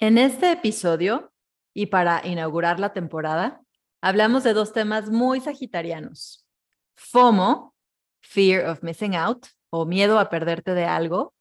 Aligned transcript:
En 0.00 0.16
este 0.16 0.52
episodio, 0.52 1.32
y 1.74 1.86
para 1.86 2.24
inaugurar 2.24 2.78
la 2.78 2.92
temporada, 2.92 3.60
hablamos 4.00 4.44
de 4.44 4.52
dos 4.52 4.72
temas 4.72 5.10
muy 5.10 5.40
sagitarianos. 5.40 6.46
FOMO, 6.94 7.74
Fear 8.20 8.68
of 8.68 8.84
Missing 8.84 9.16
Out, 9.16 9.46
o 9.70 9.86
miedo 9.86 10.20
a 10.20 10.30
perderte 10.30 10.74
de 10.74 10.84
algo, 10.84 11.34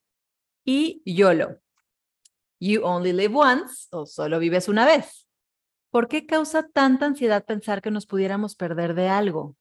y 0.66 1.04
YOLO, 1.06 1.60
You 2.60 2.84
Only 2.84 3.14
Live 3.14 3.36
Once, 3.36 3.90
o 3.92 4.08
solo 4.08 4.40
vives 4.40 4.68
una 4.68 4.88
vez. 4.88 5.28
¿Por 5.92 6.08
qué 6.08 6.26
causa 6.26 6.68
tanta 6.68 7.06
ansiedad 7.06 7.46
pensar 7.46 7.84
que 7.84 7.92
nos 7.92 8.08
pudiéramos 8.08 8.56
perder 8.56 8.96
de 8.96 9.08
algo? 9.08 9.56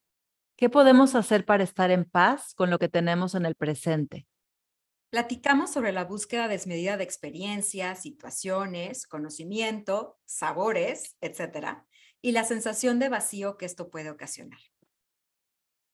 ¿Qué 0.57 0.71
podemos 0.71 1.15
hacer 1.15 1.45
para 1.45 1.65
estar 1.65 1.91
en 1.91 2.07
paz 2.07 2.55
con 2.55 2.71
lo 2.71 2.79
que 2.79 2.89
tenemos 2.89 3.35
en 3.35 3.45
el 3.45 3.57
presente? 3.57 4.27
Platicamos 5.11 5.73
sobre 5.73 5.93
la 5.93 6.05
búsqueda 6.05 6.49
desmedida 6.49 6.97
de 6.97 7.05
experiencias, 7.05 8.03
situaciones, 8.03 9.07
conocimiento, 9.07 10.19
sabores, 10.25 11.17
etcétera, 11.21 11.87
y 12.21 12.33
la 12.33 12.45
sensación 12.45 12.99
de 12.99 13.09
vacío 13.09 13.57
que 13.57 13.67
esto 13.67 13.89
puede 13.89 14.11
ocasionar. 14.11 14.59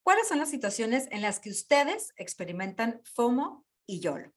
¿Cuáles 0.03 0.27
son 0.29 0.39
las 0.39 0.51
situaciones 0.51 1.07
en 1.11 1.23
las 1.23 1.41
que 1.41 1.51
ustedes 1.51 2.13
experimentan 2.17 3.03
FOMO 3.15 3.65
y 3.87 4.01
YOLO? 4.01 4.33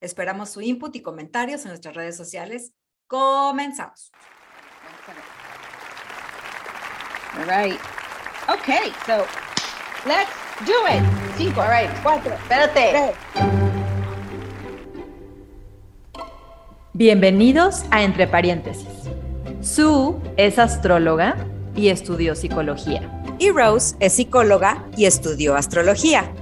Esperamos 0.00 0.50
su 0.50 0.60
input 0.60 0.94
y 0.94 1.00
comentarios 1.00 1.62
en 1.62 1.68
nuestras 1.68 1.94
redes 1.94 2.16
sociales. 2.16 2.72
Comenzamos. 3.06 4.12
All 7.38 7.46
right. 7.46 7.80
Okay, 8.48 8.92
so 9.06 9.26
let's 10.06 10.30
do 10.64 10.74
it. 10.86 11.02
Cinco, 11.36 11.60
all 11.60 11.68
right, 11.68 11.90
cuatro, 12.02 12.32
Espérate. 12.34 13.14
tres. 13.32 13.75
Bienvenidos 16.98 17.84
a 17.90 18.04
Entre 18.04 18.26
Paréntesis. 18.26 18.88
Sue 19.60 20.14
es 20.38 20.58
astróloga 20.58 21.36
y 21.74 21.88
estudió 21.88 22.34
psicología. 22.34 23.22
Y 23.38 23.50
Rose 23.50 23.96
es 24.00 24.14
psicóloga 24.14 24.82
y 24.96 25.04
estudió 25.04 25.56
astrología. 25.56 26.32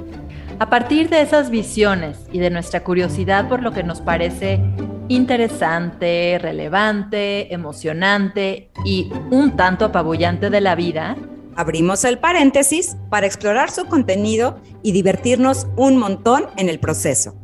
A 0.61 0.71
partir 0.71 1.09
de 1.09 1.23
esas 1.23 1.51
visiones 1.51 2.19
y 2.31 2.39
de 2.39 2.51
nuestra 2.51 2.85
curiosidad 2.85 3.49
por 3.49 3.65
lo 3.65 3.73
que 3.73 3.83
nos 3.83 4.01
parece 4.01 4.61
interesante, 5.09 6.39
relevante, 6.41 7.53
emocionante 7.53 8.71
y 8.85 9.11
un 9.33 9.57
tanto 9.57 9.87
apabullante 9.87 10.51
de 10.51 10.61
la 10.61 10.77
vida, 10.77 11.17
Abrimos 11.57 12.05
el 12.05 12.19
paréntesis 12.19 12.97
para 13.11 13.27
explorar 13.27 13.71
su 13.71 13.85
contenido 13.85 14.61
y 14.83 14.91
divertirnos 14.91 15.69
un 15.77 15.99
montón 15.99 16.47
en 16.57 16.69
el 16.69 16.81
proceso. 16.81 17.37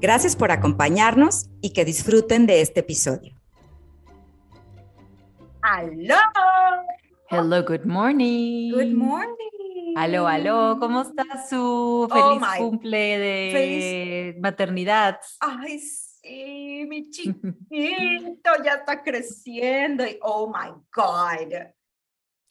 Gracias 0.00 0.36
por 0.36 0.52
acompañarnos 0.52 1.50
y 1.60 1.70
que 1.70 1.84
disfruten 1.84 2.46
de 2.46 2.60
este 2.60 2.80
episodio. 2.80 3.34
¡Aló! 5.60 6.14
hello, 7.30 7.64
good 7.64 7.84
morning. 7.84 8.70
Good 8.72 8.94
morning. 8.94 9.94
Aló, 9.96 10.28
aló, 10.28 10.76
¿cómo 10.78 11.02
estás, 11.02 11.48
Sue? 11.48 11.58
Oh, 11.58 12.08
Feliz 12.08 12.40
my. 12.40 12.58
cumple 12.58 13.18
de 13.18 14.36
maternidad. 14.38 15.18
Ay, 15.40 15.80
sí, 15.80 16.86
mi 16.88 17.10
chiquito 17.10 18.50
ya 18.64 18.74
está 18.74 19.02
creciendo 19.02 20.06
y 20.06 20.16
oh 20.22 20.46
my 20.48 20.70
God. 20.94 21.72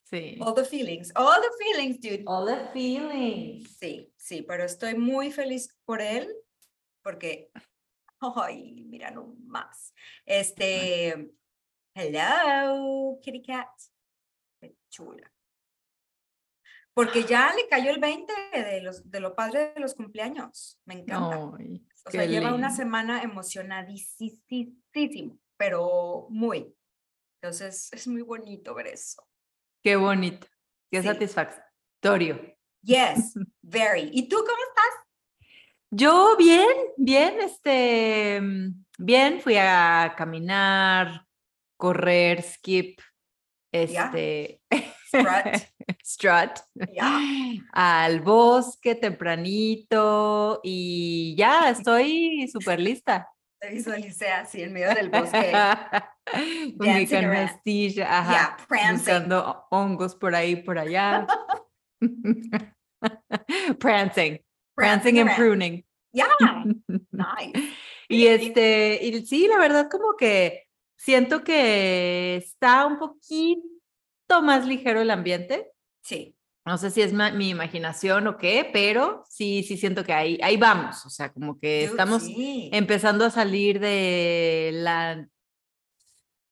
Sí. 0.03 0.37
All 0.41 0.53
the 0.53 0.65
feelings, 0.65 1.13
all 1.15 1.41
the 1.41 1.63
feelings, 1.63 2.01
dude. 2.01 2.23
All 2.25 2.45
the 2.45 2.67
feelings. 2.73 3.77
Sí, 3.79 4.11
sí, 4.17 4.41
pero 4.41 4.65
estoy 4.65 4.95
muy 4.95 5.31
feliz 5.31 5.73
por 5.85 6.01
él 6.01 6.27
porque, 7.07 7.49
ay, 8.19 8.83
mira 8.89 9.13
más. 9.45 9.93
Este, 10.25 11.31
hello, 11.95 13.17
kitty 13.21 13.41
cat. 13.43 13.69
Qué 14.59 14.75
chula. 14.89 15.31
Porque 16.93 17.23
ya 17.23 17.53
le 17.53 17.69
cayó 17.69 17.91
el 17.91 18.01
20 18.01 18.33
de, 18.51 18.81
los, 18.81 19.09
de 19.09 19.21
lo 19.21 19.35
padre 19.35 19.71
de 19.73 19.79
los 19.79 19.95
cumpleaños. 19.95 20.81
Me 20.83 20.95
encanta. 20.95 21.49
Ay, 21.57 21.87
o 22.05 22.11
sea, 22.11 22.25
lleva 22.25 22.53
una 22.53 22.71
semana 22.71 23.21
emocionadísimo, 23.21 25.39
pero 25.55 26.27
muy. 26.29 26.75
Entonces, 27.41 27.87
es 27.93 28.05
muy 28.09 28.23
bonito 28.23 28.73
ver 28.73 28.87
eso. 28.87 29.25
Qué 29.81 29.95
bonito. 29.95 30.45
Qué 30.91 31.01
Sí. 31.01 31.07
satisfactorio. 31.07 32.57
Yes, 32.81 33.33
very. 33.61 34.09
¿Y 34.11 34.27
tú 34.27 34.35
cómo? 34.37 34.66
Yo 35.89 36.35
bien, 36.37 36.67
bien, 36.97 37.39
este, 37.39 38.41
bien, 38.97 39.39
fui 39.39 39.55
a 39.57 40.13
caminar, 40.17 41.25
correr, 41.77 42.41
skip, 42.41 42.99
este, 43.71 44.61
Strut. 45.07 45.63
strut, 46.03 46.59
al 47.71 48.21
bosque 48.21 48.95
tempranito 48.95 50.59
y 50.63 51.35
ya 51.37 51.69
estoy 51.69 52.47
súper 52.51 52.79
lista. 52.79 53.29
Te 53.59 53.71
visualicé 53.71 54.29
así 54.29 54.61
en 54.61 54.73
medio 54.73 54.93
del 54.93 55.09
bosque. 55.09 55.51
Mi 56.79 57.07
canastilla, 57.07 58.19
ajá, 58.19 58.57
Yeah, 58.69 58.91
buscando 58.91 59.65
hongos 59.71 60.15
por 60.15 60.35
ahí, 60.35 60.57
por 60.57 60.77
allá. 60.77 61.25
prancing, 63.79 64.39
prancing 64.77 65.19
and 65.19 65.35
pruning. 65.35 65.83
Yeah, 66.13 66.27
nice. 67.11 67.73
Y 68.07 68.27
este, 68.27 68.99
y 69.03 69.25
sí, 69.25 69.47
la 69.47 69.57
verdad 69.57 69.89
como 69.89 70.15
que 70.15 70.67
siento 70.95 71.43
que 71.43 72.37
está 72.37 72.85
un 72.85 72.97
poquito 72.97 74.41
más 74.41 74.65
ligero 74.65 75.01
el 75.01 75.11
ambiente. 75.11 75.73
Sí, 76.01 76.35
No 76.65 76.77
sé 76.77 76.91
si 76.91 77.01
es 77.01 77.11
mi 77.11 77.49
imaginación 77.49 78.27
o 78.27 78.37
qué, 78.37 78.69
pero 78.71 79.23
sí, 79.27 79.63
sí 79.63 79.75
siento 79.77 80.05
que 80.05 80.13
ahí, 80.13 80.39
ahí 80.41 80.55
vamos. 80.55 81.05
O 81.05 81.09
sea, 81.09 81.33
como 81.33 81.59
que 81.59 81.83
estamos 81.83 82.23
sí. 82.23 82.69
empezando 82.71 83.25
a 83.25 83.29
salir 83.29 83.79
de 83.79 84.71
la, 84.73 85.27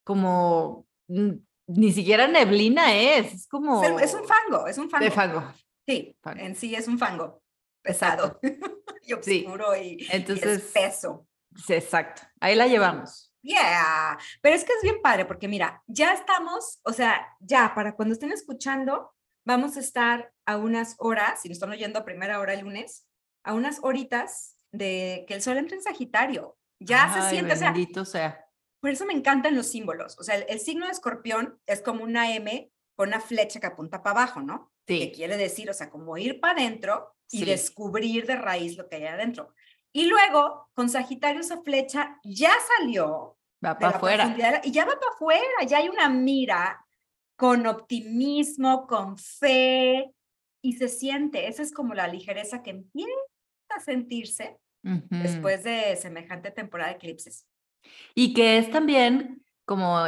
como, 0.03 0.87
ni 1.07 1.91
siquiera 1.93 2.27
neblina 2.27 2.93
es, 2.97 3.33
es 3.33 3.47
como... 3.47 3.81
Es 3.99 4.13
un 4.13 4.25
fango, 4.25 4.67
es 4.67 4.77
un 4.77 4.89
fango. 4.89 5.05
De 5.05 5.11
fango. 5.11 5.53
Sí, 5.87 6.17
fango. 6.21 6.41
en 6.41 6.55
sí 6.55 6.75
es 6.75 6.87
un 6.87 6.97
fango 6.97 7.44
pesado 7.85 8.39
y 9.03 9.13
Sí. 9.21 9.45
oscuro 9.45 9.75
y, 9.75 9.97
y 10.01 10.07
Entonces, 10.11 10.63
espeso. 10.65 11.27
sí, 11.65 11.73
exacto, 11.73 12.23
ahí 12.41 12.55
la 12.55 12.67
llevamos. 12.67 13.31
Yeah, 13.43 14.17
pero 14.41 14.55
es 14.55 14.63
que 14.63 14.73
es 14.73 14.81
bien 14.81 15.01
padre 15.03 15.25
porque 15.25 15.47
mira, 15.47 15.83
ya 15.85 16.13
estamos, 16.13 16.79
o 16.83 16.91
sea, 16.91 17.27
ya 17.39 17.73
para 17.75 17.95
cuando 17.95 18.13
estén 18.13 18.31
escuchando, 18.31 19.13
vamos 19.45 19.77
a 19.77 19.81
estar 19.81 20.33
a 20.47 20.57
unas 20.57 20.95
horas, 20.97 21.41
si 21.41 21.47
nos 21.49 21.57
están 21.57 21.69
oyendo 21.69 21.99
a 21.99 22.05
primera 22.05 22.39
hora 22.39 22.53
el 22.55 22.61
lunes, 22.61 23.07
a 23.43 23.53
unas 23.53 23.77
horitas 23.83 24.57
de 24.71 25.25
que 25.27 25.35
el 25.35 25.43
sol 25.43 25.57
entre 25.57 25.77
en 25.77 25.83
Sagitario. 25.83 26.57
Ya 26.79 27.13
se 27.13 27.19
Ay, 27.19 27.29
siente, 27.29 27.53
o 27.53 27.55
sea, 27.55 27.71
bendito 27.71 28.03
sea. 28.03 28.45
por 28.81 28.89
eso 28.89 29.05
me 29.05 29.13
encantan 29.13 29.55
los 29.55 29.67
símbolos. 29.67 30.17
O 30.19 30.23
sea, 30.23 30.35
el, 30.37 30.45
el 30.49 30.59
signo 30.59 30.87
de 30.87 30.91
escorpión 30.93 31.59
es 31.67 31.81
como 31.83 32.03
una 32.03 32.33
M 32.35 32.71
con 32.95 33.09
una 33.09 33.19
flecha 33.19 33.59
que 33.59 33.67
apunta 33.67 34.01
para 34.01 34.21
abajo, 34.21 34.41
¿no? 34.41 34.71
Que 34.85 35.05
Sí, 35.05 35.11
quiere 35.15 35.37
decir, 35.37 35.69
o 35.69 35.73
sea, 35.73 35.89
como 35.89 36.17
ir 36.17 36.39
para 36.39 36.59
adentro 36.59 37.15
y 37.31 37.39
Sí. 37.39 37.45
descubrir 37.45 38.25
de 38.25 38.35
raíz 38.35 38.77
lo 38.77 38.87
que 38.87 38.97
hay 38.97 39.05
adentro. 39.05 39.53
Y 39.91 40.07
luego, 40.07 40.69
con 40.73 40.89
Sagitario, 40.89 41.41
esa 41.41 41.61
flecha 41.61 42.19
ya 42.23 42.51
salió 42.77 43.37
va 43.65 43.77
para 43.77 43.95
afuera. 43.97 44.61
y 44.63 44.71
ya 44.71 44.85
va 44.85 44.93
para 44.99 45.11
afuera, 45.13 45.63
ya 45.65 45.77
hay 45.79 45.89
una 45.89 46.09
mira 46.09 46.85
con 47.37 47.65
optimismo, 47.67 48.87
con 48.87 49.17
fe, 49.17 50.13
y 50.61 50.73
se 50.73 50.87
siente, 50.87 51.47
esa 51.47 51.61
es 51.61 51.71
como 51.73 51.93
la 51.93 52.07
ligereza 52.07 52.63
que 52.63 52.71
empieza 52.71 53.09
a 53.69 53.79
sentirse 53.79 54.57
después 54.81 55.63
de 55.63 55.95
semejante 55.95 56.51
temporada 56.51 56.91
de 56.91 56.95
eclipses. 56.97 57.47
Y 58.13 58.33
que 58.33 58.57
es 58.57 58.71
también 58.71 59.43
como, 59.65 60.05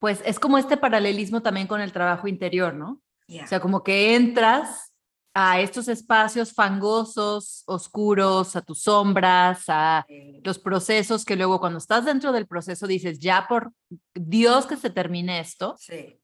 pues 0.00 0.20
es 0.24 0.40
como 0.40 0.58
este 0.58 0.76
paralelismo 0.76 1.42
también 1.42 1.68
con 1.68 1.80
el 1.80 1.92
trabajo 1.92 2.26
interior, 2.26 2.74
¿no? 2.74 3.00
Yeah. 3.28 3.44
O 3.44 3.46
sea, 3.46 3.60
como 3.60 3.84
que 3.84 4.16
entras 4.16 4.92
a 5.32 5.60
estos 5.60 5.86
espacios 5.86 6.52
fangosos, 6.52 7.62
oscuros, 7.66 8.56
a 8.56 8.62
tus 8.62 8.82
sombras, 8.82 9.64
a 9.68 10.04
los 10.42 10.58
procesos 10.58 11.24
que 11.24 11.36
luego 11.36 11.60
cuando 11.60 11.78
estás 11.78 12.04
dentro 12.04 12.32
del 12.32 12.48
proceso 12.48 12.88
dices, 12.88 13.20
ya 13.20 13.46
por 13.46 13.72
Dios 14.14 14.66
que 14.66 14.76
se 14.76 14.90
termine 14.90 15.38
esto. 15.38 15.76
sí. 15.78 16.16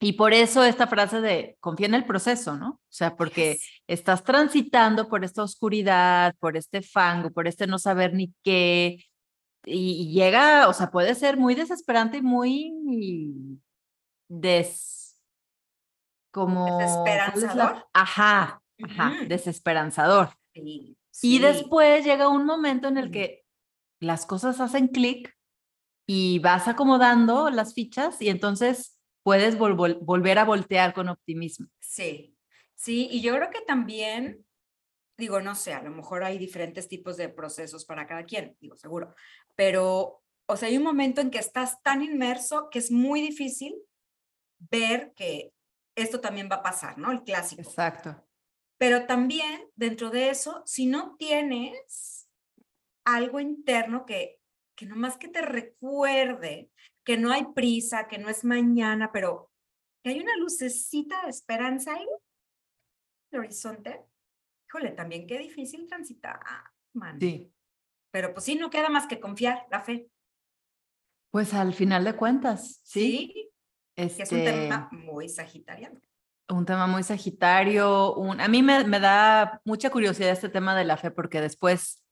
Y 0.00 0.12
por 0.12 0.32
eso 0.32 0.62
esta 0.62 0.86
frase 0.86 1.20
de 1.20 1.56
confía 1.58 1.88
en 1.88 1.94
el 1.94 2.04
proceso, 2.04 2.56
¿no? 2.56 2.68
O 2.68 2.80
sea, 2.88 3.16
porque 3.16 3.54
Yes. 3.54 3.64
estás 3.88 4.22
transitando 4.22 5.08
por 5.08 5.24
esta 5.24 5.42
oscuridad, 5.42 6.36
por 6.38 6.56
este 6.56 6.82
fango, 6.82 7.32
por 7.32 7.48
este 7.48 7.66
no 7.66 7.80
saber 7.80 8.14
ni 8.14 8.32
qué. 8.44 9.04
Y, 9.70 10.12
llega, 10.12 10.68
o 10.68 10.72
sea, 10.72 10.90
puede 10.90 11.14
ser 11.14 11.36
muy 11.36 11.54
desesperante 11.54 12.18
y 12.18 12.22
muy 12.22 13.60
des. 14.28 15.20
Como. 16.30 16.64
¿cuál 16.66 16.78
es 16.88 16.96
la- 16.96 17.32
Desesperanzador. 17.32 17.86
Ajá, 17.92 18.62
ajá, 18.82 19.16
desesperanzador. 19.26 20.28
Sí, 20.54 20.96
Y 21.22 21.38
después 21.40 22.04
llega 22.04 22.28
un 22.28 22.46
momento 22.46 22.88
en 22.88 22.96
el 22.98 23.10
que 23.10 23.44
las 24.00 24.26
cosas 24.26 24.60
hacen 24.60 24.88
clic 24.88 25.36
y 26.06 26.38
vas 26.38 26.68
acomodando 26.68 27.50
las 27.50 27.74
fichas 27.74 28.20
y 28.22 28.28
entonces 28.28 28.98
puedes 29.22 29.58
volver 29.58 30.38
a 30.38 30.44
voltear 30.44 30.94
con 30.94 31.08
optimismo. 31.08 31.66
Sí, 31.80 32.36
sí, 32.74 33.08
y 33.10 33.20
yo 33.20 33.34
creo 33.34 33.50
que 33.50 33.60
también, 33.60 34.46
digo, 35.16 35.40
no 35.40 35.54
sé, 35.54 35.74
a 35.74 35.82
lo 35.82 35.90
mejor 35.90 36.24
hay 36.24 36.38
diferentes 36.38 36.88
tipos 36.88 37.16
de 37.16 37.28
procesos 37.28 37.84
para 37.84 38.06
cada 38.06 38.24
quien, 38.24 38.56
digo, 38.60 38.76
seguro, 38.76 39.14
pero, 39.58 40.22
o 40.46 40.56
sea, 40.56 40.68
hay 40.68 40.76
un 40.76 40.84
momento 40.84 41.20
en 41.20 41.32
que 41.32 41.40
estás 41.40 41.82
tan 41.82 42.00
inmerso 42.00 42.70
que 42.70 42.78
es 42.78 42.92
muy 42.92 43.20
difícil 43.20 43.74
ver 44.70 45.12
que 45.14 45.52
esto 45.96 46.20
también 46.20 46.48
va 46.48 46.56
a 46.56 46.62
pasar, 46.62 46.96
¿no? 46.96 47.10
El 47.10 47.24
clásico. 47.24 47.62
Exacto. 47.62 48.24
Pero 48.78 49.06
también 49.06 49.68
dentro 49.74 50.10
de 50.10 50.30
eso, 50.30 50.62
si 50.64 50.86
no 50.86 51.16
tienes 51.16 52.30
algo 53.04 53.40
interno 53.40 54.06
que, 54.06 54.40
que 54.76 54.86
nomás 54.86 55.16
que 55.16 55.26
te 55.26 55.42
recuerde 55.42 56.70
que 57.04 57.16
no 57.16 57.32
hay 57.32 57.46
prisa, 57.52 58.06
que 58.06 58.18
no 58.18 58.28
es 58.28 58.44
mañana, 58.44 59.10
pero 59.10 59.50
que 60.04 60.10
hay 60.10 60.20
una 60.20 60.36
lucecita 60.36 61.20
de 61.24 61.30
esperanza 61.30 61.94
ahí, 61.94 62.06
el 63.32 63.40
horizonte, 63.40 64.04
híjole, 64.68 64.92
también 64.92 65.26
qué 65.26 65.36
difícil 65.36 65.88
transitar, 65.88 66.38
man. 66.92 67.18
Sí. 67.18 67.52
Pero 68.10 68.32
pues 68.32 68.44
sí, 68.44 68.54
no 68.56 68.70
queda 68.70 68.88
más 68.88 69.06
que 69.06 69.20
confiar, 69.20 69.66
la 69.70 69.80
fe. 69.80 70.08
Pues 71.30 71.52
al 71.54 71.74
final 71.74 72.04
de 72.04 72.16
cuentas, 72.16 72.80
sí. 72.84 73.50
Este, 73.96 74.22
es 74.22 74.32
un 74.32 74.44
tema 74.44 74.88
muy 74.92 75.28
sagitariano. 75.28 76.00
Un 76.48 76.64
tema 76.64 76.86
muy 76.86 77.02
sagitario. 77.02 78.14
Un, 78.14 78.40
a 78.40 78.48
mí 78.48 78.62
me, 78.62 78.84
me, 78.84 79.00
da 79.00 79.60
mucha 79.64 79.90
curiosidad 79.90 80.30
este 80.30 80.48
tema 80.48 80.74
de 80.74 80.84
la 80.84 80.96
fe 80.96 81.10
porque 81.10 81.40
después, 81.40 82.02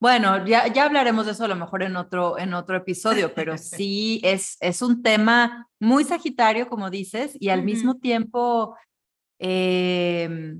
bueno, 0.00 0.44
ya, 0.46 0.66
ya 0.66 0.84
hablaremos 0.84 1.24
de 1.24 1.32
eso 1.32 1.44
a 1.44 1.48
lo 1.48 1.56
mejor 1.56 1.82
en 1.82 1.96
otro, 1.96 2.38
en 2.38 2.52
otro 2.52 2.76
episodio, 2.76 3.32
pero 3.34 3.56
sí 3.58 4.20
es, 4.24 4.58
es 4.60 4.82
un 4.82 5.02
tema 5.02 5.68
muy 5.80 6.04
sagitario, 6.04 6.68
como 6.68 6.90
dices, 6.90 7.36
y 7.40 7.48
al 7.48 7.62
mismo 7.62 7.98
tiempo, 7.98 8.76
eh, 9.38 10.58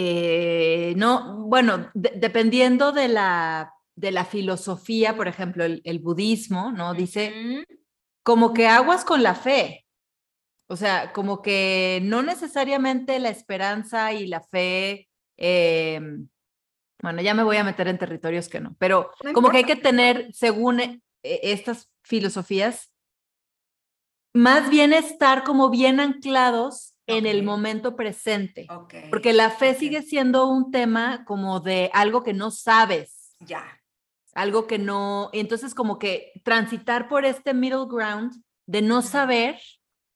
eh, 0.00 0.94
no, 0.96 1.48
bueno, 1.48 1.90
dependiendo 1.92 2.92
de 2.92 3.08
la, 3.08 3.74
de 3.96 4.12
la 4.12 4.24
filosofía, 4.24 5.16
por 5.16 5.26
ejemplo, 5.26 5.64
el, 5.64 5.82
el 5.82 5.98
budismo, 5.98 6.70
¿no? 6.70 6.94
Dice 6.94 7.64
como 8.22 8.54
que 8.54 8.68
aguas 8.68 9.04
con 9.04 9.24
la 9.24 9.34
fe. 9.34 9.86
O 10.68 10.76
sea, 10.76 11.12
como 11.12 11.42
que 11.42 11.98
no 12.04 12.22
necesariamente 12.22 13.18
la 13.18 13.30
esperanza 13.30 14.12
y 14.12 14.28
la 14.28 14.40
fe, 14.40 15.08
em, 15.36 16.28
bueno, 17.02 17.20
ya 17.20 17.34
me 17.34 17.42
voy 17.42 17.56
a 17.56 17.64
meter 17.64 17.88
en 17.88 17.98
territorios 17.98 18.48
que 18.48 18.60
no, 18.60 18.76
pero 18.78 19.10
como 19.34 19.50
que 19.50 19.56
hay 19.56 19.64
que 19.64 19.74
tener, 19.74 20.32
según 20.32 20.78
e, 20.78 21.00
estas 21.22 21.90
filosofías, 22.04 22.92
más 24.32 24.70
bien 24.70 24.92
estar 24.92 25.42
como 25.42 25.70
bien 25.70 25.98
anclados 25.98 26.94
en 27.08 27.26
el 27.26 27.42
momento 27.42 27.96
presente. 27.96 28.68
Porque 29.10 29.32
la 29.32 29.50
fe 29.50 29.74
sigue 29.74 30.02
siendo 30.02 30.46
un 30.48 30.70
tema 30.70 31.24
como 31.24 31.58
de 31.58 31.90
algo 31.92 32.22
que 32.22 32.32
no 32.32 32.52
sabes. 32.52 33.34
Ya 33.40 33.78
algo 34.38 34.68
que 34.68 34.78
no, 34.78 35.30
entonces 35.32 35.74
como 35.74 35.98
que 35.98 36.30
transitar 36.44 37.08
por 37.08 37.24
este 37.24 37.54
middle 37.54 37.86
ground 37.88 38.32
de 38.66 38.82
no 38.82 39.02
saber, 39.02 39.58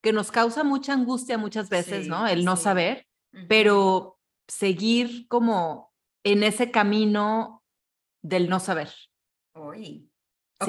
que 0.00 0.12
nos 0.12 0.30
causa 0.30 0.62
mucha 0.62 0.92
angustia 0.92 1.38
muchas 1.38 1.68
veces, 1.68 2.06
¿no? 2.06 2.28
El 2.28 2.44
no 2.44 2.56
saber, 2.56 3.08
pero 3.48 4.20
seguir 4.46 5.26
como 5.26 5.92
en 6.22 6.44
ese 6.44 6.70
camino 6.70 7.64
del 8.22 8.48
no 8.48 8.60
saber. 8.60 8.92
Uy, 9.54 10.08
ok. 10.60 10.68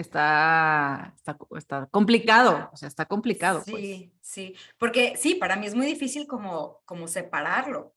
Está, 0.00 1.12
está, 1.14 1.36
está, 1.58 1.86
complicado, 1.90 2.70
o 2.72 2.76
sea, 2.76 2.88
está 2.88 3.04
complicado. 3.04 3.62
Pues. 3.66 3.76
Sí, 3.76 4.12
sí, 4.22 4.56
porque 4.78 5.14
sí, 5.18 5.34
para 5.34 5.56
mí 5.56 5.66
es 5.66 5.74
muy 5.74 5.84
difícil 5.84 6.26
como, 6.26 6.80
como 6.86 7.06
separarlo. 7.06 7.94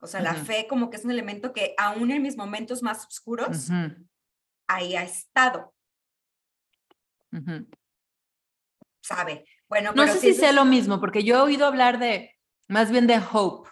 O 0.00 0.06
sea, 0.06 0.22
la 0.22 0.34
fe 0.34 0.66
como 0.66 0.88
que 0.88 0.96
es 0.96 1.04
un 1.04 1.10
elemento 1.10 1.52
que 1.52 1.74
aún 1.76 2.10
en 2.10 2.22
mis 2.22 2.38
momentos 2.38 2.82
más 2.82 3.06
oscuros, 3.06 3.68
ahí 4.66 4.96
ha 4.96 5.02
estado. 5.02 5.74
Sabe. 9.02 9.44
Bueno, 9.68 9.92
no 9.94 10.06
sé 10.06 10.20
si 10.20 10.32
sea 10.34 10.52
lo 10.52 10.64
mismo, 10.64 10.98
porque 10.98 11.24
yo 11.24 11.36
he 11.36 11.40
oído 11.40 11.66
hablar 11.66 11.98
de, 11.98 12.34
más 12.68 12.90
bien 12.90 13.06
de 13.06 13.20
hope. 13.32 13.68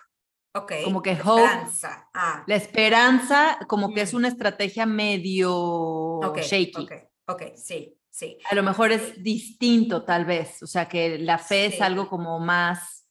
Ok. 0.55 0.73
Como 0.85 1.01
que 1.01 1.13
hope. 1.13 1.43
Esperanza. 1.43 2.11
Ah. 2.13 2.45
La 2.47 2.57
esperanza, 2.57 3.59
como 3.67 3.95
que 3.95 4.03
es 4.03 4.13
una 4.13 4.29
estrategia 4.29 4.85
medio 4.85 6.21
shaky. 6.37 6.85
Ok, 6.85 7.12
ok, 7.27 7.43
sí, 7.57 7.99
sí. 8.11 8.39
A 8.51 8.55
lo 8.55 8.63
mejor 8.63 8.93
es 8.93 9.23
distinto, 9.23 10.05
tal 10.05 10.25
vez. 10.25 10.63
O 10.63 10.67
sea, 10.67 10.89
que 10.89 11.19
la 11.19 11.39
fe 11.39 11.67
es 11.67 11.81
algo 11.81 12.09
como 12.09 12.39
más 12.39 13.02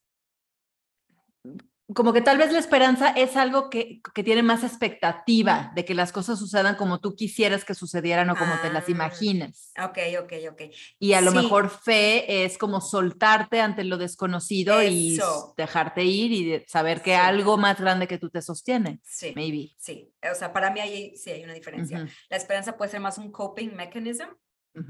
como 1.94 2.14
que 2.14 2.22
tal 2.22 2.38
vez 2.38 2.52
la 2.52 2.60
esperanza 2.60 3.10
es 3.10 3.36
algo 3.36 3.70
que, 3.70 4.02
que, 4.14 4.24
tiene 4.24 4.44
más 4.44 4.64
expectativa 4.64 5.72
de 5.76 5.86
que 5.86 5.94
las 5.94 6.12
cosas 6.12 6.40
sucedan 6.40 6.76
como 6.76 7.00
tú 7.00 7.16
quisieras 7.16 7.66
que 7.66 7.74
sucedieran 7.74 8.30
o 8.30 8.36
como 8.36 8.54
te 8.62 8.72
las 8.72 8.88
ah, 8.88 8.92
imagines. 8.92 9.72
Ok, 9.82 9.98
ok, 10.22 10.34
ok. 10.52 10.62
Y 11.00 11.14
a 11.14 11.22
lo 11.22 11.32
mejor 11.32 11.70
fe 11.70 12.46
es 12.46 12.58
como 12.58 12.82
soltarte 12.82 13.62
ante 13.62 13.84
lo 13.84 13.98
desconocido 13.98 14.82
y 14.84 15.20
dejarte 15.58 16.04
ir 16.04 16.32
y 16.32 16.66
saber 16.68 17.02
que 17.02 17.16
algo 17.16 17.58
más 17.58 17.80
grande 17.80 18.08
que 18.08 18.18
tú 18.18 18.30
te 18.30 18.42
sostiene. 18.42 19.00
Sí. 19.04 19.34
Maybe. 19.36 19.72
Sí, 19.78 20.14
o 20.30 20.36
sea, 20.36 20.54
para 20.54 20.72
mí 20.72 20.80
ahí 20.80 21.16
sí 21.18 21.32
hay 21.32 21.44
una 21.44 21.54
diferencia. 21.54 22.08
La 22.30 22.38
esperanza 22.38 22.78
puede 22.78 22.92
ser 22.92 23.00
más 23.00 23.18
un 23.18 23.32
coping 23.32 23.76
mechanism 23.76 24.30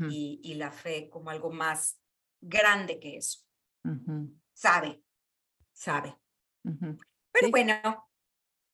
y, 0.09 0.39
y, 0.43 0.53
la 0.55 0.71
fe 0.71 1.09
como 1.09 1.31
algo 1.31 1.51
más 1.51 1.99
grande 2.39 2.99
que 2.99 3.17
eso. 3.17 3.39
Sabe, 4.53 5.01
sabe. 5.73 6.20
Pero 6.63 7.49
bueno, 7.49 8.09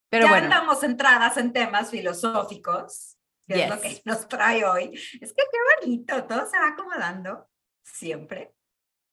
Pero 0.09 0.25
ya 0.25 0.29
bueno. 0.29 0.45
andamos 0.45 0.79
centradas 0.79 1.37
en 1.37 1.53
temas 1.53 1.89
filosóficos, 1.89 3.17
que 3.47 3.63
es 3.63 3.69
lo 3.69 3.79
que 3.79 4.01
nos 4.05 4.27
trae 4.27 4.65
hoy. 4.65 4.93
Es 5.21 5.33
que 5.33 5.43
qué 5.51 5.85
bonito, 5.85 6.23
todo 6.25 6.45
se 6.47 6.57
va 6.57 6.69
acomodando, 6.69 7.49
siempre. 7.83 8.53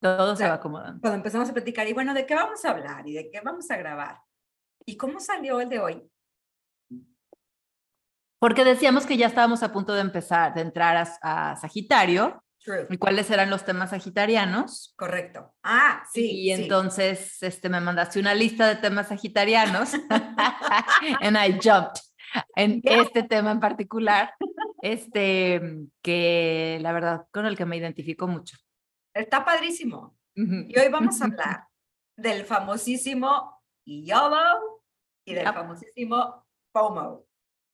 Todo 0.01 0.37
se 0.37 0.47
va 0.47 0.55
acomodando. 0.55 1.01
Cuando 1.01 1.17
empezamos 1.17 1.49
a 1.49 1.53
platicar, 1.53 1.89
y 1.89 1.93
bueno, 1.95 2.13
¿de 2.15 2.27
qué 2.27 2.35
vamos 2.35 2.65
a 2.65 2.71
hablar? 2.71 3.09
¿Y 3.09 3.15
de 3.15 3.31
qué 3.31 3.41
vamos 3.41 3.71
a 3.71 3.77
grabar? 3.77 4.21
¿Y 4.85 4.97
cómo 4.97 5.19
salió 5.19 5.61
el 5.61 5.69
de 5.69 5.79
hoy? 5.79 6.11
Porque 8.39 8.65
decíamos 8.65 9.07
que 9.07 9.17
ya 9.17 9.29
estábamos 9.29 9.63
a 9.63 9.73
punto 9.73 9.95
de 9.95 10.03
empezar, 10.03 10.53
de 10.53 10.61
entrar 10.61 11.09
a 11.23 11.57
Sagitario, 11.57 12.44
¿Y 12.89 12.97
cuáles 12.97 13.31
eran 13.31 13.51
los 13.51 13.65
temas 13.65 13.91
sagitarianos? 13.91 14.95
Correcto. 14.97 15.55
Ah, 15.63 16.03
sí. 16.13 16.31
Y 16.31 16.53
entonces 16.53 17.43
este, 17.43 17.69
me 17.69 17.81
mandaste 17.81 18.19
una 18.21 18.35
lista 18.35 18.67
de 18.67 18.77
temas 18.77 19.09
sagitarianos 19.09 19.93
and 21.21 21.37
I 21.37 21.59
jumped 21.63 22.01
en 22.57 22.81
este 22.85 23.23
tema 23.23 23.53
en 23.53 23.61
particular, 23.61 24.35
este, 24.83 25.61
que 26.03 26.79
la 26.81 26.93
verdad 26.93 27.27
con 27.31 27.47
el 27.47 27.57
que 27.57 27.67
me 27.67 27.77
identifico 27.77 28.27
mucho. 28.27 28.57
Está 29.15 29.45
padrísimo. 29.45 30.17
Y 30.35 30.79
hoy 30.79 30.89
vamos 30.91 31.21
a 31.21 31.25
hablar 31.27 31.69
del 32.17 32.45
famosísimo 32.45 33.63
YOLO 33.87 34.83
y 35.25 35.35
del 35.35 35.53
famosísimo 35.53 36.47
FOMO. 36.73 37.25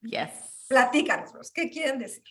Yes. 0.02 0.66
Platícanos, 0.68 1.50
¿qué 1.52 1.70
quieren 1.70 1.98
decir? 1.98 2.24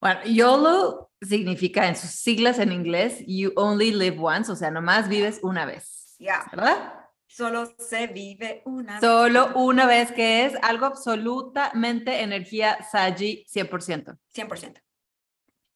Bueno, 0.00 0.20
YOLO 0.24 1.10
significa 1.20 1.88
en 1.88 1.96
sus 1.96 2.10
siglas 2.10 2.58
en 2.58 2.72
inglés, 2.72 3.24
You 3.26 3.52
Only 3.56 3.92
Live 3.92 4.18
Once, 4.20 4.52
o 4.52 4.56
sea, 4.56 4.70
nomás 4.70 5.08
vives 5.08 5.40
una 5.42 5.64
vez. 5.64 6.16
Ya. 6.18 6.44
¿Verdad? 6.50 6.94
Solo 7.26 7.66
se 7.78 8.06
vive 8.06 8.62
una 8.64 9.00
Solo 9.00 9.52
una 9.56 9.86
vez, 9.86 10.12
que 10.12 10.46
es 10.46 10.54
algo 10.62 10.86
absolutamente 10.86 12.22
energía 12.22 12.78
Saji 12.90 13.44
100%. 13.46 14.18
100%. 14.34 14.80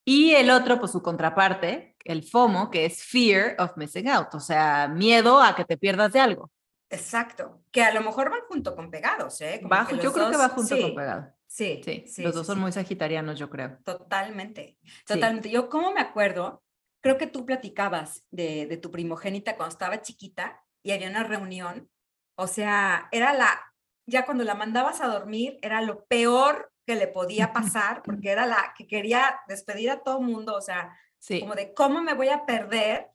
Y 0.04 0.34
el 0.34 0.50
otro, 0.50 0.78
pues 0.78 0.92
su 0.92 1.02
contraparte, 1.02 1.96
el 2.04 2.22
FOMO, 2.22 2.70
que 2.70 2.86
es 2.86 3.04
Fear 3.04 3.56
of 3.58 3.76
Missing 3.76 4.08
Out, 4.08 4.34
o 4.34 4.40
sea, 4.40 4.88
miedo 4.88 5.42
a 5.42 5.54
que 5.54 5.64
te 5.64 5.76
pierdas 5.76 6.12
de 6.12 6.20
algo. 6.20 6.50
Exacto, 6.88 7.62
que 7.70 7.84
a 7.84 7.92
lo 7.92 8.00
mejor 8.00 8.30
van 8.30 8.40
junto 8.48 8.74
con 8.74 8.90
pegados, 8.90 9.40
¿eh? 9.40 9.60
Bajo, 9.62 9.94
yo 9.96 10.12
creo 10.12 10.30
que 10.30 10.36
va 10.36 10.48
junto 10.48 10.80
con 10.80 10.94
pegados. 10.94 11.26
Sí, 11.50 11.80
sí, 12.06 12.22
Los 12.22 12.36
dos 12.36 12.46
son 12.46 12.60
muy 12.60 12.70
sagitarianos, 12.70 13.36
yo 13.36 13.50
creo. 13.50 13.78
Totalmente, 13.84 14.78
totalmente. 15.04 15.50
Yo 15.50 15.68
como 15.68 15.92
me 15.92 16.00
acuerdo, 16.00 16.62
creo 17.02 17.18
que 17.18 17.26
tú 17.26 17.44
platicabas 17.44 18.24
de, 18.30 18.66
de 18.66 18.76
tu 18.76 18.92
primogénita 18.92 19.56
cuando 19.56 19.72
estaba 19.72 20.00
chiquita 20.00 20.62
y 20.84 20.92
había 20.92 21.10
una 21.10 21.24
reunión. 21.24 21.90
O 22.36 22.46
sea, 22.46 23.08
era 23.10 23.32
la, 23.34 23.60
ya 24.06 24.24
cuando 24.26 24.44
la 24.44 24.54
mandabas 24.54 25.00
a 25.00 25.08
dormir, 25.08 25.58
era 25.60 25.82
lo 25.82 26.04
peor 26.04 26.72
que 26.86 26.94
le 26.94 27.08
podía 27.08 27.52
pasar, 27.52 28.02
porque 28.04 28.30
era 28.30 28.46
la 28.46 28.72
que 28.78 28.86
quería 28.86 29.40
despedir 29.48 29.90
a 29.90 30.04
todo 30.04 30.20
mundo, 30.20 30.54
o 30.54 30.60
sea, 30.60 30.96
como 31.40 31.56
de 31.56 31.74
cómo 31.74 32.00
me 32.00 32.14
voy 32.14 32.28
a 32.28 32.46
perder 32.46 33.08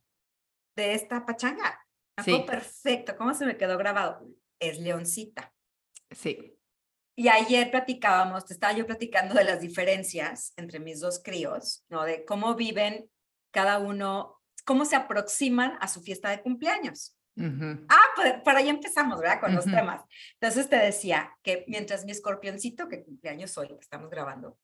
de 0.75 0.93
esta 0.93 1.25
pachanga. 1.25 1.87
Perfecto, 2.45 3.15
¿cómo 3.15 3.33
se 3.33 3.45
me 3.45 3.55
quedó 3.55 3.77
grabado? 3.77 4.27
Es 4.59 4.77
Leoncita. 4.77 5.53
Sí. 6.11 6.54
Y 7.15 7.29
ayer 7.29 7.71
platicábamos, 7.71 8.45
te 8.45 8.53
estaba 8.53 8.73
yo 8.73 8.85
platicando 8.85 9.33
de 9.33 9.45
las 9.45 9.61
diferencias 9.61 10.53
entre 10.57 10.79
mis 10.79 10.99
dos 10.99 11.21
críos, 11.23 11.85
¿no? 11.89 12.03
De 12.03 12.25
cómo 12.25 12.55
viven 12.55 13.09
cada 13.51 13.79
uno, 13.79 14.41
cómo 14.65 14.83
se 14.83 14.97
aproximan 14.97 15.77
a 15.79 15.87
su 15.87 16.01
fiesta 16.01 16.29
de 16.29 16.41
cumpleaños. 16.41 17.17
Ah, 17.37 18.07
pues 18.15 18.33
para 18.43 18.59
allá 18.59 18.69
empezamos, 18.69 19.19
¿verdad? 19.19 19.41
Con 19.41 19.53
los 19.53 19.65
temas. 19.65 20.01
Entonces 20.39 20.69
te 20.69 20.77
decía 20.77 21.35
que 21.41 21.65
mientras 21.67 22.05
mi 22.05 22.11
escorpioncito, 22.11 22.87
que 22.87 23.03
cumpleaños 23.03 23.57
hoy, 23.57 23.67
que 23.67 23.75
estamos 23.81 24.09
grabando, 24.09 24.57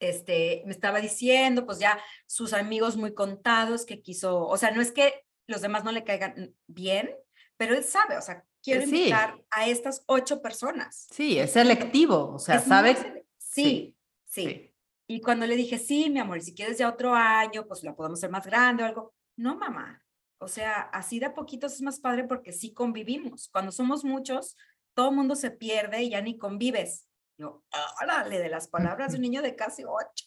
este, 0.00 0.62
me 0.66 0.72
estaba 0.72 1.00
diciendo, 1.00 1.64
pues 1.64 1.78
ya 1.78 1.98
sus 2.26 2.52
amigos 2.52 2.96
muy 2.96 3.14
contados 3.14 3.86
que 3.86 4.02
quiso, 4.02 4.46
o 4.46 4.56
sea, 4.56 4.72
no 4.72 4.80
es 4.80 4.92
que 4.92 5.24
los 5.46 5.62
demás 5.62 5.84
no 5.84 5.92
le 5.92 6.04
caigan 6.04 6.54
bien, 6.66 7.14
pero 7.56 7.74
él 7.74 7.84
sabe, 7.84 8.18
o 8.18 8.22
sea, 8.22 8.44
quiero 8.66 8.86
Sí. 8.86 8.96
invitar 8.98 9.40
a 9.50 9.66
estas 9.68 10.02
ocho 10.06 10.42
personas. 10.42 11.06
Sí, 11.12 11.38
es 11.38 11.52
selectivo, 11.52 12.34
o 12.34 12.38
sea, 12.38 12.56
Es 12.56 12.64
¿sabes? 12.64 12.98
sele- 12.98 13.26
Sí, 13.38 13.96
sí, 14.26 14.72
Y 15.08 15.20
cuando 15.20 15.46
le 15.46 15.54
dije, 15.54 15.78
sí, 15.78 16.10
mi 16.10 16.18
amor, 16.18 16.42
si 16.42 16.52
quieres 16.52 16.78
ya 16.78 16.88
otro 16.88 17.14
año, 17.14 17.64
pues 17.68 17.84
la 17.84 17.94
podemos 17.94 18.18
hacer 18.18 18.28
más 18.30 18.44
grande 18.44 18.82
o 18.82 18.86
algo. 18.86 19.14
No, 19.38 19.54
mamá. 19.56 20.02
O 20.38 20.48
sea, 20.48 20.80
así 20.92 21.20
de 21.20 21.26
a 21.26 21.32
poquitos 21.34 21.74
es 21.74 21.80
más 21.82 22.00
padre 22.00 22.24
porque 22.24 22.52
sí 22.52 22.74
convivimos. 22.74 23.48
Cuando 23.52 23.70
somos 23.70 24.04
muchos, 24.04 24.56
todo 24.96 25.10
el 25.10 25.14
mundo 25.16 25.36
se 25.36 25.52
pierde 25.52 26.02
y 26.02 26.10
ya 26.10 26.20
ni 26.20 26.36
convives. 26.36 27.06
Yo, 27.38 27.62
órale, 28.02 28.38
de 28.40 28.48
las 28.48 28.66
palabras 28.66 29.12
de 29.12 29.16
un 29.18 29.22
niño 29.22 29.42
de 29.42 29.54
casi 29.54 29.84
ocho. 29.84 30.26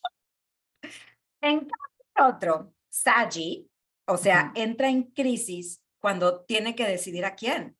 En 1.41 1.59
cambio, 1.59 2.35
otro, 2.35 2.73
Saji, 2.89 3.69
o 4.07 4.15
sea, 4.17 4.51
entra 4.55 4.89
en 4.89 5.03
crisis 5.11 5.81
cuando 6.01 6.45
tiene 6.45 6.73
que 6.75 6.87
decidir 6.87 7.25
a 7.25 7.35
quién. 7.35 7.77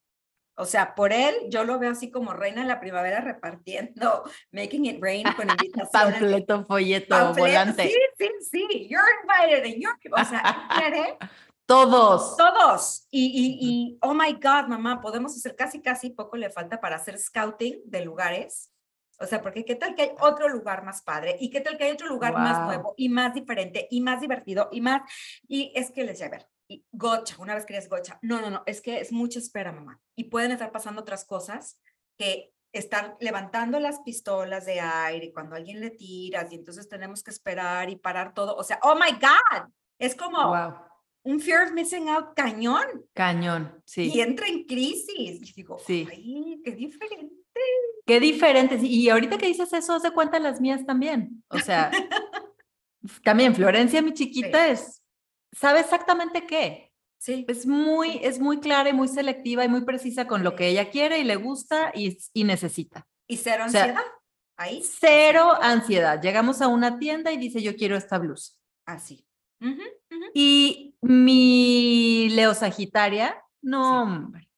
O 0.59 0.65
sea, 0.65 0.93
por 0.93 1.13
él, 1.13 1.33
yo 1.49 1.63
lo 1.63 1.79
veo 1.79 1.91
así 1.91 2.11
como 2.11 2.33
reina 2.33 2.61
de 2.61 2.67
la 2.67 2.79
primavera 2.79 3.21
repartiendo 3.21 4.23
Making 4.51 4.85
It 4.85 4.97
Rain 5.01 5.25
con 5.35 5.49
invitaciones. 5.49 5.89
Panfleto, 5.91 6.65
folleto, 6.65 7.07
Panfleto, 7.09 7.39
volante. 7.47 7.83
Sí, 7.87 7.95
sí, 8.17 8.29
sí. 8.51 8.87
You're 8.89 9.07
invited 9.23 9.63
and 9.65 9.81
you're, 9.81 9.97
o 10.11 10.25
sea, 10.25 10.67
quiere 10.77 11.17
Todos. 11.65 12.35
todos. 12.35 13.07
Y, 13.11 13.25
y, 13.27 13.57
y, 13.61 13.97
oh 14.01 14.15
my 14.15 14.33
God, 14.33 14.67
mamá, 14.67 14.99
podemos 15.01 15.35
hacer 15.35 15.55
casi, 15.55 15.81
casi 15.83 16.09
poco 16.09 16.35
le 16.35 16.49
falta 16.49 16.81
para 16.81 16.95
hacer 16.95 17.17
scouting 17.19 17.81
de 17.85 18.01
lugares. 18.03 18.71
O 19.19 19.25
sea, 19.27 19.39
porque 19.41 19.63
qué 19.65 19.75
tal 19.75 19.93
que 19.93 20.01
hay 20.01 20.11
otro 20.19 20.49
lugar 20.49 20.83
más 20.83 21.03
padre 21.03 21.35
y 21.39 21.51
qué 21.51 21.61
tal 21.61 21.77
que 21.77 21.83
hay 21.83 21.91
otro 21.91 22.07
lugar 22.07 22.33
más 22.33 22.57
Wow. 22.57 22.65
nuevo 22.65 22.93
y 22.97 23.09
más 23.09 23.35
diferente 23.35 23.87
y 23.91 24.01
más 24.01 24.19
divertido 24.19 24.69
y 24.71 24.81
más. 24.81 25.03
Y 25.47 25.71
es 25.75 25.91
que 25.91 26.01
les 26.03 26.13
decía, 26.13 26.25
a 26.27 26.29
ver, 26.31 26.47
y 26.69 26.85
gocha, 26.91 27.35
una 27.39 27.55
vez 27.55 27.65
querías 27.65 27.89
gocha. 27.89 28.19
No, 28.21 28.39
no, 28.39 28.49
no, 28.49 28.63
es 28.67 28.79
que 28.79 28.99
es 29.01 29.11
mucha 29.11 29.39
espera, 29.39 29.71
mamá. 29.71 29.99
Y 30.15 30.25
pueden 30.25 30.51
estar 30.51 30.71
pasando 30.71 31.01
otras 31.01 31.25
cosas 31.25 31.81
que 32.17 32.53
están 32.71 33.15
levantando 33.19 33.79
las 33.79 33.99
pistolas 34.01 34.67
de 34.67 34.79
aire 34.79 35.33
cuando 35.33 35.55
alguien 35.55 35.79
le 35.79 35.89
tiras 35.89 36.51
y 36.51 36.55
entonces 36.55 36.87
tenemos 36.87 37.23
que 37.23 37.31
esperar 37.31 37.89
y 37.89 37.95
parar 37.95 38.35
todo. 38.35 38.55
O 38.55 38.63
sea, 38.63 38.79
oh 38.83 38.93
my 38.93 39.11
God, 39.19 39.69
es 39.97 40.13
como 40.15 40.37
Wow. 40.49 40.75
un 41.23 41.39
fear 41.39 41.65
of 41.65 41.71
missing 41.73 42.07
out 42.09 42.35
cañón 42.35 42.85
Cañón, 43.13 43.81
sí. 43.85 44.11
y 44.13 44.21
entra 44.21 44.47
en 44.47 44.65
crisis. 44.65 45.41
Y 45.41 45.53
digo, 45.53 45.79
Sí. 45.79 46.07
ay, 46.11 46.61
qué 46.63 46.71
diferente. 46.71 47.35
Qué 48.05 48.19
diferentes. 48.19 48.83
Y 48.83 49.09
ahorita 49.09 49.37
que 49.39 49.47
dices 49.47 49.73
eso, 49.73 49.93
haz 49.93 50.03
de 50.03 50.11
cuenta 50.11 50.37
las 50.39 50.61
mías 50.61 50.85
también. 50.85 51.43
O 51.49 51.57
sea, 51.57 51.89
también 53.23 53.55
Florencia, 53.55 54.01
mi 54.01 54.13
chiquita, 54.13 54.67
es, 54.67 54.98
sabe 55.51 55.79
exactamente 55.81 56.45
qué. 56.45 56.93
Sí, 57.17 57.45
Es 57.49 57.65
muy, 57.65 58.19
es 58.23 58.39
muy 58.39 58.61
clara 58.61 58.89
y 58.89 58.93
muy 58.93 59.09
selectiva 59.09 59.65
y 59.65 59.67
muy 59.67 59.81
precisa 59.81 60.25
con 60.25 60.41
lo 60.41 60.55
que 60.55 60.67
ella 60.67 60.89
quiere 60.89 61.19
y 61.19 61.25
le 61.25 61.35
gusta 61.35 61.91
y, 61.93 62.17
y 62.33 62.45
necesita. 62.45 63.07
y 63.27 63.35
cero 63.35 63.65
o 63.67 63.69
sea, 63.69 63.83
ansiedad. 63.83 64.05
Ahí. 64.55 64.81
Cero 64.83 65.53
ansiedad. 65.61 66.21
Llegamos 66.21 66.61
a 66.61 66.67
una 66.67 66.97
tienda 66.97 67.31
y 67.31 67.37
dice, 67.37 67.61
yo 67.61 67.75
quiero 67.75 67.97
esta 67.97 68.17
blusa. 68.17 68.53
Así. 68.85 69.25
Ujú. 69.61 69.81
Y 70.33 70.95
mi 71.01 72.29
Leo 72.29 72.53
Sagitaria, 72.53 73.41
no, 73.61 74.03
hombre. 74.03 74.49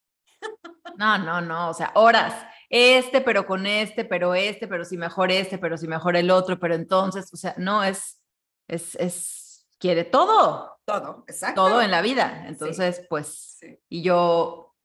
No, 0.97 1.17
no, 1.17 1.41
no, 1.41 1.69
o 1.69 1.73
sea, 1.73 1.91
horas. 1.95 2.33
Este, 2.69 3.21
pero 3.21 3.45
con 3.45 3.65
este, 3.65 4.05
pero 4.05 4.33
este, 4.33 4.67
pero 4.67 4.85
si 4.85 4.97
mejor 4.97 5.31
este, 5.31 5.57
pero 5.57 5.77
si 5.77 5.87
mejor 5.87 6.15
el 6.15 6.31
otro, 6.31 6.59
pero 6.59 6.75
entonces, 6.75 7.31
o 7.33 7.37
sea, 7.37 7.53
no, 7.57 7.83
es, 7.83 8.21
es, 8.67 8.95
es, 8.95 9.67
quiere 9.77 10.03
todo, 10.03 10.79
Todo, 10.99 11.23
exacto. 11.27 11.63
todo 11.63 11.81
en 11.81 11.91
la 11.91 12.01
vida. 12.01 12.45
Entonces, 12.47 13.05
pues, 13.09 13.57
Sí. 13.59 13.77
y 13.89 14.01
yo, 14.01 14.75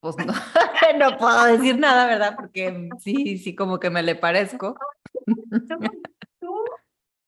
pues 0.00 0.16
no, 0.16 0.24
no 0.98 1.16
puedo 1.18 1.44
decir 1.46 1.78
nada, 1.78 2.06
¿verdad? 2.06 2.34
Porque 2.36 2.88
sí, 2.98 3.38
sí, 3.38 3.54
como 3.54 3.78
que 3.78 3.90
me 3.90 4.02
le 4.02 4.16
parezco. 4.16 4.76
¿Tú, 5.68 6.64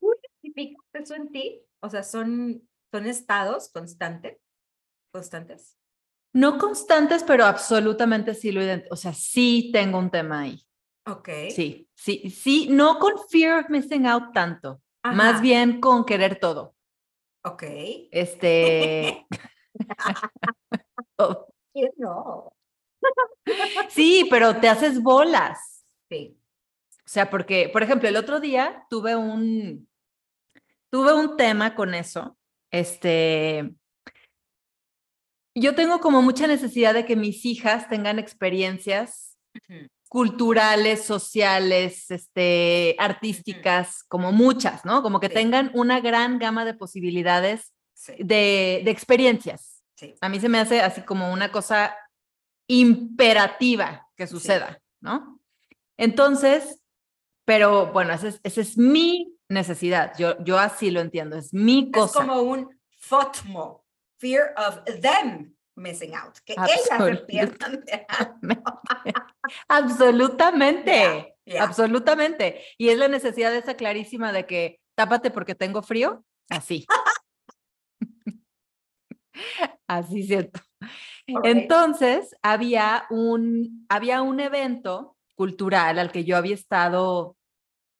tú, 0.00 0.11
identificas 0.42 0.85
eso 0.94 1.14
en 1.14 1.30
ti? 1.30 1.62
O 1.80 1.88
sea, 1.88 2.02
son, 2.02 2.68
son 2.90 3.06
estados 3.06 3.71
constantes, 3.71 4.38
constantes. 5.12 5.76
No 6.33 6.59
constantes, 6.59 7.23
pero 7.23 7.44
absolutamente 7.44 8.35
sí 8.35 8.50
lo 8.50 8.61
ident- 8.61 8.88
O 8.90 8.97
sea, 8.97 9.12
sí 9.14 9.71
tengo 9.73 9.99
un 9.99 10.11
tema 10.11 10.40
ahí. 10.40 10.61
Ok. 11.06 11.28
Sí, 11.50 11.88
sí, 11.94 12.28
sí, 12.30 12.68
no 12.71 12.99
con 12.99 13.12
fear 13.30 13.62
of 13.62 13.71
missing 13.71 14.06
out 14.06 14.33
tanto, 14.33 14.83
más 15.04 15.35
Ajá, 15.35 15.40
bien 15.42 15.80
con 15.80 16.04
querer 16.04 16.40
todo. 16.40 16.74
Ok. 17.44 17.62
Este. 18.10 19.26
¿Quién 21.72 21.90
no? 21.96 22.52
Sí, 23.90 24.26
pero 24.30 24.60
te 24.60 24.68
haces 24.68 25.02
bolas. 25.02 25.84
Sí. 26.08 26.38
O 26.90 27.08
sea, 27.08 27.28
porque, 27.28 27.68
por 27.68 27.82
ejemplo, 27.82 28.08
el 28.08 28.16
otro 28.16 28.40
día 28.40 28.86
tuve 28.88 29.14
un, 29.14 29.88
tuve 30.90 31.12
un 31.12 31.36
tema 31.36 31.74
con 31.74 31.94
eso. 31.94 32.38
Este, 32.70 33.74
yo 35.54 35.74
tengo 35.74 36.00
como 36.00 36.22
mucha 36.22 36.46
necesidad 36.46 36.94
de 36.94 37.04
que 37.04 37.14
mis 37.14 37.44
hijas 37.44 37.88
tengan 37.88 38.18
experiencias. 38.18 39.38
Culturales, 40.14 41.04
sociales, 41.04 42.09
este, 42.12 42.94
artísticas, 43.00 44.04
como 44.06 44.30
muchas, 44.30 44.85
¿no? 44.85 45.02
Como 45.02 45.18
que 45.18 45.26
Sí. 45.26 45.35
tengan 45.35 45.73
una 45.75 45.99
gran 45.99 46.38
gama 46.38 46.64
de 46.64 46.73
posibilidades 46.75 47.73
Sí. 47.94 48.12
de, 48.21 48.83
de 48.85 48.90
experiencias. 48.92 49.83
Sí. 49.97 50.14
A 50.21 50.28
mí 50.28 50.38
se 50.38 50.49
me 50.49 50.61
hace 50.61 50.80
así 50.83 51.02
como 51.02 51.33
una 51.33 51.50
cosa 51.50 51.97
imperativa 52.68 54.06
que 54.16 54.28
suceda, 54.28 54.78
¿no? 55.00 55.40
Entonces, 55.97 56.80
pero 57.44 57.92
bueno, 57.92 58.12
esa 58.12 58.28
es, 58.28 58.40
esa 58.44 58.61
es 58.61 58.78
mi 58.78 59.35
necesidad. 59.49 60.12
Yo, 60.16 60.38
yo 60.44 60.61
así 60.61 60.92
lo 60.92 61.00
entiendo, 61.00 61.37
es 61.37 61.52
mi 61.52 61.90
Es 61.92 61.99
cosa. 62.00 62.21
como 62.21 62.40
un 62.42 62.68
FOTMO, 63.00 63.85
fear 64.18 64.54
of 64.56 64.78
them 65.00 65.53
missing 65.76 66.14
out, 66.14 66.38
que 66.45 66.54
ellas 66.54 66.83
se 66.85 67.16
pierdan 67.26 67.85
de 67.85 68.07
algo. 68.09 68.83
Absolutamente. 69.69 70.93
Yeah, 70.93 71.35
yeah. 71.45 71.64
Absolutamente. 71.64 72.62
Y 72.78 72.88
es 72.88 72.99
la 72.99 73.09
necesidad 73.09 73.54
esa 73.54 73.75
clarísima 73.75 74.33
de 74.33 74.47
que 74.47 74.81
tápate 74.95 75.31
porque 75.31 75.54
tengo 75.54 75.83
frío. 75.83 76.25
Así. 76.49 76.87
Así 79.88 80.23
siento. 80.23 80.61
Ok. 81.35 81.45
Entonces, 81.45 82.37
había 82.43 83.07
un, 83.11 83.87
había 83.88 84.23
un 84.23 84.40
evento 84.40 85.16
cultural 85.35 85.99
al 85.99 86.12
que 86.12 86.25
yo 86.25 86.37
había 86.37 86.54
estado, 86.54 87.37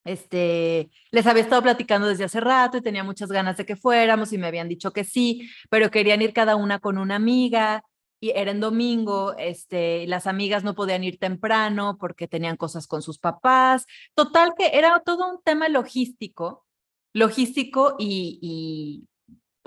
este, 0.05 0.91
les 1.11 1.27
había 1.27 1.43
estado 1.43 1.63
platicando 1.63 2.07
desde 2.07 2.25
hace 2.25 2.41
rato 2.41 2.77
y 2.77 2.83
tenía 2.83 3.05
muchas 3.05 3.31
ganas 3.31 3.57
de 3.57 3.65
que 3.65 3.77
fuéramos 3.77 4.33
y 4.33 4.39
me 4.39 4.47
habían 4.47 4.69
dicho 4.69 4.93
que 4.93 5.05
sí, 5.05 5.49
pero 5.71 5.91
querían 5.91 6.23
ir 6.23 6.33
cada 6.33 6.57
una 6.57 6.79
con 6.79 6.99
una 6.99 7.17
amiga 7.17 7.83
y 8.21 8.31
era 8.31 8.53
en 8.53 8.61
domingo, 8.61 9.35
este, 9.37 10.07
las 10.07 10.27
amigas 10.27 10.65
no 10.65 10.75
podían 10.75 11.05
ir 11.05 11.19
temprano 11.19 11.99
porque 11.99 12.29
tenían 12.29 12.57
cosas 12.57 12.87
con 12.87 13.03
sus 13.03 13.19
papás. 13.19 13.87
Total 14.15 14.55
que 14.57 14.71
era 14.73 14.99
todo 15.01 15.31
un 15.31 15.43
tema 15.43 15.69
logístico, 15.69 16.65
logístico 17.13 17.97
y, 17.99 18.39
y 18.41 19.09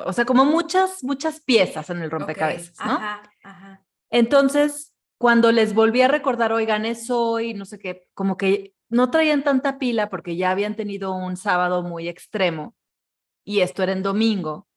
o 0.04 0.14
sea, 0.14 0.26
como 0.26 0.46
muchas, 0.46 1.04
muchas 1.04 1.42
piezas 1.42 1.90
en 1.90 2.02
el 2.02 2.10
rompecabezas, 2.10 2.78
¿no? 2.86 2.94
Ajá, 2.94 3.24
ajá. 3.44 3.86
Entonces, 4.10 4.96
cuando 5.20 5.52
les 5.52 5.74
volví 5.74 6.02
a 6.02 6.08
recordar, 6.08 6.54
oigan, 6.54 6.86
es 6.86 7.10
hoy, 7.10 7.54
no 7.54 7.66
sé 7.66 7.80
qué, 7.80 8.08
como 8.14 8.38
que 8.38 8.74
no 8.90 9.12
traían 9.12 9.44
tanta 9.44 9.78
pila 9.80 10.10
porque 10.10 10.36
ya 10.36 10.52
habían 10.52 10.76
tenido 10.76 11.14
un 11.14 11.38
sábado 11.38 11.84
muy 11.84 12.08
extremo 12.08 12.76
y 13.44 13.62
esto 13.62 13.84
era 13.84 13.92
en 13.94 14.04
domingo. 14.04 14.68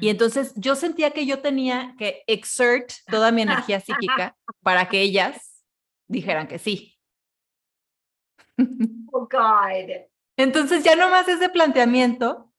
Y 0.00 0.08
entonces 0.08 0.54
yo 0.56 0.74
sentía 0.74 1.10
que 1.10 1.26
yo 1.26 1.40
tenía 1.40 1.94
que 1.98 2.22
exert 2.26 2.90
toda 3.10 3.30
mi 3.30 3.42
energía 3.42 3.78
psíquica 3.78 4.34
para 4.62 4.88
que 4.88 5.02
ellas 5.02 5.62
dijeran 6.08 6.48
que 6.48 6.58
sí. 6.58 6.98
Oh, 9.12 9.28
God. 9.30 9.90
Entonces 10.36 10.84
ya 10.84 10.94
nomás 10.96 11.26
ese 11.28 11.48
planteamiento 11.48 12.52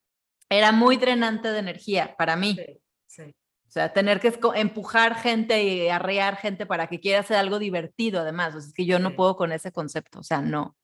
era 0.50 0.72
muy 0.72 0.98
drenante 0.98 1.52
de 1.52 1.60
energía 1.60 2.16
para 2.18 2.36
mí. 2.36 2.56
Sí, 2.56 2.82
sí. 3.08 3.36
O 3.68 3.70
sea, 3.72 3.94
tener 3.94 4.20
que 4.20 4.34
empujar 4.56 5.16
gente 5.16 5.64
y 5.64 5.88
arrear 5.90 6.38
gente 6.38 6.66
para 6.66 6.88
que 6.88 7.00
quiera 7.00 7.20
hacer 7.20 7.38
algo 7.38 7.60
divertido, 7.60 8.22
además. 8.22 8.56
O 8.56 8.62
sea, 8.62 8.68
es 8.70 8.74
que 8.74 8.86
yo 8.86 8.98
no 8.98 9.10
Sí. 9.10 9.16
puedo 9.16 9.36
con 9.36 9.52
ese 9.52 9.72
concepto. 9.72 10.20
O 10.20 10.24
sea, 10.24 10.42
no. 10.42 10.76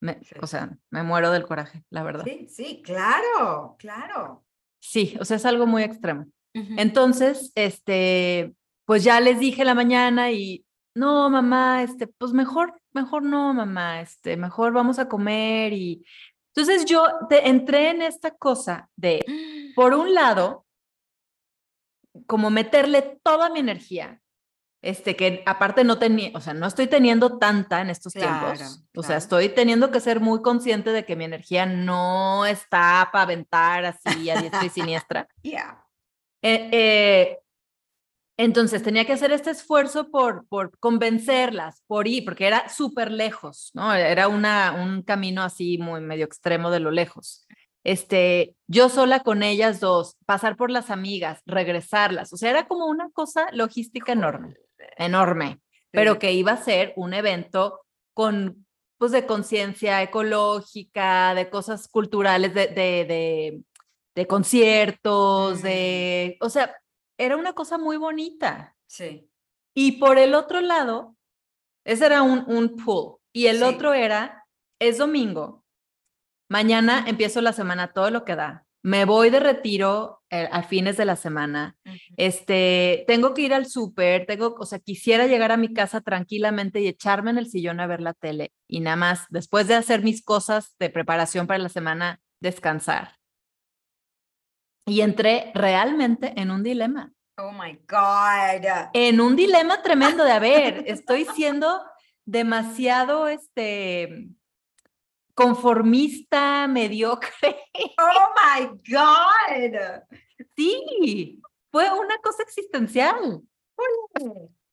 Me- 0.00 0.22
Sí. 0.22 0.34
O 0.40 0.46
sea, 0.46 0.76
me 0.90 1.02
muero 1.02 1.30
del 1.30 1.46
coraje, 1.46 1.84
la 1.90 2.02
verdad. 2.02 2.24
Sí, 2.24 2.46
sí, 2.48 2.82
claro, 2.84 3.76
claro. 3.78 4.44
Sí, 4.80 5.16
o 5.20 5.24
sea, 5.24 5.36
es 5.38 5.44
algo 5.46 5.66
muy 5.66 5.82
extremo. 5.82 6.26
Entonces, 6.54 7.52
este, 7.54 8.52
pues 8.84 9.04
ya 9.04 9.20
les 9.20 9.38
dije 9.38 9.64
la 9.64 9.74
mañana 9.74 10.32
y 10.32 10.64
no, 10.94 11.30
mamá, 11.30 11.82
este, 11.84 12.06
pues 12.08 12.32
mejor, 12.32 12.80
mejor 12.92 13.22
no, 13.22 13.54
mamá, 13.54 14.00
este, 14.00 14.36
mejor 14.36 14.72
vamos 14.72 14.98
a 14.98 15.08
comer 15.08 15.72
y 15.72 16.04
entonces 16.54 16.84
yo 16.86 17.04
te- 17.28 17.48
entré 17.48 17.90
en 17.90 18.02
esta 18.02 18.32
cosa 18.32 18.88
de, 18.96 19.24
por 19.76 19.94
un 19.94 20.14
lado, 20.14 20.64
como 22.26 22.50
meterle 22.50 23.20
toda 23.22 23.50
mi 23.50 23.60
energía, 23.60 24.20
este, 24.82 25.16
que 25.16 25.42
aparte 25.46 25.84
no 25.84 25.98
tenía, 25.98 26.30
o 26.34 26.40
sea, 26.40 26.54
no 26.54 26.66
estoy 26.66 26.86
teniendo 26.86 27.38
tanta 27.38 27.80
en 27.80 27.90
estos 27.90 28.12
Claro, 28.12 28.54
tiempos, 28.54 28.84
o 28.96 29.02
sea, 29.02 29.08
claro. 29.08 29.18
estoy 29.18 29.48
teniendo 29.48 29.90
que 29.90 30.00
ser 30.00 30.20
muy 30.20 30.40
consciente 30.40 30.92
de 30.92 31.04
que 31.04 31.16
mi 31.16 31.24
energía 31.24 31.66
no 31.66 32.46
está 32.46 33.08
para 33.12 33.22
aventar 33.22 33.84
así 33.84 34.30
a 34.30 34.40
diestra 34.40 34.64
y 34.64 34.70
siniestra. 34.70 35.28
Yeah. 35.42 35.84
Eh, 36.42 36.68
eh, 36.72 37.38
entonces 38.36 38.84
tenía 38.84 39.04
que 39.04 39.14
hacer 39.14 39.32
este 39.32 39.50
esfuerzo 39.50 40.10
por, 40.10 40.46
por 40.46 40.78
convencerlas, 40.78 41.82
por 41.88 42.06
ir, 42.06 42.24
porque 42.24 42.46
era 42.46 42.68
súper 42.68 43.10
lejos, 43.10 43.70
¿no? 43.74 43.92
Era 43.92 44.28
una, 44.28 44.72
un 44.72 45.02
camino 45.02 45.42
así 45.42 45.78
muy 45.78 46.00
medio 46.00 46.24
extremo 46.24 46.70
de 46.70 46.78
lo 46.78 46.92
lejos. 46.92 47.48
Este, 47.82 48.54
yo 48.68 48.90
sola 48.90 49.20
con 49.20 49.42
ellas 49.42 49.80
dos, 49.80 50.16
pasar 50.26 50.56
por 50.56 50.70
las 50.70 50.90
amigas, 50.90 51.40
regresarlas, 51.46 52.32
o 52.32 52.36
sea, 52.36 52.50
era 52.50 52.68
como 52.68 52.86
una 52.86 53.10
cosa 53.10 53.48
logística 53.52 54.12
enorme, 54.12 54.56
enorme, 54.96 55.60
pero 55.90 56.18
que 56.18 56.32
iba 56.32 56.52
a 56.52 56.56
ser 56.62 56.92
un 56.96 57.14
evento 57.14 57.80
con, 58.14 58.66
pues, 58.98 59.12
de 59.12 59.26
conciencia 59.26 60.02
ecológica, 60.02 61.34
de 61.34 61.48
cosas 61.50 61.88
culturales, 61.88 62.52
de, 62.54 62.66
de, 62.68 63.04
de, 63.04 63.62
de 64.14 64.26
conciertos, 64.26 65.60
Mm. 65.60 65.62
de, 65.62 66.36
o 66.40 66.50
sea, 66.50 66.74
era 67.18 67.36
una 67.36 67.52
cosa 67.52 67.78
muy 67.78 67.96
bonita. 67.96 68.76
Sí. 68.86 69.30
Y 69.74 69.92
por 69.98 70.18
el 70.18 70.34
otro 70.34 70.60
lado, 70.60 71.16
ese 71.84 72.06
era 72.06 72.22
un, 72.22 72.44
un 72.48 72.76
pull. 72.76 73.16
Y 73.32 73.46
el 73.46 73.58
Sí. 73.58 73.64
otro 73.64 73.94
era, 73.94 74.44
es 74.80 74.98
domingo, 74.98 75.64
mañana 76.50 77.04
empiezo 77.06 77.40
la 77.40 77.52
semana 77.52 77.92
todo 77.92 78.10
lo 78.10 78.24
que 78.24 78.36
da. 78.36 78.64
Me 78.82 79.04
voy 79.04 79.30
de 79.30 79.40
retiro 79.40 80.22
eh, 80.30 80.48
a 80.50 80.62
fines 80.62 80.96
de 80.96 81.04
la 81.04 81.16
semana. 81.16 81.76
Ujú. 81.84 81.96
Este, 82.16 83.04
tengo 83.06 83.34
que 83.34 83.42
ir 83.42 83.54
al 83.54 83.66
súper, 83.66 84.26
tengo, 84.26 84.54
o 84.58 84.66
sea, 84.66 84.78
quisiera 84.78 85.26
llegar 85.26 85.52
a 85.52 85.56
mi 85.56 85.72
casa 85.72 86.00
tranquilamente 86.00 86.80
y 86.80 86.88
echarme 86.88 87.30
en 87.30 87.38
el 87.38 87.50
sillón 87.50 87.80
a 87.80 87.86
ver 87.86 88.00
la 88.00 88.14
tele 88.14 88.52
y 88.68 88.80
nada 88.80 88.96
más, 88.96 89.26
después 89.30 89.66
de 89.66 89.74
hacer 89.74 90.02
mis 90.02 90.22
cosas 90.24 90.76
de 90.78 90.90
preparación 90.90 91.46
para 91.46 91.58
la 91.58 91.68
semana, 91.68 92.20
descansar. 92.40 93.16
Y 94.86 95.00
entré 95.02 95.50
realmente 95.54 96.32
en 96.36 96.50
un 96.50 96.62
dilema, 96.62 97.12
Oh 97.36 97.52
my 97.52 97.78
God. 97.88 98.90
en 98.94 99.20
un 99.20 99.36
dilema 99.36 99.82
tremendo 99.82 100.24
de, 100.24 100.32
a 100.32 100.38
ver, 100.38 100.82
estoy 100.86 101.26
siendo 101.36 101.80
demasiado, 102.24 103.28
este, 103.28 104.28
conformista, 105.38 106.66
mediocre. 106.66 107.30
Oh 107.96 108.34
my 108.34 108.66
God. 108.92 110.02
Sí, 110.56 111.40
fue 111.70 111.88
una 111.92 112.18
cosa 112.18 112.42
existencial. 112.42 113.40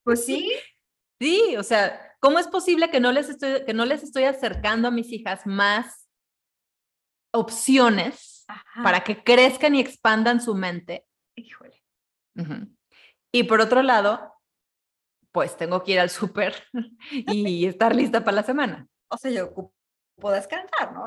Pues 0.02 0.24
sí. 0.24 0.52
Sí, 1.20 1.56
o 1.56 1.62
sea, 1.62 2.16
¿cómo 2.18 2.40
es 2.40 2.48
posible 2.48 2.90
que 2.90 2.98
no 2.98 3.12
les 3.12 3.28
estoy, 3.28 3.64
que 3.64 3.74
no 3.74 3.84
les 3.84 4.02
estoy 4.02 4.24
acercando 4.24 4.88
a 4.88 4.90
mis 4.90 5.12
hijas 5.12 5.46
más 5.46 6.08
opciones 7.32 8.44
Ajá. 8.48 8.82
para 8.82 9.04
que 9.04 9.22
crezcan 9.22 9.76
y 9.76 9.80
expandan 9.80 10.40
su 10.40 10.56
mente? 10.56 11.06
Híjole. 11.36 11.80
Y 13.32 13.44
por 13.44 13.60
otro 13.60 13.82
lado, 13.82 14.34
pues 15.30 15.56
tengo 15.56 15.84
que 15.84 15.92
ir 15.92 16.00
al 16.00 16.10
súper 16.10 16.56
y 17.12 17.66
estar 17.66 17.94
lista 17.94 18.24
para 18.24 18.34
la 18.34 18.42
semana. 18.42 18.88
O 19.08 19.16
sea, 19.16 19.30
yo 19.30 19.72
ocupo 20.16 20.32
descansar, 20.32 20.92
¿no? 20.94 21.04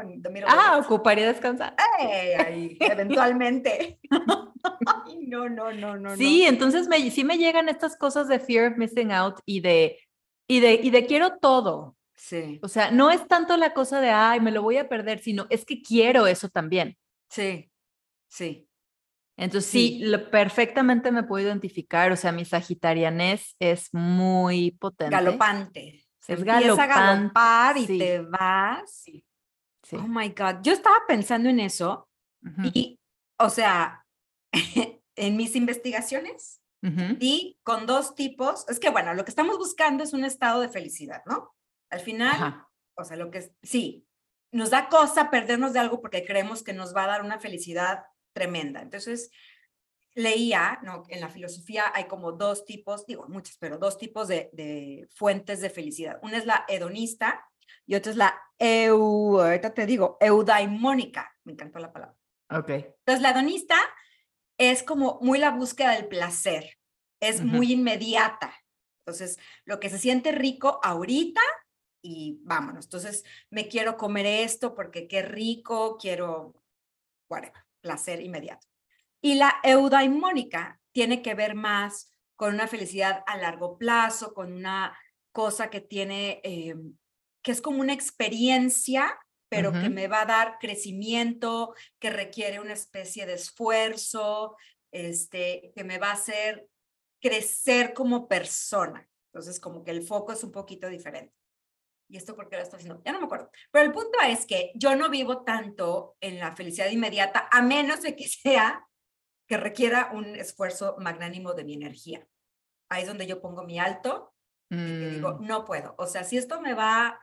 Ah, 0.47 0.77
ocuparía 0.83 1.27
descansar. 1.27 1.75
Ey, 1.99 2.33
ahí, 2.33 2.77
eventualmente. 2.79 3.99
Ay, 5.05 5.25
no, 5.27 5.49
no, 5.49 5.73
no, 5.73 5.97
no. 5.97 6.15
Sí, 6.15 6.43
entonces 6.43 6.87
me, 6.87 7.09
sí 7.11 7.23
me 7.23 7.37
llegan 7.37 7.69
estas 7.69 7.97
cosas 7.97 8.27
de 8.27 8.39
fear 8.39 8.71
of 8.71 8.77
missing 8.77 9.11
out 9.11 9.39
y 9.45 9.61
de, 9.61 9.97
y 10.47 10.59
de, 10.59 10.73
y 10.75 10.89
de 10.91 11.05
quiero 11.05 11.37
todo. 11.39 11.95
Sí, 12.15 12.59
O 12.61 12.67
sea, 12.67 12.91
no 12.91 13.11
es 13.11 13.25
tanto 13.29 13.55
la 13.55 13.73
cosa 13.73 14.01
de, 14.01 14.09
ay, 14.09 14.41
me 14.41 14.51
lo 14.51 14.61
voy 14.61 14.75
a 14.77 14.89
perder, 14.89 15.19
sino 15.19 15.47
es 15.49 15.63
que 15.65 15.81
quiero 15.81 16.27
eso 16.27 16.49
también. 16.49 16.97
sí, 17.29 17.71
sí. 18.27 18.65
Entonces, 19.37 19.71
sí, 19.71 19.99
Sí. 19.99 20.05
lo- 20.05 20.29
perfectamente 20.29 21.11
me 21.13 21.23
puedo 21.23 21.45
identificar. 21.47 22.11
O 22.11 22.17
sea, 22.17 22.33
mi 22.33 22.43
sagitarianés 22.43 23.55
es 23.59 23.87
muy 23.93 24.71
potente. 24.71 25.15
Galopante. 25.15 26.03
Es 26.33 26.39
empieza 26.39 26.83
a 26.83 26.87
galopante, 26.87 27.33
galopar 27.33 27.77
y 27.77 27.87
sí. 27.87 27.97
te 27.97 28.19
vas. 28.21 29.03
Sí. 29.83 29.95
Oh 29.95 30.07
my 30.07 30.29
God. 30.29 30.61
Yo 30.61 30.73
estaba 30.73 30.97
pensando 31.07 31.49
en 31.49 31.59
eso 31.59 32.07
Ujú, 32.43 32.69
y, 32.73 32.99
o 33.39 33.49
sea, 33.49 34.05
en 35.15 35.37
mis 35.37 35.55
investigaciones 35.55 36.61
ujú. 36.83 37.17
y 37.19 37.57
con 37.63 37.87
dos 37.87 38.13
tipos, 38.13 38.67
es 38.69 38.79
que 38.79 38.89
bueno, 38.89 39.13
lo 39.15 39.25
que 39.25 39.31
estamos 39.31 39.57
buscando 39.57 40.03
es 40.03 40.13
un 40.13 40.23
estado 40.23 40.61
de 40.61 40.69
felicidad, 40.69 41.23
¿no? 41.25 41.55
Al 41.89 42.01
final, 42.01 42.35
Ajá. 42.35 42.69
o 42.95 43.03
sea, 43.03 43.17
lo 43.17 43.31
que 43.31 43.39
es, 43.39 43.51
sí, 43.63 44.05
nos 44.51 44.69
da 44.69 44.89
cosa 44.89 45.31
perdernos 45.31 45.73
de 45.73 45.79
algo 45.79 45.99
porque 45.99 46.23
creemos 46.25 46.61
que 46.61 46.73
nos 46.73 46.95
va 46.95 47.05
a 47.05 47.07
dar 47.07 47.23
una 47.23 47.39
felicidad 47.39 48.03
tremenda. 48.33 48.81
Entonces, 48.81 49.31
leía, 50.15 50.79
¿no? 50.83 51.03
En 51.09 51.21
la 51.21 51.29
filosofía 51.29 51.91
hay 51.93 52.05
como 52.05 52.31
dos 52.31 52.65
tipos, 52.65 53.05
digo 53.05 53.27
muchas, 53.27 53.57
pero 53.57 53.77
dos 53.77 53.97
tipos 53.97 54.27
de, 54.27 54.49
de 54.53 55.07
fuentes 55.13 55.61
de 55.61 55.69
felicidad. 55.69 56.19
Una 56.21 56.37
es 56.37 56.45
la 56.45 56.65
hedonista 56.67 57.45
y 57.85 57.95
otra 57.95 58.11
es 58.11 58.17
la 58.17 58.41
eu, 58.57 59.39
ahorita 59.39 59.73
te 59.73 59.85
digo, 59.85 60.17
eudaimónica. 60.19 61.35
Me 61.43 61.53
encantó 61.53 61.79
la 61.79 61.91
palabra. 61.91 62.15
Ok. 62.51 62.69
Entonces, 62.69 63.21
la 63.21 63.31
hedonista 63.31 63.75
es 64.57 64.83
como 64.83 65.19
muy 65.21 65.39
la 65.39 65.51
búsqueda 65.51 65.93
del 65.93 66.07
placer, 66.07 66.77
es 67.21 67.41
muy 67.41 67.73
inmediata. 67.73 68.53
Entonces, 69.01 69.39
lo 69.65 69.79
que 69.79 69.89
se 69.89 69.97
siente 69.97 70.31
rico 70.31 70.79
ahorita 70.83 71.41
y 72.01 72.39
vámonos. 72.43 72.85
Entonces, 72.85 73.23
me 73.49 73.67
quiero 73.67 73.97
comer 73.97 74.25
esto 74.25 74.75
porque 74.75 75.07
qué 75.07 75.21
rico, 75.21 75.97
quiero, 75.97 76.53
whatever, 77.29 77.63
placer 77.81 78.21
inmediato. 78.21 78.67
Y 79.21 79.35
la 79.35 79.55
eudaimónica 79.63 80.79
tiene 80.91 81.21
que 81.21 81.35
ver 81.35 81.55
más 81.55 82.13
con 82.35 82.53
una 82.53 82.67
felicidad 82.67 83.23
a 83.27 83.37
largo 83.37 83.77
plazo, 83.77 84.33
con 84.33 84.53
una 84.53 84.97
cosa 85.31 85.69
que 85.69 85.81
tiene, 85.81 86.41
eh, 86.43 86.75
que 87.41 87.51
es 87.51 87.61
como 87.61 87.81
una 87.81 87.93
experiencia, 87.93 89.19
pero 89.49 89.71
que 89.71 89.87
Ujú. 89.87 89.89
me 89.91 90.07
va 90.07 90.21
a 90.21 90.25
dar 90.25 90.57
crecimiento, 90.59 91.73
que 91.99 92.09
requiere 92.11 92.59
una 92.59 92.73
especie 92.73 93.25
de 93.25 93.33
esfuerzo, 93.33 94.55
este, 94.91 95.71
que 95.75 95.83
me 95.83 95.97
va 95.97 96.11
a 96.11 96.13
hacer 96.13 96.67
crecer 97.21 97.93
como 97.93 98.27
persona. 98.27 99.07
Entonces, 99.31 99.59
como 99.59 99.83
que 99.83 99.91
el 99.91 100.03
foco 100.03 100.31
es 100.31 100.43
un 100.43 100.51
poquito 100.51 100.87
diferente. 100.87 101.33
¿Y 102.07 102.17
esto 102.17 102.35
por 102.35 102.49
qué 102.49 102.57
lo 102.57 102.63
estoy 102.63 102.77
haciendo? 102.77 103.01
Ya 103.05 103.11
no 103.11 103.19
me 103.19 103.25
acuerdo. 103.25 103.51
Pero 103.71 103.85
el 103.85 103.91
punto 103.91 104.17
es 104.25 104.45
que 104.45 104.71
yo 104.75 104.95
no 104.95 105.09
vivo 105.09 105.43
tanto 105.43 106.15
en 106.21 106.39
la 106.39 106.55
felicidad 106.55 106.89
inmediata, 106.89 107.47
a 107.51 107.61
menos 107.61 108.01
de 108.01 108.15
que 108.15 108.27
sea 108.27 108.87
que 109.49 109.57
requiera 109.57 110.11
un 110.13 110.35
esfuerzo 110.35 110.95
magnánimo 110.99 111.53
de 111.53 111.63
mi 111.63 111.73
energía. 111.73 112.25
Ahí 112.89 113.01
es 113.01 113.07
donde 113.07 113.25
yo 113.25 113.41
pongo 113.41 113.63
mi 113.63 113.79
alto 113.79 114.33
y 114.69 114.75
digo, 114.75 115.39
Mm, 115.39 115.47
no 115.47 115.65
puedo. 115.65 115.95
O 115.97 116.05
sea, 116.05 116.23
si 116.23 116.37
esto 116.37 116.61
me 116.61 116.75
va 116.75 117.19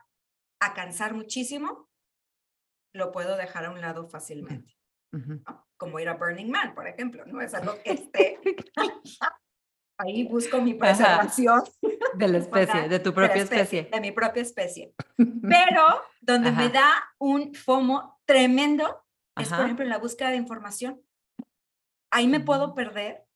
a 0.59 0.73
cansar 0.73 1.13
muchísimo, 1.13 1.89
lo 2.93 3.13
puedo 3.13 3.37
dejar 3.37 3.65
a 3.65 3.71
un 3.71 3.79
lado 3.79 4.09
fácilmente. 4.09 4.77
¿no? 5.13 5.67
Como 5.77 5.99
ir 5.99 6.09
a 6.09 6.15
Burning 6.15 6.51
Man, 6.51 6.75
por 6.75 6.87
ejemplo, 6.87 7.25
no 7.25 7.39
es 7.39 7.53
algo 7.53 7.81
que 7.81 7.91
esté... 7.91 8.39
Ahí 9.99 10.27
busco 10.27 10.61
mi 10.61 10.73
preservación. 10.75 11.63
De 12.15 12.27
la 12.27 12.37
especie, 12.37 12.87
de 12.87 12.99
tu 12.99 13.09
de 13.09 13.15
propia 13.15 13.41
especie. 13.43 13.89
De 13.91 13.99
mi 13.99 14.11
propia 14.11 14.41
especie. 14.41 14.93
Pero 15.17 16.03
donde 16.21 16.51
me 16.51 16.69
da 16.69 16.91
un 17.19 17.53
FOMO 17.53 18.21
tremendo 18.25 19.03
es, 19.35 19.49
por 19.49 19.65
ejemplo, 19.65 19.83
en 19.83 19.89
la 19.89 19.97
búsqueda 19.97 20.29
de 20.29 20.37
información. 20.37 21.01
Ahí 22.17 22.25
me 22.25 22.39
puedo 22.39 22.73
perder 22.73 23.27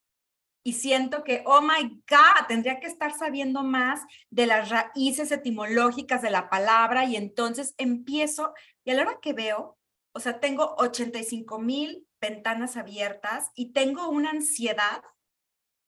y 0.64 0.72
siento 0.72 1.22
que, 1.22 1.44
oh 1.46 1.60
my 1.60 2.02
God, 2.10 2.46
tendría 2.48 2.80
que 2.80 2.88
estar 2.88 3.16
sabiendo 3.16 3.62
más 3.62 4.00
de 4.28 4.46
las 4.46 4.70
raíces 4.70 5.30
etimológicas 5.30 6.20
de 6.20 6.30
la 6.30 6.50
palabra 6.50 7.04
y 7.04 7.14
entonces 7.14 7.76
empiezo 7.78 8.54
y 8.84 8.90
a 8.90 8.94
la 8.94 9.02
hora 9.02 9.18
que 9.22 9.34
veo, 9.34 9.78
o 10.12 10.18
sea, 10.18 10.40
tengo 10.40 10.74
85 10.78 11.60
mil 11.60 12.08
ventanas 12.20 12.76
abiertas 12.76 13.52
y 13.54 13.72
tengo 13.72 14.08
una 14.08 14.30
ansiedad 14.30 15.04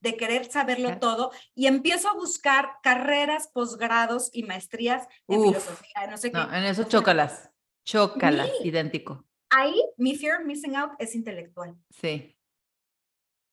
de 0.01 0.17
querer 0.17 0.45
saberlo 0.45 1.01
todo 1.01 1.33
y 1.57 1.67
empiezo 1.67 2.09
a 2.09 2.15
buscar 2.15 2.75
carreras, 2.85 3.49
posgrados 3.49 4.31
y 4.33 4.45
maestrías 4.45 5.09
en 5.27 5.41
Uf. 5.41 5.47
filosofía, 5.49 6.07
no 6.09 6.17
sé 6.17 6.31
qué. 6.31 6.39
En 6.39 6.63
eso 6.63 6.85
chócalas. 6.85 7.51
Chócalas, 7.85 8.51
idéntico. 8.63 9.25
Ahí 9.51 9.75
mi 9.97 10.15
fear 10.15 10.41
of 10.41 10.47
missing 10.47 10.77
out 10.77 10.93
es 11.01 11.17
intelectual. 11.17 11.75
Sí. 11.91 12.39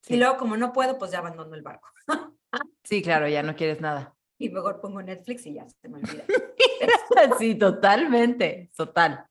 Y 0.08 0.16
luego 0.16 0.36
como 0.36 0.56
no 0.56 0.72
puedo, 0.72 0.98
pues 0.98 1.10
ya 1.10 1.18
abandono 1.18 1.54
el 1.54 1.62
barco. 1.62 1.88
Sí, 2.84 3.00
claro, 3.00 3.26
ya 3.28 3.42
no 3.42 3.56
quieres 3.56 3.80
nada. 3.80 4.14
Y 4.36 4.50
mejor 4.50 4.78
pongo 4.78 5.00
Netflix 5.00 5.46
y 5.46 5.54
ya 5.54 5.66
se 5.66 5.88
me 5.88 5.98
olvida. 6.00 6.24
Sí, 7.38 7.54
totalmente, 7.54 8.70
total. 8.76 9.24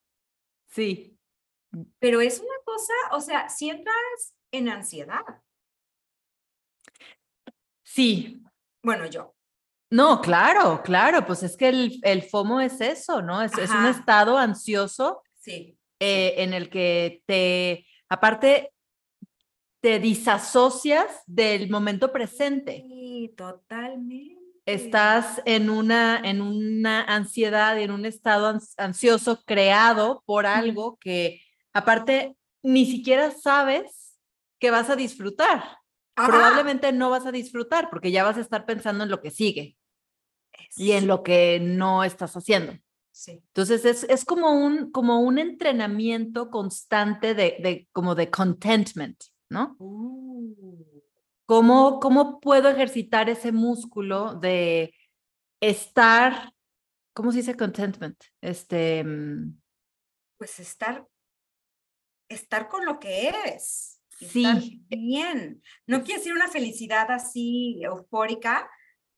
Sí, 0.69 1.17
Pero 1.99 2.21
es 2.21 2.39
una 2.39 2.55
cosa, 2.65 2.93
o 3.11 3.19
sea, 3.21 3.49
si 3.49 3.69
entras 3.69 4.35
en 4.51 4.69
ansiedad, 4.69 5.21
sí. 7.83 8.41
bueno, 8.81 9.05
yo, 9.05 9.35
No, 9.91 10.21
claro, 10.21 10.81
claro, 10.83 11.25
pues 11.25 11.43
es 11.43 11.57
que 11.57 11.69
el, 11.69 11.99
el 12.03 12.23
FOMO 12.23 12.61
es 12.61 12.79
eso, 12.81 13.21
¿no? 13.21 13.41
Es, 13.41 13.57
es 13.57 13.69
un 13.69 13.85
estado 13.85 14.37
ansioso 14.37 15.21
sí, 15.35 15.77
eh, 15.99 16.35
en 16.37 16.53
el 16.53 16.69
que 16.69 17.21
te, 17.25 17.85
aparte, 18.09 18.73
te 19.81 19.99
disasocias 19.99 21.07
del 21.25 21.69
momento 21.69 22.11
presente. 22.11 22.83
sí, 22.87 23.33
totalmente. 23.37 24.39
Estás 24.65 25.41
en 25.45 25.69
una, 25.69 26.21
en 26.23 26.39
una 26.41 27.03
ansiedad 27.03 27.75
y 27.77 27.83
en 27.83 27.91
un 27.91 28.05
estado 28.05 28.53
ans- 28.53 28.73
ansioso 28.77 29.43
creado 29.43 30.23
por 30.25 30.45
algo 30.45 30.97
que, 30.99 31.41
aparte, 31.73 32.35
ni 32.61 32.85
siquiera 32.85 33.31
sabes 33.31 34.19
que 34.59 34.69
vas 34.69 34.89
a 34.91 34.95
disfrutar. 34.95 35.63
Ajá, 36.15 36.31
Probablemente 36.31 36.91
no 36.91 37.09
vas 37.09 37.25
a 37.25 37.31
disfrutar 37.31 37.89
porque 37.89 38.11
ya 38.11 38.23
vas 38.23 38.37
a 38.37 38.41
estar 38.41 38.65
pensando 38.65 39.03
en 39.03 39.09
lo 39.09 39.19
que 39.19 39.31
sigue 39.31 39.77
y 40.77 40.91
en 40.91 41.07
lo 41.07 41.23
que 41.23 41.59
no 41.59 42.03
estás 42.03 42.35
haciendo. 42.37 42.73
Sí, 43.11 43.43
Entonces 43.47 43.83
es, 43.85 44.03
es 44.05 44.23
como, 44.25 44.51
un, 44.53 44.91
como 44.91 45.19
un 45.21 45.39
entrenamiento 45.39 46.49
constante 46.49 47.33
de, 47.33 47.57
de 47.61 47.87
como 47.91 48.15
de 48.15 48.29
contentment, 48.29 49.17
¿no? 49.51 49.75
Uh, 49.79 50.55
¿Cómo, 51.45 51.99
¿Cómo 51.99 52.39
puedo 52.39 52.69
ejercitar 52.69 53.29
ese 53.29 53.51
músculo 53.51 54.35
de 54.35 54.93
estar, 55.59 56.53
¿cómo 57.13 57.31
se 57.31 57.39
dice 57.39 57.57
contentment? 57.57 58.17
Este, 58.39 59.03
mm, 59.03 59.59
pues 60.37 60.59
estar, 60.59 61.05
estar 62.29 62.69
con 62.69 62.85
lo 62.85 62.99
que 62.99 63.27
eres. 63.27 64.01
estar 64.19 64.61
Sí. 64.61 64.81
bien. 64.87 65.61
No 65.85 66.03
quiere 66.03 66.19
decir 66.19 66.33
una 66.33 66.47
felicidad 66.47 67.11
así 67.11 67.81
eufórica, 67.83 68.69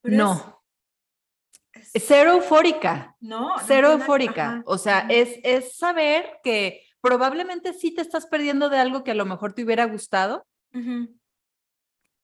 pero 0.02 0.17
no, 0.17 0.63
es- 1.74 1.91
cero 2.08 2.32
eufórica, 2.32 3.15
no, 3.19 3.52
cero 3.67 3.91
eufórica. 3.91 4.63
O 4.65 4.78
sea, 4.80 5.06
es, 5.10 5.39
es 5.43 5.78
saber 5.78 6.39
que 6.43 6.82
probablemente 7.03 7.73
sí 7.73 7.93
te 7.93 8.01
estás 8.01 8.25
perdiendo 8.27 8.69
de 8.69 8.77
algo 8.77 9.03
que 9.03 9.11
a 9.11 9.15
lo 9.15 9.25
mejor 9.25 9.51
te 9.53 9.63
hubiera 9.63 9.83
gustado. 9.85 10.47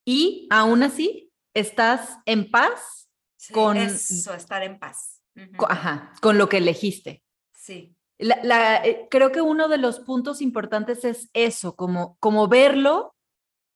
Y 0.06 0.48
aún 0.50 0.82
así 0.84 1.32
estás 1.54 2.18
en 2.26 2.50
paz 2.50 3.10
sí, 3.36 3.54
con- 3.54 3.78
eso, 3.78 4.34
estar 4.34 4.64
en 4.64 4.80
paz. 4.80 5.22
ujú, 5.36 5.58
co- 5.58 5.68
ajá, 5.70 6.14
con 6.22 6.38
lo 6.38 6.48
que 6.50 6.58
elegiste. 6.58 7.24
Sí, 7.52 7.96
La- 8.22 8.40
la- 8.44 8.86
eh, 8.86 9.08
creo 9.10 9.32
que 9.32 9.42
uno 9.42 9.68
de 9.70 9.78
los 9.78 10.00
puntos 10.02 10.42
importantes 10.42 11.06
es 11.06 11.30
eso, 11.34 11.76
como, 11.76 12.18
como 12.20 12.48
verlo, 12.50 13.16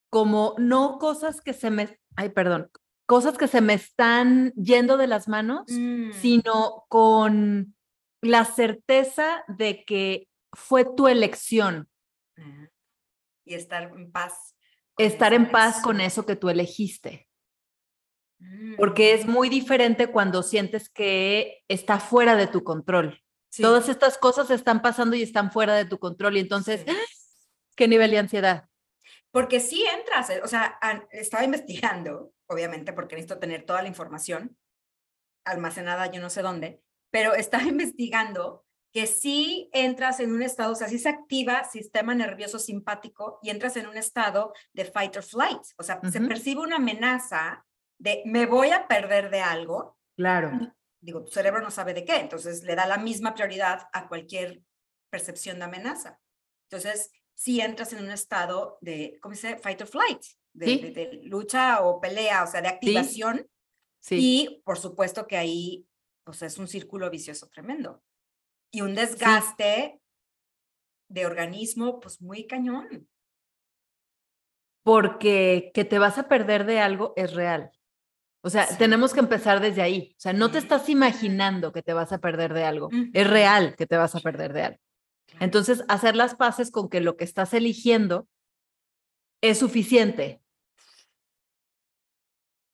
como 0.09 0.55
no 0.57 0.97
cosas 0.99 1.39
que 1.41 1.53
se 1.53 1.69
me, 1.69 1.97
ay, 2.17 2.29
perdón, 2.29 2.69
cosas 3.05 3.37
que 3.37 3.47
se 3.47 3.61
me 3.61 3.73
están 3.73 4.51
yendo 4.55 4.97
de 4.97 5.07
las 5.07 5.27
manos, 5.29 5.63
mm, 5.69 6.11
sino 6.13 6.83
con 6.89 7.75
la 8.21 8.43
certeza 8.45 9.43
de 9.47 9.85
que 9.85 10.27
fue 10.53 10.85
tu 10.85 11.07
elección, 11.07 11.89
Y 13.45 13.55
estar 13.55 13.83
en 13.83 14.11
paz. 14.11 14.55
estar 14.97 15.33
en 15.33 15.49
paz 15.51 15.81
con 15.81 15.99
eso 16.01 16.25
que 16.25 16.35
tú 16.35 16.49
elegiste, 16.49 17.27
Mm, 18.39 18.75
porque 18.75 19.13
es 19.13 19.25
muy 19.25 19.47
diferente 19.47 20.07
cuando 20.07 20.43
sientes 20.43 20.89
que 20.89 21.63
está 21.69 21.99
fuera 21.99 22.35
de 22.35 22.47
tu 22.47 22.63
control. 22.63 23.21
sí, 23.49 23.61
Todas 23.63 23.87
estas 23.87 24.17
cosas 24.17 24.49
están 24.49 24.81
pasando 24.81 25.15
y 25.15 25.21
están 25.21 25.51
fuera 25.51 25.75
de 25.75 25.85
tu 25.85 25.97
control 25.97 26.35
y 26.37 26.41
entonces, 26.41 26.81
sí. 26.85 26.85
¿qué 27.77 27.87
nivel 27.87 28.11
de 28.11 28.17
ansiedad? 28.19 28.67
Porque 29.31 29.59
sí 29.59 29.85
entras, 29.85 30.29
eh, 30.29 30.41
o 30.43 30.47
sea, 30.47 30.77
estaba 31.11 31.43
investigando, 31.43 32.33
obviamente, 32.47 32.91
porque 32.93 33.15
necesito 33.15 33.39
tener 33.39 33.65
toda 33.65 33.81
la 33.81 33.87
información 33.87 34.57
almacenada 35.45 36.11
yo 36.11 36.21
no 36.21 36.29
sé 36.29 36.41
dónde, 36.41 36.81
pero 37.11 37.33
estaba 37.35 37.63
investigando 37.67 38.62
que 38.93 39.07
sí 39.07 39.69
entras 39.73 40.19
en 40.19 40.31
un 40.31 40.43
estado, 40.43 40.73
o 40.73 40.75
sea, 40.75 40.87
sí 40.87 40.99
se 40.99 41.09
activa 41.09 41.63
sistema 41.63 42.13
nervioso 42.13 42.59
simpático 42.59 43.39
y 43.41 43.49
entras 43.49 43.75
en 43.75 43.87
un 43.87 43.97
estado 43.97 44.53
de 44.71 44.85
fight 44.85 45.17
or 45.17 45.23
flight, 45.23 45.61
o 45.77 45.83
sea, 45.83 45.99
se 46.11 46.21
percibe 46.21 46.61
una 46.61 46.75
amenaza 46.75 47.65
de 47.97 48.21
me 48.25 48.45
voy 48.45 48.69
a 48.69 48.87
perder 48.87 49.31
de 49.31 49.41
algo, 49.41 49.97
Claro. 50.15 50.51
digo, 51.01 51.23
tu 51.25 51.31
cerebro 51.31 51.61
no 51.61 51.71
sabe 51.71 51.93
de 51.95 52.05
qué, 52.05 52.17
entonces 52.17 52.63
le 52.63 52.75
da 52.75 52.85
la 52.85 52.97
misma 52.97 53.33
prioridad 53.33 53.87
a 53.93 54.07
cualquier 54.07 54.61
percepción 55.09 55.57
de 55.57 55.65
amenaza. 55.65 56.19
Entonces, 56.69 57.11
si 57.33 57.61
entras 57.61 57.93
en 57.93 58.03
un 58.03 58.11
estado 58.11 58.77
de, 58.81 59.17
¿cómo 59.21 59.33
se 59.33 59.47
dice? 59.47 59.59
Fight 59.59 59.81
or 59.81 59.87
flight, 59.87 60.21
de, 60.53 60.65
Sí. 60.67 60.77
de- 60.79 60.91
de 60.91 61.19
lucha 61.23 61.81
o 61.81 61.99
pelea, 61.99 62.43
o 62.43 62.47
sea, 62.47 62.61
de 62.61 62.67
activación. 62.67 63.49
Sí. 63.99 64.17
Y 64.19 64.61
por 64.63 64.77
supuesto 64.77 65.25
que 65.25 65.37
ahí, 65.37 65.87
pues 66.23 66.43
es 66.43 66.57
un 66.59 66.67
círculo 66.67 67.09
vicioso 67.09 67.47
tremendo. 67.49 68.03
Y 68.73 68.81
un 68.81 68.95
desgaste 68.95 70.01
de 71.09 71.25
organismo, 71.25 71.99
pues 71.99 72.21
muy 72.21 72.47
cañón. 72.47 73.07
porque 74.85 75.71
que 75.73 75.85
te 75.85 75.97
vas 75.97 76.17
a 76.17 76.27
perder 76.27 76.65
de 76.65 76.81
algo 76.81 77.13
es 77.15 77.33
real. 77.33 77.71
O 78.43 78.49
sea, 78.49 78.67
Sí. 78.67 78.77
tenemos 78.77 79.13
que 79.13 79.21
empezar 79.21 79.61
desde 79.61 79.81
ahí. 79.81 80.13
O 80.17 80.19
sea, 80.19 80.33
no 80.33 80.51
te 80.51 80.57
estás 80.57 80.89
imaginando 80.89 81.71
que 81.71 81.81
te 81.81 81.93
vas 81.93 82.11
a 82.11 82.17
perder 82.17 82.53
de 82.53 82.65
algo. 82.65 82.89
Es 83.13 83.25
real 83.29 83.77
que 83.77 83.87
te 83.87 83.95
vas 83.95 84.13
a 84.13 84.19
perder 84.19 84.51
de 84.51 84.63
algo. 84.63 84.79
Claro. 85.27 85.45
Entonces, 85.45 85.85
hacer 85.87 86.17
las 86.17 86.35
paces 86.35 86.69
con 86.69 86.89
que 86.89 86.99
lo 86.99 87.15
que 87.15 87.23
estás 87.23 87.53
eligiendo 87.53 88.27
es 89.41 89.59
suficiente. 89.59 90.41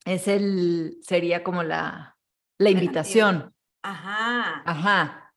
Es 0.05 0.27
el, 0.27 0.97
sería 1.03 1.43
como 1.43 1.61
la, 1.61 2.17
la 2.57 2.69
invitación. 2.71 3.53
Ajá. 3.83 4.63
Ajá. 4.65 5.28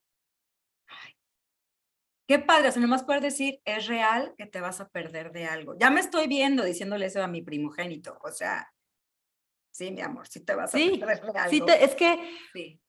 Qué 2.26 2.38
padre, 2.38 2.68
o 2.68 2.72
sea, 2.72 2.80
nomás 2.82 3.02
poder 3.02 3.20
decir, 3.20 3.60
es 3.64 3.86
real 3.86 4.34
que 4.38 4.46
te 4.46 4.60
vas 4.60 4.80
a 4.80 4.88
perder 4.88 5.32
de 5.32 5.44
algo. 5.46 5.76
Ya 5.78 5.90
me 5.90 6.00
estoy 6.00 6.28
viendo 6.28 6.64
diciéndole 6.64 7.06
eso 7.06 7.22
a 7.22 7.26
mi 7.28 7.42
primogénito, 7.42 8.18
o 8.22 8.30
sea, 8.30 8.72
sí, 9.72 9.90
mi 9.90 10.00
amor, 10.02 10.28
sí 10.28 10.40
te 10.40 10.54
vas 10.54 10.70
Sí, 10.70 11.00
a 11.02 11.06
perder 11.06 11.32
de 11.32 11.38
algo. 11.38 11.50
Sí, 11.50 11.60
te- 11.60 11.84
es 11.84 11.94
que 11.94 12.18
Sí. 12.52 12.80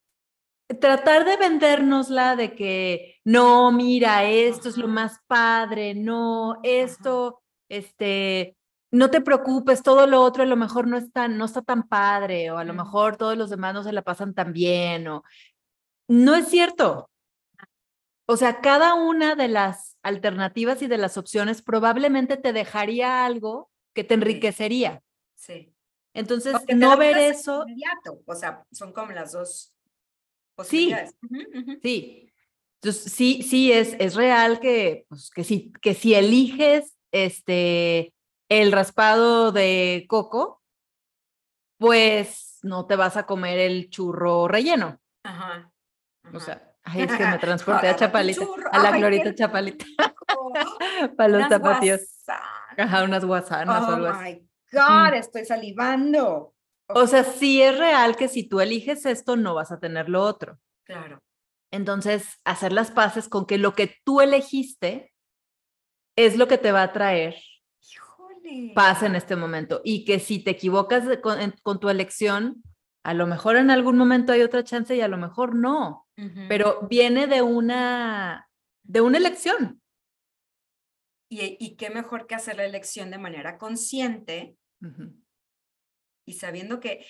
tratar 0.79 1.25
de 1.25 1.37
vendérnosla 1.37 2.35
de 2.35 2.53
que 2.55 3.15
no, 3.25 3.71
mira, 3.71 4.23
esto 4.29 4.69
es 4.69 4.77
lo 4.77 4.87
más 4.87 5.19
padre, 5.27 5.93
no, 5.95 6.59
esto, 6.63 7.41
este, 7.69 8.55
no 8.91 9.09
te 9.09 9.21
preocupes, 9.21 9.81
todo 9.81 10.05
lo 10.07 10.21
otro 10.21 10.43
a 10.43 10.45
lo 10.45 10.55
mejor 10.55 10.87
no 10.87 10.97
está, 10.97 11.27
no 11.27 11.45
está 11.45 11.63
tan 11.63 11.87
padre, 11.87 12.51
o 12.51 12.57
a 12.59 12.63
lo 12.63 12.73
mejor 12.73 13.17
todos 13.17 13.35
los 13.35 13.49
demás 13.49 13.73
no 13.73 13.83
se 13.83 13.91
la 13.93 14.03
pasan 14.03 14.33
tan 14.35 14.53
bien, 14.53 15.07
o 15.07 15.23
no 16.07 16.35
es 16.35 16.47
cierto. 16.47 17.09
O 18.25 18.37
sea, 18.37 18.61
cada 18.61 18.93
una 18.93 19.35
de 19.35 19.47
las 19.49 19.97
alternativas 20.01 20.81
y 20.81 20.87
de 20.87 20.97
las 20.97 21.17
opciones 21.17 21.61
probablemente 21.61 22.37
te 22.37 22.53
dejaría 22.53 23.25
algo 23.25 23.69
que 23.93 24.03
te 24.03 24.13
enriquecería. 24.13 25.01
Sí. 25.35 25.73
Entonces, 26.13 26.55
no 26.75 26.95
ver 26.95 27.17
eso, 27.17 27.65
Inmediato, 27.67 28.21
o 28.25 28.35
sea, 28.35 28.63
son 28.71 28.93
como 28.93 29.11
las 29.11 29.31
dos 29.31 29.73
posibilidades. 30.55 31.15
Ujú. 31.23 31.79
Sí. 31.81 32.31
Entonces, 32.81 33.11
sí, 33.11 33.43
sí, 33.43 33.71
es, 33.71 33.95
es 33.99 34.15
real 34.15 34.59
que, 34.59 35.05
pues, 35.09 35.29
que, 35.31 35.43
si, 35.43 35.71
que 35.81 35.93
si 35.93 36.13
eliges 36.13 36.97
este, 37.11 38.13
el 38.49 38.71
raspado 38.71 39.51
de 39.51 40.05
coco, 40.07 40.61
pues 41.77 42.59
no 42.61 42.85
te 42.85 42.95
vas 42.95 43.17
a 43.17 43.25
comer 43.25 43.59
el 43.59 43.89
churro 43.89 44.47
relleno. 44.47 44.99
Ajá. 45.23 45.73
O 46.33 46.39
sea, 46.39 46.72
ay, 46.83 47.01
es 47.03 47.11
que 47.13 47.25
me 47.25 47.37
transporté 47.39 47.87
a 47.87 47.95
Chapalita, 47.95 48.45
a 48.71 48.79
la 48.79 48.89
Ay, 48.93 48.99
Glorita 48.99 49.33
Chapalita, 49.35 49.85
para 51.17 51.29
los 51.29 51.37
Unas 51.37 51.49
tapatíos. 51.49 52.01
guasanas. 52.01 52.49
Ajá, 52.77 53.03
unas 53.03 53.25
guasanas 53.25 53.83
o 53.83 53.87
Oh 53.87 53.95
algo 53.95 54.07
así. 54.07 54.23
my 54.23 54.47
God, 54.71 55.13
estoy 55.13 55.45
salivando. 55.45 56.53
O 56.87 57.07
sea, 57.07 57.23
sí 57.23 57.61
es 57.61 57.77
real 57.77 58.15
que 58.15 58.27
si 58.27 58.47
tú 58.47 58.59
eliges 58.59 59.05
esto, 59.05 59.35
no 59.35 59.55
vas 59.55 59.71
a 59.71 59.79
tener 59.79 60.09
lo 60.09 60.21
otro. 60.21 60.59
Claro. 60.83 61.21
Entonces, 61.71 62.39
hacer 62.45 62.73
las 62.73 62.91
paces 62.91 63.29
con 63.29 63.45
que 63.45 63.57
lo 63.57 63.73
que 63.73 63.95
tú 64.03 64.21
elegiste 64.21 65.13
es 66.15 66.37
lo 66.37 66.47
que 66.47 66.57
te 66.59 66.71
va 66.71 66.83
a 66.83 66.93
traer 66.93 67.35
Híjole. 67.81 68.73
pasa 68.75 69.05
en 69.07 69.15
este 69.15 69.35
momento 69.35 69.81
y 69.83 70.05
que 70.05 70.19
si 70.19 70.43
te 70.43 70.51
equivocas 70.51 71.03
con, 71.63 71.79
tu 71.79 71.89
elección, 71.89 72.61
a 73.03 73.13
lo 73.15 73.25
mejor 73.25 73.55
en 73.55 73.71
algún 73.71 73.97
momento 73.97 74.33
hay 74.33 74.41
otra 74.43 74.63
chance 74.63 74.95
y 74.95 75.01
a 75.01 75.07
lo 75.07 75.17
mejor 75.17 75.55
no, 75.55 76.02
pero 76.47 76.87
viene 76.89 77.27
de 77.27 77.41
una, 77.41 78.49
de 78.83 79.01
una 79.01 79.17
elección. 79.17 79.81
Y, 81.29 81.57
y, 81.59 81.75
qué 81.75 81.89
mejor 81.89 82.27
que 82.27 82.35
hacer 82.35 82.57
la 82.57 82.65
elección 82.65 83.09
de 83.09 83.17
manera 83.17 83.57
consciente 83.57 84.55
y 86.25 86.33
sabiendo 86.33 86.79
que, 86.79 87.05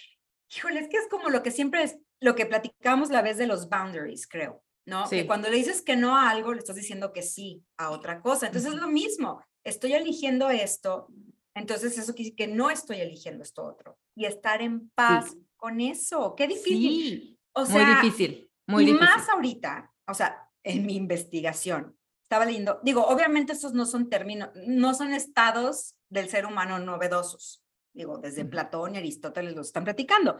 híjole, 0.55 0.79
es 0.79 0.87
que 0.87 0.97
es 0.97 1.07
como 1.09 1.29
lo 1.29 1.43
que 1.43 1.51
siempre 1.51 1.83
es, 1.83 1.97
lo 2.19 2.35
que 2.35 2.45
platicamos 2.45 3.09
la 3.09 3.21
vez 3.21 3.37
de 3.37 3.47
los 3.47 3.69
boundaries, 3.69 4.27
creo, 4.27 4.63
¿no? 4.85 5.09
Que 5.09 5.27
cuando 5.27 5.49
le 5.49 5.57
dices 5.57 5.81
que 5.81 5.95
no 5.95 6.15
a 6.15 6.29
algo, 6.29 6.53
le 6.53 6.59
estás 6.59 6.75
diciendo 6.75 7.11
que 7.11 7.21
sí 7.21 7.63
a 7.77 7.89
otra 7.89 8.21
cosa. 8.21 8.47
Entonces 8.47 8.73
es 8.73 8.79
lo 8.79 8.87
mismo, 8.87 9.43
estoy 9.63 9.93
eligiendo 9.93 10.49
esto, 10.49 11.07
entonces 11.53 11.97
eso 11.97 12.13
quiere 12.13 12.31
decir 12.31 12.35
que 12.35 12.47
no 12.47 12.69
estoy 12.69 13.01
eligiendo 13.01 13.43
esto 13.43 13.65
otro. 13.65 13.97
Y 14.15 14.25
estar 14.25 14.61
en 14.61 14.89
paz 14.91 15.35
con 15.57 15.81
eso, 15.81 16.35
qué 16.35 16.47
difícil. 16.47 17.39
O 17.53 17.65
sea, 17.65 17.85
muy 17.85 17.95
difícil, 17.95 18.49
muy 18.67 18.89
y 18.89 18.93
más 18.93 19.29
ahorita, 19.29 19.93
o 20.07 20.13
sea, 20.13 20.49
en 20.63 20.85
mi 20.85 20.95
investigación, 20.95 21.97
estaba 22.23 22.45
leyendo, 22.45 22.79
digo, 22.83 23.05
obviamente 23.05 23.53
estos 23.53 23.73
no 23.73 23.85
son 23.85 24.09
términos, 24.09 24.49
no 24.55 24.93
son 24.93 25.13
estados 25.13 25.95
del 26.09 26.29
ser 26.29 26.45
humano 26.45 26.79
novedosos. 26.79 27.63
Digo, 27.93 28.17
desde 28.17 28.45
Platón 28.45 28.95
y 28.95 28.97
Aristóteles 28.97 29.55
los 29.55 29.67
están 29.67 29.83
platicando. 29.83 30.39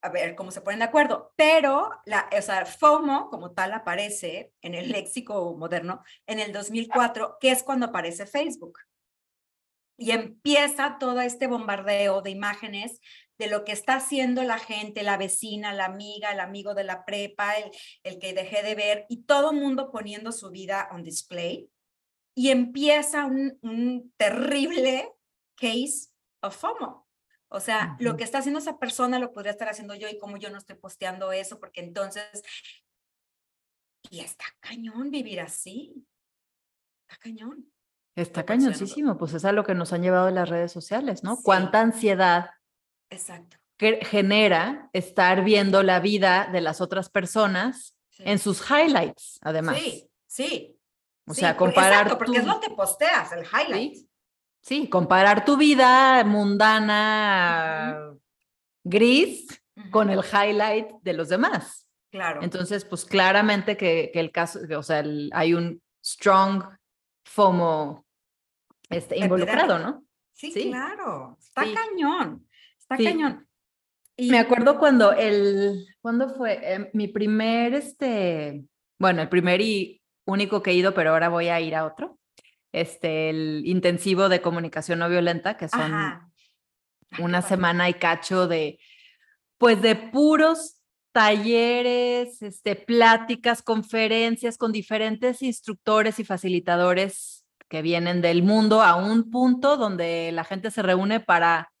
A 0.00 0.08
ver 0.10 0.34
cómo 0.34 0.50
se 0.50 0.60
ponen 0.60 0.80
de 0.80 0.86
acuerdo. 0.86 1.32
Pero, 1.36 1.90
la, 2.06 2.28
o 2.36 2.42
sea, 2.42 2.66
FOMO 2.66 3.30
como 3.30 3.52
tal 3.52 3.72
aparece 3.72 4.52
en 4.62 4.74
el 4.74 4.90
léxico 4.90 5.54
moderno 5.56 6.02
en 6.26 6.40
el 6.40 6.52
2004, 6.52 7.36
que 7.40 7.50
es 7.50 7.62
cuando 7.62 7.86
aparece 7.86 8.26
Facebook. 8.26 8.78
Y 9.96 10.12
empieza 10.12 10.98
todo 10.98 11.20
este 11.20 11.46
bombardeo 11.46 12.22
de 12.22 12.30
imágenes 12.30 13.00
de 13.38 13.46
lo 13.46 13.64
que 13.64 13.72
está 13.72 13.96
haciendo 13.96 14.42
la 14.42 14.58
gente, 14.58 15.02
la 15.02 15.16
vecina, 15.16 15.72
la 15.72 15.84
amiga, 15.84 16.32
el 16.32 16.40
amigo 16.40 16.74
de 16.74 16.84
la 16.84 17.04
prepa, 17.04 17.54
el, 17.56 17.70
el 18.02 18.18
que 18.18 18.34
dejé 18.34 18.62
de 18.62 18.74
ver, 18.74 19.06
y 19.08 19.22
todo 19.22 19.52
mundo 19.52 19.90
poniendo 19.90 20.32
su 20.32 20.50
vida 20.50 20.88
on 20.92 21.04
display. 21.04 21.70
Y 22.34 22.50
empieza 22.50 23.26
un, 23.26 23.58
un 23.62 24.12
terrible 24.16 25.12
case 25.56 26.08
of 26.42 26.56
FOMO. 26.56 27.08
O 27.50 27.60
sea, 27.60 27.96
lo 27.98 28.16
que 28.16 28.24
está 28.24 28.38
haciendo 28.38 28.58
esa 28.58 28.78
persona 28.78 29.18
lo 29.18 29.32
podría 29.32 29.52
estar 29.52 29.68
haciendo 29.68 29.94
yo 29.94 30.08
y 30.08 30.18
como 30.18 30.36
yo 30.36 30.50
no 30.50 30.58
estoy 30.58 30.76
posteando 30.76 31.32
eso, 31.32 31.58
porque 31.58 31.80
entonces, 31.80 32.42
y 34.10 34.20
está 34.20 34.44
cañón 34.60 35.10
vivir 35.10 35.40
así. 35.40 36.06
Está 37.08 37.16
cañón. 37.16 37.72
Está 38.14 38.44
cañoncísimo, 38.44 39.16
pues 39.16 39.32
es 39.32 39.44
a 39.44 39.52
lo 39.52 39.64
que 39.64 39.74
nos 39.74 39.92
han 39.92 40.02
llevado 40.02 40.28
las 40.30 40.48
redes 40.48 40.72
sociales, 40.72 41.22
¿no? 41.22 41.38
Cuánta 41.40 41.80
ansiedad 41.80 42.50
Exacto. 43.10 43.56
que 43.76 44.04
genera 44.04 44.90
estar 44.92 45.44
viendo 45.44 45.82
la 45.82 46.00
vida 46.00 46.48
de 46.52 46.60
las 46.60 46.80
otras 46.80 47.08
personas 47.08 47.96
en 48.18 48.38
sus 48.38 48.60
highlights, 48.68 49.38
además. 49.42 49.78
Sí, 49.78 50.10
sí. 50.26 50.76
O 51.26 51.34
sea, 51.34 51.56
comparar. 51.56 52.04
Exacto, 52.04 52.18
porque 52.18 52.38
es 52.38 52.46
lo 52.46 52.60
que 52.60 52.70
posteas, 52.70 53.32
el 53.32 53.44
highlight. 53.44 53.98
Sí, 54.62 54.88
comparar 54.88 55.44
tu 55.44 55.56
vida 55.56 56.24
mundana, 56.24 58.12
gris, 58.82 59.46
con 59.90 60.10
el 60.10 60.20
highlight 60.20 60.88
de 61.02 61.12
los 61.12 61.28
demás. 61.28 61.86
Claro. 62.10 62.42
Entonces, 62.42 62.84
pues 62.84 63.04
claramente 63.04 63.76
que, 63.76 64.10
el 64.14 64.32
caso, 64.32 64.60
o 64.76 64.82
sea, 64.82 65.04
hay 65.32 65.54
un 65.54 65.80
strong 66.04 66.64
FOMO 67.24 68.04
este, 68.88 69.18
involucrado, 69.18 69.78
¿no? 69.78 70.04
Sí, 70.32 70.52
claro. 70.52 71.36
Está 71.38 71.62
cañón. 71.62 72.47
Está 72.90 72.96
cañón. 72.96 73.46
Y... 74.16 74.30
Me 74.30 74.38
acuerdo 74.38 74.78
cuando 74.78 75.12
el, 75.12 75.86
¿cuándo 76.00 76.28
fue? 76.30 76.60
Em, 76.62 76.88
mi 76.92 77.08
primer, 77.08 77.74
este, 77.74 78.64
bueno, 78.98 79.22
el 79.22 79.28
primer 79.28 79.60
y 79.60 80.02
único 80.24 80.62
que 80.62 80.70
he 80.70 80.74
ido, 80.74 80.94
pero 80.94 81.10
ahora 81.10 81.28
voy 81.28 81.48
a 81.48 81.60
ir 81.60 81.74
a 81.74 81.84
otro 81.84 82.18
este, 82.72 83.30
el 83.30 83.62
intensivo 83.66 84.28
de 84.28 84.40
comunicación 84.40 84.98
no 84.98 85.08
violenta, 85.08 85.56
que 85.56 85.68
son 85.68 85.92
una 87.18 87.42
semana 87.42 87.88
y 87.88 87.94
cacho 87.94 88.46
de, 88.46 88.78
pues 89.56 89.80
de 89.80 89.96
puros 89.96 90.76
talleres, 91.12 92.42
este, 92.42 92.76
pláticas, 92.76 93.62
conferencias 93.62 94.58
con 94.58 94.72
diferentes 94.72 95.42
instructores 95.42 96.18
y 96.18 96.24
facilitadores 96.24 97.44
que 97.68 97.82
vienen 97.82 98.20
del 98.20 98.42
mundo 98.42 98.82
a 98.82 98.94
un 98.94 99.30
punto 99.30 99.76
donde 99.76 100.30
la 100.32 100.44
gente 100.44 100.70
se 100.70 100.82
reúne 100.82 101.20
para, 101.20 101.72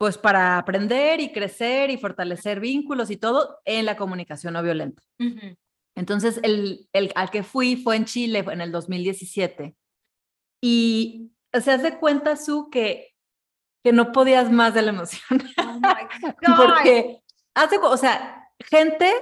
pues 0.00 0.16
para 0.16 0.56
aprender 0.56 1.20
y 1.20 1.30
crecer 1.30 1.90
y 1.90 1.98
fortalecer 1.98 2.58
vínculos 2.58 3.10
y 3.10 3.18
todo 3.18 3.60
en 3.66 3.84
la 3.84 3.98
comunicación 3.98 4.54
no 4.54 4.62
violenta. 4.62 5.02
Entonces, 5.94 6.40
el, 6.42 6.88
el, 6.94 7.12
al 7.14 7.30
que 7.30 7.42
fui 7.42 7.76
fue 7.76 7.96
en 7.96 8.06
Chile 8.06 8.42
en 8.50 8.62
el 8.62 8.72
2017 8.72 9.76
y 10.62 11.32
se 11.52 11.70
hace 11.70 11.98
cuenta, 11.98 12.36
Su, 12.36 12.70
que, 12.70 13.14
que 13.84 13.92
no 13.92 14.10
podías 14.10 14.50
más 14.50 14.72
de 14.72 14.82
la 14.82 14.88
emoción. 14.88 15.42
Oh 16.48 16.56
Porque 16.56 17.20
hace, 17.54 17.76
o 17.76 17.96
sea, 17.98 18.50
gente 18.58 19.12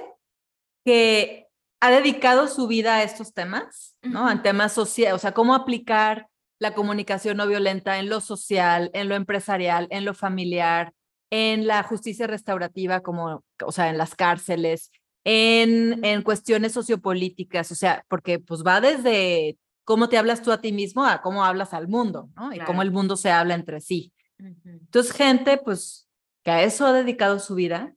que 0.85 1.49
ha 1.81 1.91
dedicado 1.91 2.47
su 2.47 2.67
vida 2.67 2.95
a 2.95 3.03
estos 3.03 3.33
temas, 3.33 3.97
¿no? 4.01 4.31
En 4.31 4.41
temas 4.41 4.71
sociales, 4.71 5.15
o 5.15 5.19
sea, 5.19 5.33
cómo 5.33 5.53
aplicar 5.53 6.28
la 6.59 6.73
comunicación 6.73 7.37
no 7.37 7.47
violenta 7.47 7.99
en 7.99 8.09
lo 8.09 8.21
social, 8.21 8.91
en 8.93 9.09
lo 9.09 9.15
empresarial, 9.15 9.87
en 9.89 10.05
lo 10.05 10.13
familiar, 10.13 10.93
en 11.31 11.67
la 11.67 11.83
justicia 11.83 12.27
restaurativa, 12.27 13.01
como, 13.01 13.43
o 13.65 13.71
sea, 13.71 13.89
en 13.89 13.97
las 13.97 14.15
cárceles, 14.15 14.91
en, 15.23 16.03
en 16.03 16.21
cuestiones 16.21 16.73
sociopolíticas, 16.73 17.71
o 17.71 17.75
sea, 17.75 18.05
porque 18.07 18.39
pues 18.39 18.63
va 18.65 18.81
desde 18.81 19.57
cómo 19.83 20.09
te 20.09 20.17
hablas 20.17 20.41
tú 20.41 20.51
a 20.51 20.61
ti 20.61 20.71
mismo 20.71 21.05
a 21.05 21.21
cómo 21.21 21.43
hablas 21.43 21.73
al 21.73 21.87
mundo, 21.87 22.29
¿no? 22.35 22.53
Y 22.53 22.59
cómo 22.59 22.81
el 22.81 22.91
mundo 22.91 23.15
se 23.15 23.31
habla 23.31 23.55
entre 23.55 23.81
sí. 23.81 24.13
Entonces, 24.37 25.11
gente, 25.11 25.57
pues, 25.57 26.07
que 26.43 26.51
a 26.51 26.63
eso 26.63 26.85
ha 26.85 26.93
dedicado 26.93 27.39
su 27.39 27.55
vida, 27.55 27.93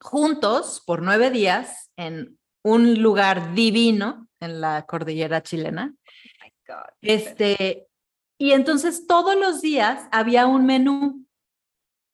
juntos 0.00 0.82
por 0.86 1.02
nueve 1.02 1.30
días 1.30 1.90
en 1.96 2.38
un 2.62 3.02
lugar 3.02 3.54
divino 3.54 4.28
en 4.40 4.60
la 4.60 4.86
cordillera 4.86 5.42
chilena. 5.42 5.94
Este, 7.00 7.88
y 8.38 8.52
entonces 8.52 9.06
todos 9.06 9.36
los 9.36 9.60
días 9.60 10.08
había 10.12 10.46
un 10.46 10.66
menú. 10.66 11.26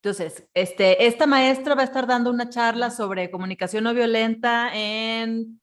Entonces, 0.02 0.48
este, 0.54 1.06
esta 1.06 1.26
maestra 1.26 1.74
va 1.74 1.82
a 1.82 1.84
estar 1.84 2.06
dando 2.06 2.30
una 2.30 2.48
charla 2.48 2.90
sobre 2.90 3.30
comunicación 3.30 3.84
no 3.84 3.94
violenta 3.94 4.70
en 4.74 5.60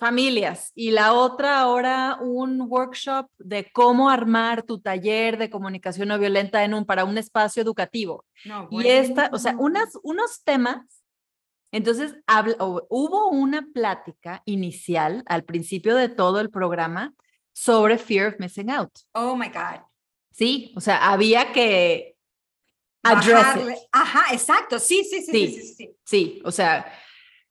familias 0.00 0.72
y 0.74 0.92
la 0.92 1.12
otra 1.12 1.60
ahora 1.60 2.16
un 2.22 2.62
workshop 2.62 3.26
de 3.38 3.70
cómo 3.70 4.08
armar 4.08 4.62
tu 4.62 4.80
taller 4.80 5.36
de 5.36 5.50
comunicación 5.50 6.08
no 6.08 6.18
violenta 6.18 6.64
en 6.64 6.72
un 6.72 6.86
para 6.86 7.04
un 7.04 7.18
espacio 7.18 7.62
educativo. 7.62 8.24
y 8.70 8.86
esta, 8.88 9.28
o 9.32 9.38
sea, 9.38 9.54
unas, 9.58 9.90
unos 10.02 10.42
temas. 10.42 11.04
Entonces, 11.70 12.16
hubo 12.88 13.28
una 13.28 13.68
plática 13.72 14.42
inicial 14.44 15.22
al 15.26 15.44
principio 15.44 15.94
de 15.94 16.08
todo 16.08 16.40
el 16.40 16.50
programa 16.50 17.14
sobre 17.52 17.98
fear 17.98 18.28
of 18.28 18.38
missing 18.38 18.70
out. 18.70 18.90
Oh 19.12 19.36
my 19.36 19.48
God. 19.48 19.80
Sí, 20.32 20.72
o 20.76 20.80
sea, 20.80 21.10
había 21.10 21.52
que 21.52 22.16
address 23.02 23.86
Ajá, 23.92 24.32
exacto. 24.32 24.78
Sí, 24.78 25.04
sí, 25.04 25.22
sí, 25.22 25.32
sí, 25.32 25.46
sí, 25.48 25.74
sí. 25.74 25.96
Sí, 26.04 26.42
o 26.44 26.52
sea, 26.52 26.92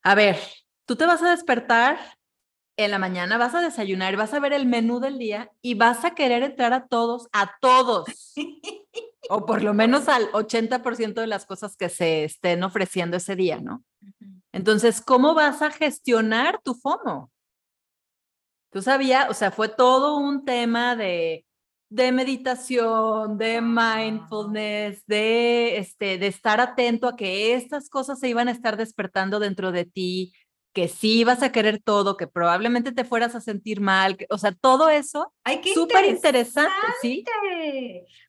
a 0.03 0.15
ver, 0.15 0.39
tú 0.85 0.95
te 0.95 1.05
vas 1.05 1.21
a 1.21 1.31
despertar 1.31 1.99
en 2.79 2.91
la 2.91 2.99
mañana 2.99 3.37
vas 3.37 3.53
a 3.55 3.61
desayunar, 3.61 4.15
vas 4.15 4.33
a 4.33 4.39
ver 4.39 4.53
el 4.53 4.65
menú 4.65 5.01
del 5.01 5.17
día 5.17 5.51
y 5.61 5.73
vas 5.73 6.05
a 6.05 6.15
querer 6.15 6.43
entrar 6.43 6.71
a 6.71 6.87
todos, 6.87 7.27
a 7.33 7.51
todos. 7.59 8.05
o 9.29 9.45
por 9.45 9.63
lo 9.63 9.73
menos 9.73 10.07
al 10.07 10.31
80% 10.31 11.15
de 11.15 11.27
las 11.27 11.45
cosas 11.45 11.75
que 11.75 11.89
se 11.89 12.23
estén 12.23 12.63
ofreciendo 12.63 13.17
ese 13.17 13.35
día, 13.35 13.59
¿no? 13.59 13.83
Entonces, 14.53 15.01
¿cómo 15.01 15.33
vas 15.33 15.61
a 15.61 15.71
gestionar 15.71 16.61
tu 16.63 16.73
FOMO? 16.73 17.29
Tú 18.71 18.81
sabías, 18.81 19.29
o 19.29 19.33
sea, 19.33 19.51
fue 19.51 19.69
todo 19.69 20.17
un 20.17 20.45
tema 20.45 20.95
de, 20.95 21.45
de 21.89 22.11
meditación, 22.11 23.37
de 23.37 23.61
mindfulness, 23.61 25.05
de, 25.07 25.77
este, 25.77 26.17
de 26.19 26.27
estar 26.27 26.61
atento 26.61 27.07
a 27.07 27.15
que 27.15 27.55
estas 27.55 27.89
cosas 27.89 28.19
se 28.19 28.29
iban 28.29 28.47
a 28.47 28.51
estar 28.51 28.77
despertando 28.77 29.39
dentro 29.39 29.71
de 29.71 29.85
ti, 29.85 30.33
que 30.71 30.87
sí 30.87 31.21
ibas 31.21 31.41
a 31.41 31.51
querer 31.51 31.81
todo, 31.81 32.15
que 32.15 32.27
probablemente 32.27 32.91
te 32.91 33.03
fueras 33.03 33.33
a 33.33 33.41
sentir 33.41 33.81
mal, 33.81 34.17
o 34.29 34.37
sea, 34.37 34.51
todo 34.51 34.89
eso, 34.89 35.33
súper 35.73 36.05
interesante, 36.05 36.71
¿sí? 37.01 37.25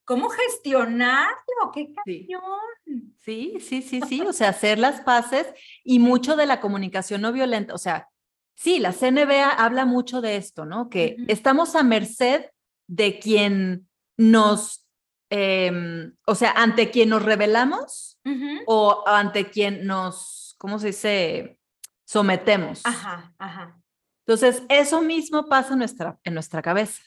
¿Cómo 0.06 0.30
gestionarlo? 0.30 1.70
¡Qué 1.74 1.92
cañón! 1.92 3.14
Sí, 3.18 3.58
sí, 3.60 3.82
sí, 3.82 4.00
sí, 4.08 4.22
o 4.22 4.32
sea, 4.32 4.48
hacer 4.48 4.78
las 4.78 5.02
paces 5.02 5.46
y 5.84 5.98
mucho 5.98 6.34
de 6.34 6.46
la 6.46 6.60
comunicación 6.60 7.20
no 7.20 7.30
violenta, 7.30 7.74
o 7.74 7.78
sea, 7.78 8.08
sí, 8.54 8.78
la 8.78 8.92
CNBA 8.92 9.50
habla 9.50 9.84
mucho 9.84 10.20
de 10.20 10.36
esto, 10.36 10.64
¿no? 10.64 10.88
Que 10.88 11.16
estamos 11.28 11.74
a 11.74 11.82
merced 11.82 12.46
de 12.86 13.18
quien 13.18 13.88
nos, 14.16 14.86
em, 15.30 16.14
o 16.26 16.34
sea, 16.34 16.52
ante 16.52 16.90
quien 16.90 17.08
nos 17.08 17.22
revelamos 17.22 18.20
o 18.66 19.04
ante 19.06 19.50
quien 19.50 19.86
nos, 19.86 20.54
¿cómo 20.58 20.78
se 20.78 20.88
dice? 20.88 21.58
Sometemos. 22.04 22.84
Ajá, 22.84 23.34
ajá. 23.38 23.80
Entonces, 24.26 24.62
eso 24.68 25.00
mismo 25.00 25.46
pasa 25.46 25.72
en 25.72 25.78
nuestra, 25.80 26.18
en 26.24 26.34
nuestra 26.34 26.62
cabeza. 26.62 27.02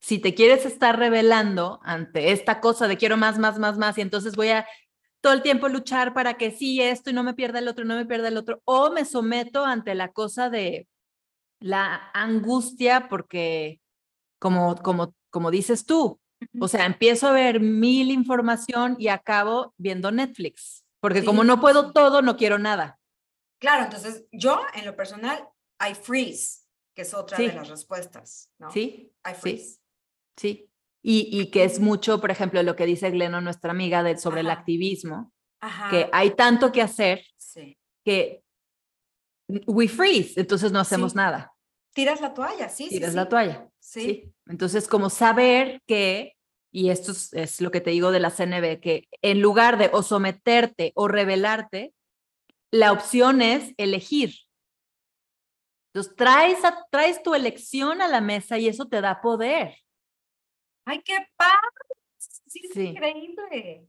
Si 0.00 0.18
te 0.18 0.34
quieres 0.34 0.66
estar 0.66 0.98
revelando 0.98 1.80
ante 1.82 2.32
esta 2.32 2.60
cosa 2.60 2.88
de 2.88 2.96
quiero 2.96 3.16
más, 3.16 3.38
más, 3.38 3.58
más, 3.58 3.78
más, 3.78 3.96
y 3.98 4.00
entonces 4.00 4.36
voy 4.36 4.48
a 4.48 4.66
todo 5.22 5.32
el 5.32 5.42
tiempo 5.42 5.68
luchar 5.68 6.12
para 6.12 6.34
que 6.34 6.50
sí 6.50 6.82
esto 6.82 7.08
y 7.08 7.12
no 7.14 7.22
me 7.22 7.32
pierda 7.32 7.60
el 7.60 7.68
otro, 7.68 7.84
no 7.84 7.94
me 7.96 8.04
pierda 8.04 8.28
el 8.28 8.36
otro, 8.36 8.60
o 8.64 8.90
me 8.90 9.04
someto 9.04 9.64
ante 9.64 9.94
la 9.94 10.12
cosa 10.12 10.50
de 10.50 10.88
la 11.60 12.10
angustia 12.12 13.08
porque, 13.08 13.80
como, 14.40 14.74
como, 14.76 15.14
como 15.30 15.50
dices 15.50 15.86
tú, 15.86 16.20
o 16.60 16.66
sea, 16.66 16.86
empiezo 16.86 17.28
a 17.28 17.32
ver 17.32 17.60
mil 17.60 18.10
información 18.10 18.96
y 18.98 19.06
acabo 19.08 19.72
viendo 19.76 20.10
Netflix, 20.10 20.84
porque 21.00 21.24
como 21.24 21.42
Sí, 21.42 21.48
no 21.48 21.60
puedo 21.60 21.86
sí. 21.86 21.90
todo, 21.94 22.20
no 22.20 22.36
quiero 22.36 22.58
nada. 22.58 22.98
Claro, 23.60 23.84
entonces 23.84 24.26
yo 24.32 24.60
en 24.74 24.84
lo 24.86 24.96
personal, 24.96 25.48
I 25.80 25.94
freeze, 25.94 26.62
que 26.96 27.02
es 27.02 27.14
otra 27.14 27.38
de 27.38 27.48
Sí. 27.50 27.54
las 27.54 27.68
respuestas, 27.68 28.50
¿no? 28.58 28.72
¿Sí? 28.72 29.12
I 29.24 29.34
freeze. 29.34 29.78
Sí. 30.36 30.68
Y, 31.04 31.28
y 31.32 31.50
que 31.50 31.64
es 31.64 31.80
mucho, 31.80 32.20
por 32.20 32.30
ejemplo, 32.30 32.62
lo 32.62 32.76
que 32.76 32.86
dice 32.86 33.10
Gleno, 33.10 33.40
nuestra 33.40 33.72
amiga, 33.72 34.02
de, 34.02 34.16
sobre 34.18 34.40
el 34.40 34.50
Ajá. 34.50 34.60
activismo, 34.60 35.32
Ajá. 35.60 35.90
que 35.90 36.08
hay 36.12 36.30
tanto 36.34 36.70
que 36.72 36.80
hacer 36.82 37.24
Sí. 37.36 37.76
que 38.04 38.42
we 39.66 39.88
freeze, 39.88 40.38
entonces 40.40 40.70
no 40.72 40.78
hacemos 40.80 41.12
Sí. 41.12 41.16
nada, 41.16 41.52
Tiras 41.94 42.20
la 42.22 42.32
toalla, 42.32 42.68
sí, 42.70 42.88
tiras 42.88 43.10
sí. 43.10 43.16
la 43.16 43.28
toalla. 43.28 43.68
Sí. 43.78 44.00
Sí. 44.00 44.32
Entonces, 44.46 44.88
como 44.88 45.10
saber 45.10 45.82
que, 45.86 46.32
y 46.72 46.88
esto 46.88 47.12
es, 47.12 47.32
es 47.34 47.60
lo 47.60 47.70
que 47.70 47.82
te 47.82 47.90
digo 47.90 48.12
de 48.12 48.20
la 48.20 48.30
CNB, 48.30 48.80
que 48.80 49.08
en 49.20 49.42
lugar 49.42 49.76
de 49.76 49.90
o 49.92 50.02
someterte 50.02 50.92
o 50.94 51.06
rebelarte, 51.08 51.92
la 52.70 52.92
opción 52.92 53.42
es 53.42 53.74
elegir. 53.76 54.34
Entonces, 55.92 56.16
traes, 56.16 56.64
a- 56.64 56.86
traes 56.90 57.22
tu 57.22 57.34
elección 57.34 58.00
a 58.00 58.08
la 58.08 58.22
mesa 58.22 58.56
y 58.58 58.68
eso 58.68 58.86
te 58.88 59.02
da 59.02 59.20
poder. 59.20 59.76
¡Ay, 60.84 61.02
qué 61.04 61.14
padre! 61.36 61.58
Sí, 62.18 62.60
es 62.64 62.72
Sí. 62.72 62.80
increíble. 62.88 63.88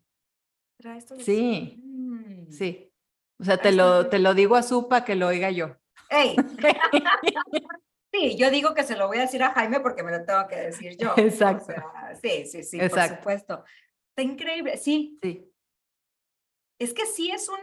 Tu 1.07 1.19
Sí. 1.19 1.79
Mm. 1.83 2.51
Sí. 2.51 2.91
O 3.39 3.43
sea, 3.43 3.57
te 3.57 3.71
lo, 3.71 4.09
te 4.09 4.19
lo 4.19 4.33
digo 4.33 4.55
a 4.55 4.63
Supa 4.63 5.03
que 5.05 5.15
lo 5.15 5.27
oiga 5.27 5.49
yo. 5.51 5.77
¡Ey! 6.09 6.35
Sí, 8.15 8.37
yo 8.37 8.51
digo 8.51 8.75
que 8.75 8.83
se 8.83 8.95
lo 8.95 9.07
voy 9.07 9.17
a 9.17 9.21
decir 9.21 9.41
a 9.41 9.53
Jaime 9.53 9.79
porque 9.79 10.03
me 10.03 10.11
lo 10.11 10.23
tengo 10.23 10.47
que 10.47 10.55
decir 10.55 10.95
yo. 10.97 11.15
Exacto. 11.17 11.63
O 11.63 11.65
sea, 11.65 12.15
sí, 12.21 12.45
sí, 12.45 12.63
sí, 12.63 12.79
Exacto. 12.79 13.15
por 13.15 13.17
supuesto. 13.17 13.65
Está 14.09 14.21
increíble. 14.21 14.77
Sí, 14.77 15.17
Sí. 15.23 15.51
es 16.79 16.93
que 16.93 17.07
sí 17.07 17.31
es 17.31 17.49
un, 17.49 17.57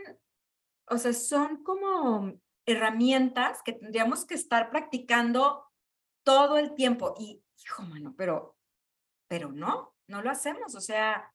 o 0.88 0.98
sea, 0.98 1.12
son 1.12 1.62
como 1.62 2.32
herramientas 2.66 3.62
que 3.62 3.74
tendríamos 3.74 4.24
que 4.24 4.34
estar 4.34 4.70
practicando 4.70 5.64
todo 6.24 6.58
el 6.58 6.74
tiempo. 6.74 7.14
Y, 7.16 7.44
hijo, 7.64 7.82
mano, 7.84 8.12
pero, 8.18 8.56
pero 9.30 9.52
no, 9.52 9.94
no 10.08 10.22
lo 10.22 10.30
hacemos. 10.30 10.74
O 10.74 10.80
sea, 10.80 11.32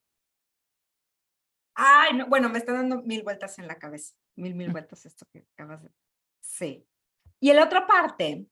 ay, 1.76 2.14
no, 2.14 2.28
bueno, 2.28 2.50
me 2.50 2.58
está 2.58 2.74
dando 2.74 3.02
mil 3.04 3.24
vueltas 3.24 3.58
en 3.58 3.68
la 3.68 3.80
cabeza, 3.80 4.14
mil, 4.36 4.54
mil 4.54 4.70
vueltas 4.70 5.06
esto 5.06 5.26
que 5.32 5.48
acabas 5.54 5.82
de. 5.82 5.92
Sí. 6.42 6.86
Y 7.40 7.54
la 7.54 7.64
otra 7.64 7.88
parte, 7.88 8.48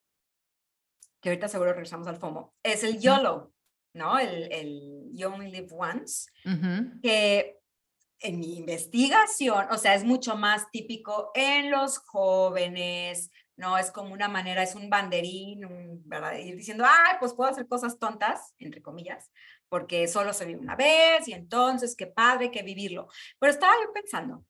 que 1.21 1.29
ahorita 1.29 1.49
seguro 1.49 1.73
regresamos 1.73 2.07
al 2.07 2.17
FOMO, 2.17 2.55
es 2.63 2.85
el 2.85 2.99
YOLO, 2.99 3.53
¿no? 3.93 4.17
El, 4.17 4.49
el 4.51 5.09
You 5.11 5.27
Only 5.27 5.51
Live 5.51 5.69
Once 5.71 6.31
que 7.01 7.59
en 8.19 8.39
mi 8.39 8.55
investigación, 8.55 9.67
o 9.71 9.77
sea, 9.77 9.95
es 9.95 10.05
mucho 10.05 10.37
más 10.37 10.71
típico 10.71 11.31
en 11.33 11.69
los 11.69 11.97
jóvenes, 11.97 13.29
¿no? 13.55 13.77
Es 13.77 13.91
como 13.91 14.13
una 14.13 14.27
manera, 14.27 14.63
es 14.63 14.75
un 14.75 14.89
banderín, 14.89 15.65
un, 15.65 16.01
¿verdad? 16.05 16.33
Ir 16.37 16.55
diciendo, 16.55 16.85
ay, 16.87 17.17
pues 17.19 17.33
puedo 17.33 17.49
hacer 17.49 17.67
cosas 17.67 17.99
tontas, 17.99 18.53
entre 18.57 18.81
comillas, 18.81 19.31
porque 19.69 20.07
solo 20.07 20.33
se 20.33 20.45
vive 20.45 20.59
una 20.59 20.75
vez 20.75 21.27
y 21.27 21.33
entonces 21.33 21.95
qué 21.95 22.07
padre 22.07 22.51
que 22.51 22.63
vivirlo. 22.63 23.07
Pero 23.39 23.51
estaba 23.51 23.73
yo 23.83 23.93
pensando, 23.93 24.45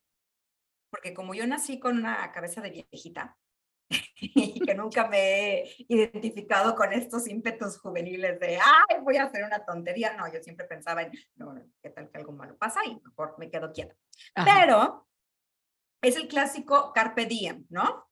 porque 0.89 1.13
como 1.13 1.33
yo 1.33 1.45
nací 1.47 1.79
con 1.79 1.97
una 1.97 2.31
cabeza 2.31 2.61
de 2.61 2.69
viejita 2.69 3.37
y 4.15 4.59
que 4.61 4.75
nunca 4.75 5.07
me 5.07 5.61
he 5.61 5.75
identificado 5.87 6.75
con 6.75 6.93
estos 6.93 7.27
ímpetus 7.27 7.77
juveniles 7.79 8.39
de, 8.39 8.57
ay, 8.57 9.01
voy 9.01 9.17
a 9.17 9.23
hacer 9.23 9.43
una 9.43 9.65
tontería. 9.65 10.15
No, 10.15 10.31
yo 10.31 10.41
siempre 10.41 10.65
pensaba 10.65 11.03
en, 11.03 11.11
no, 11.35 11.55
¿qué 11.81 11.89
tal 11.89 12.09
que 12.09 12.17
algo 12.17 12.31
malo 12.31 12.57
pasa? 12.57 12.79
Y 12.85 12.99
mejor 13.03 13.35
me 13.37 13.49
quedo 13.49 13.71
quieta. 13.71 13.95
Ajá. 14.35 14.59
Pero 14.59 15.07
es 16.01 16.15
el 16.15 16.27
clásico 16.27 16.91
Carpe 16.93 17.25
Diem, 17.25 17.65
¿no? 17.69 18.07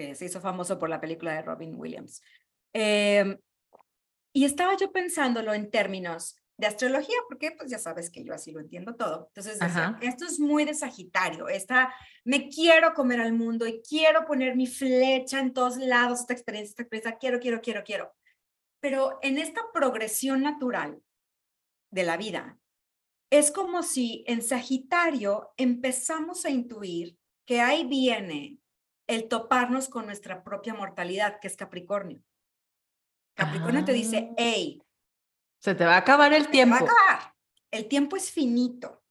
Que 0.00 0.14
se 0.14 0.24
hizo 0.24 0.40
famoso 0.40 0.78
por 0.78 0.88
la 0.88 0.98
película 0.98 1.34
de 1.34 1.42
Robin 1.42 1.74
Williams. 1.76 2.22
Em, 2.72 3.36
y 4.32 4.46
estaba 4.46 4.74
yo 4.74 4.90
pensándolo 4.92 5.52
en 5.52 5.70
términos 5.70 6.36
de 6.56 6.68
astrología, 6.68 7.16
porque 7.28 7.50
pues 7.52 7.70
ya 7.70 7.78
sabes 7.78 8.08
que 8.08 8.24
yo 8.24 8.32
así 8.32 8.50
lo 8.50 8.60
entiendo 8.60 8.96
todo. 8.96 9.26
Entonces 9.26 9.58
decía, 9.58 9.98
esto 10.00 10.24
es 10.24 10.40
muy 10.40 10.64
de 10.64 10.72
Sagitario, 10.72 11.48
esta, 11.48 11.94
me 12.24 12.48
quiero 12.48 12.94
comer 12.94 13.20
al 13.20 13.34
mundo 13.34 13.66
y 13.66 13.82
quiero 13.82 14.24
poner 14.24 14.56
mi 14.56 14.66
flecha 14.66 15.38
en 15.38 15.52
todos 15.52 15.76
lados, 15.76 16.20
esta 16.20 16.32
experiencia, 16.32 16.70
esta 16.70 16.82
experiencia, 16.82 17.18
quiero, 17.18 17.38
quiero, 17.38 17.60
quiero, 17.60 17.84
quiero. 17.84 18.14
Pero 18.80 19.18
en 19.20 19.36
esta 19.36 19.60
progresión 19.74 20.42
natural 20.42 21.02
de 21.90 22.04
la 22.04 22.16
vida, 22.16 22.58
es 23.28 23.50
como 23.50 23.82
si 23.82 24.24
en 24.26 24.40
Sagitario 24.40 25.52
empezamos 25.58 26.46
a 26.46 26.50
intuir 26.50 27.18
que 27.44 27.60
ahí 27.60 27.84
viene 27.84 28.59
el 29.10 29.28
toparnos 29.28 29.88
con 29.88 30.06
nuestra 30.06 30.42
propia 30.44 30.72
mortalidad, 30.74 31.40
que 31.40 31.48
es 31.48 31.56
Capricornio. 31.56 32.22
Capricornio 33.34 33.84
te 33.84 33.92
dice, 33.92 34.28
Ah. 34.30 34.34
hey, 34.38 34.82
Se 35.58 35.74
te 35.74 35.84
va 35.84 35.94
a 35.94 35.98
acabar 35.98 36.32
el 36.32 36.42
se 36.42 36.46
va 36.46 36.48
a 36.48 36.52
tiempo. 36.52 36.74
acabar. 36.76 37.34
El 37.70 37.88
tiempo 37.88 38.16
es 38.16 38.30
finito. 38.30 39.02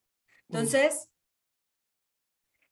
Entonces, 0.47 1.09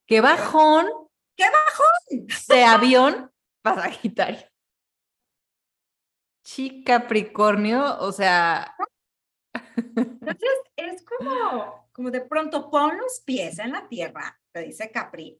Qué 0.05 0.21
bajón 0.21 0.87
¡qué 1.35 1.43
bajón! 1.49 2.27
de 2.47 2.63
avión 2.63 3.31
para 3.61 3.83
Sagitario. 3.83 4.47
Sí, 6.43 6.81
Capricornio, 6.83 7.99
o 7.99 8.11
sea, 8.11 8.73
Entonces, 9.75 10.49
es 10.77 11.03
como, 11.03 11.89
como 11.91 12.09
de 12.09 12.21
pronto 12.21 12.69
pon 12.71 12.97
los 12.97 13.19
pies 13.19 13.59
en 13.59 13.73
la 13.73 13.87
tierra, 13.87 14.39
te 14.53 14.61
dice 14.61 14.89
Capri, 14.91 15.39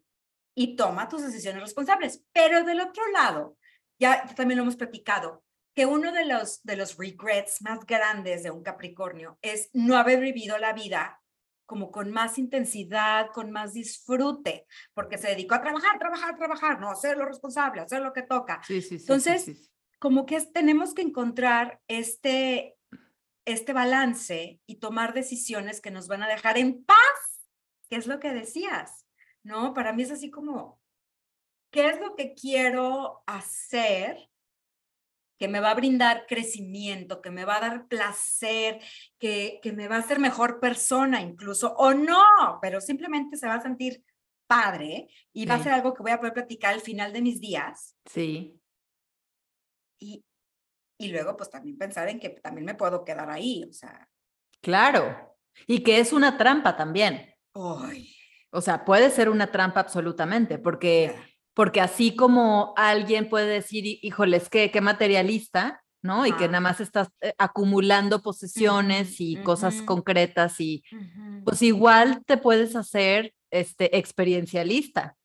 y 0.60 0.76
toma 0.76 1.08
tus 1.08 1.22
decisiones 1.22 1.62
responsables. 1.62 2.24
Pero 2.34 2.64
del 2.64 2.82
otro 2.82 3.08
lado, 3.12 3.58
ya 4.00 4.26
también 4.36 4.58
lo 4.58 4.64
hemos 4.64 4.76
platicado, 4.76 5.44
que 5.76 5.86
uno 5.86 6.12
de 6.12 6.26
los, 6.26 6.64
de 6.64 6.76
los 6.76 6.98
regrets 6.98 7.62
más 7.62 7.86
grandes 7.86 8.42
de 8.42 8.50
un 8.50 8.64
Capricornio 8.64 9.38
es 9.44 9.70
no 9.74 9.96
haber 9.96 10.20
vivido 10.20 10.58
la 10.58 10.74
vida 10.74 11.22
como 11.68 11.92
con 11.92 12.10
más 12.10 12.40
intensidad, 12.40 13.28
con 13.34 13.52
más 13.52 13.74
disfrute, 13.74 14.66
porque 14.96 15.20
se 15.20 15.28
dedicó 15.28 15.54
a 15.54 15.62
trabajar, 15.62 16.00
trabajar, 16.00 16.36
trabajar, 16.36 16.80
no, 16.80 16.90
hacer 16.90 17.18
lo 17.18 17.26
responsable, 17.26 17.82
hacer 17.82 18.02
lo 18.02 18.14
que 18.14 18.24
toca. 18.24 18.60
sí, 18.66 18.82
sí, 18.82 18.98
sí. 18.98 19.04
Entonces, 19.04 19.70
como 20.00 20.26
que 20.26 20.42
tenemos 20.42 20.96
que 20.96 21.04
encontrar 21.04 21.82
este, 21.88 22.76
este 23.46 23.74
balance 23.74 24.60
y 24.66 24.80
tomar 24.80 25.14
decisiones 25.14 25.82
que 25.82 25.92
nos 25.92 26.08
van 26.08 26.24
a 26.24 26.28
dejar 26.28 26.58
en 26.58 26.84
paz, 26.84 27.46
que 27.90 27.98
es 27.98 28.08
lo 28.08 28.20
que 28.20 28.34
decías, 28.34 29.07
¿no? 29.48 29.74
Para 29.74 29.94
mí 29.94 30.04
es 30.04 30.12
así 30.12 30.30
como, 30.30 30.80
¿qué 31.72 31.90
es 31.90 32.00
lo 32.00 32.16
que 32.16 32.36
quiero 32.36 33.24
hacer 33.26 34.30
que 35.40 35.48
me 35.48 35.60
va 35.60 35.72
a 35.72 35.76
brindar 35.76 36.26
crecimiento, 36.28 37.22
que 37.22 37.30
me 37.30 37.46
va 37.46 37.58
a 37.58 37.62
dar 37.62 37.88
placer, 37.88 38.80
que, 39.20 39.60
que 39.62 39.72
me 39.72 39.88
va 39.88 39.98
a 39.98 40.00
hacer 40.00 40.20
mejor 40.20 40.60
persona 40.60 41.22
incluso, 41.22 41.74
o 41.78 41.94
no, 41.94 42.60
pero 42.62 42.82
simplemente 42.82 43.38
se 43.38 43.48
va 43.48 43.56
a 43.56 43.62
sentir 43.62 44.04
padre 44.48 45.08
y 45.34 45.46
va 45.46 45.56
a 45.56 45.64
ser 45.64 45.74
algo 45.74 45.94
que 45.94 46.02
voy 46.02 46.12
a 46.12 46.20
poder 46.20 46.34
platicar 46.34 46.74
al 46.74 46.80
final 46.80 47.12
de 47.12 47.22
mis 47.22 47.42
días 47.42 47.98
Sí, 48.06 48.60
y, 50.00 50.24
y 50.98 51.08
luego 51.10 51.36
pues 51.38 51.50
también 51.50 51.78
pensar 51.78 52.10
en 52.10 52.20
que 52.20 52.30
también 52.30 52.66
me 52.66 52.76
puedo 52.76 53.04
quedar 53.04 53.30
ahí, 53.30 53.64
o 53.70 53.74
sea, 53.74 54.10
claro. 54.62 55.38
Y 55.66 55.84
que 55.84 56.00
es 56.00 56.14
una 56.14 56.38
trampa 56.38 56.76
también. 56.78 57.34
¡ay! 57.54 58.17
O 58.58 58.62
sea, 58.62 58.86
puede 58.86 59.12
ser 59.12 59.30
una 59.30 59.52
trampa 59.52 59.80
absolutamente, 59.82 60.58
porque, 60.58 61.14
porque 61.54 61.80
así 61.80 62.16
como 62.16 62.74
alguien 62.76 63.30
puede 63.30 63.46
decir, 63.46 63.86
"Hí- 63.86 64.00
híjoles, 64.02 64.50
qué, 64.50 64.72
qué 64.72 64.82
materialista, 64.82 65.84
¿no? 66.02 66.26
Y 66.26 66.32
que 66.32 66.48
nada 66.48 66.62
más 66.62 66.80
estás 66.82 67.10
eh, 67.22 67.34
acumulando 67.38 68.24
posesiones 68.24 69.22
y 69.22 69.36
cosas 69.44 69.84
concretas 69.84 70.60
y 70.60 70.84
pues 71.46 71.62
igual 71.62 72.24
te 72.26 72.38
puedes 72.38 72.76
hacer 72.76 73.32
este 73.52 73.96
experiencialista, 73.96 75.16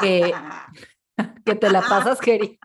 que- 0.00 0.34
que 1.44 1.54
te 1.54 1.70
la 1.70 1.82
pasas 1.82 2.18
queriendo. 2.20 2.58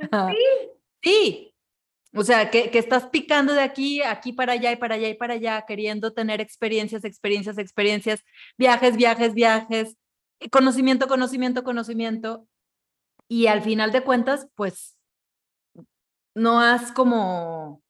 Sí, 0.00 0.08
Sí, 1.04 1.54
O 2.12 2.24
sea, 2.24 2.50
que, 2.50 2.70
que, 2.70 2.78
estás 2.78 3.06
picando 3.06 3.52
de 3.52 3.62
aquí, 3.62 4.02
aquí 4.02 4.32
para 4.32 4.54
allá 4.54 4.72
y 4.72 4.76
para 4.76 4.96
allá 4.96 5.08
y 5.08 5.14
para 5.14 5.34
allá, 5.34 5.64
queriendo 5.66 6.12
tener 6.12 6.40
experiencias, 6.40 7.04
experiencias, 7.04 7.56
experiencias, 7.56 8.24
viajes, 8.58 8.96
viajes, 8.96 9.32
viajes, 9.32 9.96
conocimiento, 10.50 11.06
conocimiento, 11.06 11.62
conocimiento. 11.62 12.46
Y 13.28 13.46
al 13.46 13.62
final 13.62 13.92
de 13.92 14.02
cuentas, 14.02 14.48
pues 14.56 14.96
no 16.34 16.60
has 16.60 16.90
como 16.90 17.82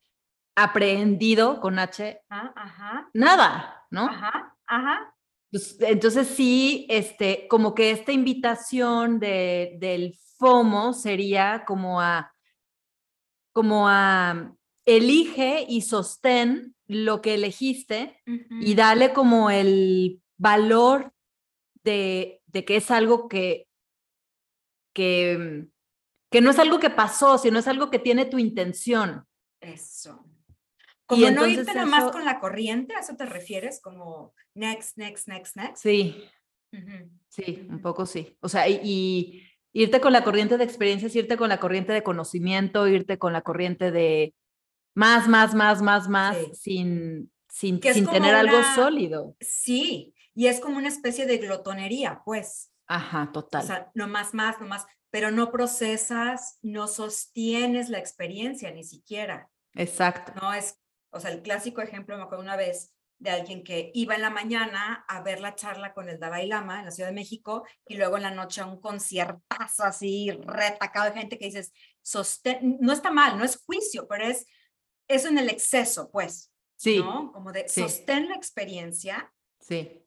aprehendido 0.55 1.61
con 1.61 1.79
H 1.79 2.21
ah, 2.29 2.53
ajá. 2.55 3.11
nada, 3.15 3.87
¿no? 3.91 4.05
Ajá, 4.05 4.57
ajá. 4.67 5.15
Pues, 5.51 5.79
entonces 5.81 6.29
sí, 6.29 6.87
este, 6.91 7.49
como 7.49 7.75
que 7.75 7.91
esta 7.91 8.13
invitación 8.13 9.19
de, 9.19 9.77
del 9.81 10.15
FOMO 10.39 10.93
sería 10.93 11.65
como 11.67 12.01
a, 12.01 12.33
como 13.53 13.89
a, 13.89 14.55
elige 14.85 15.65
y 15.69 15.83
sostén 15.83 16.75
lo 16.87 17.21
que 17.23 17.35
elegiste 17.35 18.21
y 18.27 18.75
dale 18.75 19.13
como 19.13 19.51
el 19.51 20.23
valor 20.39 21.13
de, 21.85 22.43
de 22.47 22.65
que 22.65 22.77
es 22.77 22.91
algo 22.91 23.29
que, 23.29 23.69
que, 24.93 25.69
que 26.31 26.41
no 26.41 26.51
es 26.51 26.59
algo 26.59 26.81
que 26.81 26.91
pasó, 26.91 27.39
sino 27.39 27.59
es 27.59 27.69
algo 27.69 27.91
que 27.91 27.99
tiene 27.99 28.25
tu 28.25 28.39
intención. 28.39 29.27
Eso. 29.61 30.25
Como 31.07 31.31
no 31.31 31.47
irte 31.47 31.75
nada 31.75 31.87
más 31.87 32.11
con 32.13 32.25
la 32.25 32.39
corriente, 32.39 32.95
¿a 32.95 33.01
eso 33.01 33.17
te 33.17 33.27
refieres? 33.27 33.81
Como 33.81 34.33
next, 34.55 34.97
next, 34.97 35.29
next, 35.29 35.57
next. 35.57 35.83
Sí. 35.83 36.25
Sí, 37.29 37.67
un 37.69 37.81
poco 37.81 38.07
sí. 38.07 38.37
O 38.41 38.49
sea, 38.49 38.69
y, 38.69 39.43
irte 39.73 40.01
con 40.01 40.13
la 40.13 40.25
corriente 40.25 40.59
de 40.59 40.65
experiencias, 40.65 41.15
irte 41.17 41.37
con 41.37 41.49
la 41.49 41.61
corriente 41.61 41.93
de 41.93 42.03
conocimiento, 42.03 42.87
irte 42.89 43.19
con 43.19 43.33
la 43.33 43.43
corriente 43.43 43.91
de 43.91 44.35
más, 44.95 45.29
más, 45.29 45.55
más, 45.55 45.83
más, 45.83 46.09
más, 46.09 46.37
sin, 46.55 47.31
sin, 47.49 47.81
sin 47.83 48.07
tener 48.07 48.35
algo 48.35 48.59
sólido. 48.75 49.37
Sí, 49.41 50.15
y 50.35 50.47
es 50.47 50.61
como 50.61 50.79
una 50.79 50.89
especie 50.89 51.27
de 51.27 51.39
glotonería, 51.39 52.23
pues. 52.25 52.73
Ajá, 52.87 53.31
total. 53.33 53.63
O 53.63 53.67
sea, 53.67 53.91
no 53.95 54.09
más, 54.09 54.35
más, 54.35 54.61
no 54.61 54.67
más, 54.67 54.87
pero 55.11 55.31
no 55.31 55.53
procesas, 55.53 56.59
no 56.63 56.89
sostienes 56.89 57.89
la 57.89 57.99
experiencia 57.99 58.71
ni 58.73 58.85
siquiera. 58.85 59.49
Exacto. 59.75 60.33
No 60.41 60.53
es 60.53 60.81
o 61.11 61.21
sea, 61.21 61.31
el 61.31 61.43
clásico 61.43 61.83
ejemplo, 61.83 62.17
me 62.17 62.23
acuerdo 62.23 62.45
una 62.45 62.57
vez 62.57 62.93
de 63.21 63.31
alguien 63.31 63.63
que 63.63 63.91
iba 63.95 64.15
en 64.15 64.23
la 64.23 64.31
mañana 64.31 65.05
a 65.07 65.23
ver 65.23 65.41
la 65.41 65.55
charla 65.55 65.93
con 65.93 66.09
el 66.09 66.19
Dalai 66.19 66.47
Lama 66.47 66.79
en 66.79 66.87
la 66.87 66.91
Ciudad 66.91 67.11
de 67.11 67.15
México 67.15 67.67
y 67.87 67.97
luego 67.97 68.17
en 68.17 68.23
la 68.23 68.31
noche 68.31 68.63
a 68.63 68.67
un 68.67 68.81
conciertazo 68.81 69.85
así 69.85 70.31
retacado 70.47 71.07
de 71.07 71.21
gente 71.21 71.39
que 71.39 71.45
dices, 71.45 71.73
sostén, 72.03 72.79
no 72.81 72.93
está 72.93 73.11
mal, 73.11 73.37
no 73.39 73.45
es 73.45 73.63
juicio, 73.65 74.09
pero 74.09 74.25
es 74.25 74.47
eso 75.07 75.29
en 75.29 75.37
el 75.37 75.51
exceso, 75.51 76.11
pues. 76.11 76.51
Sí. 76.77 76.99
¿No? 76.99 77.31
Como 77.33 77.53
de 77.53 77.69
sostén 77.69 78.29
la 78.29 78.37
experiencia. 78.37 79.31
Sí. 79.61 80.03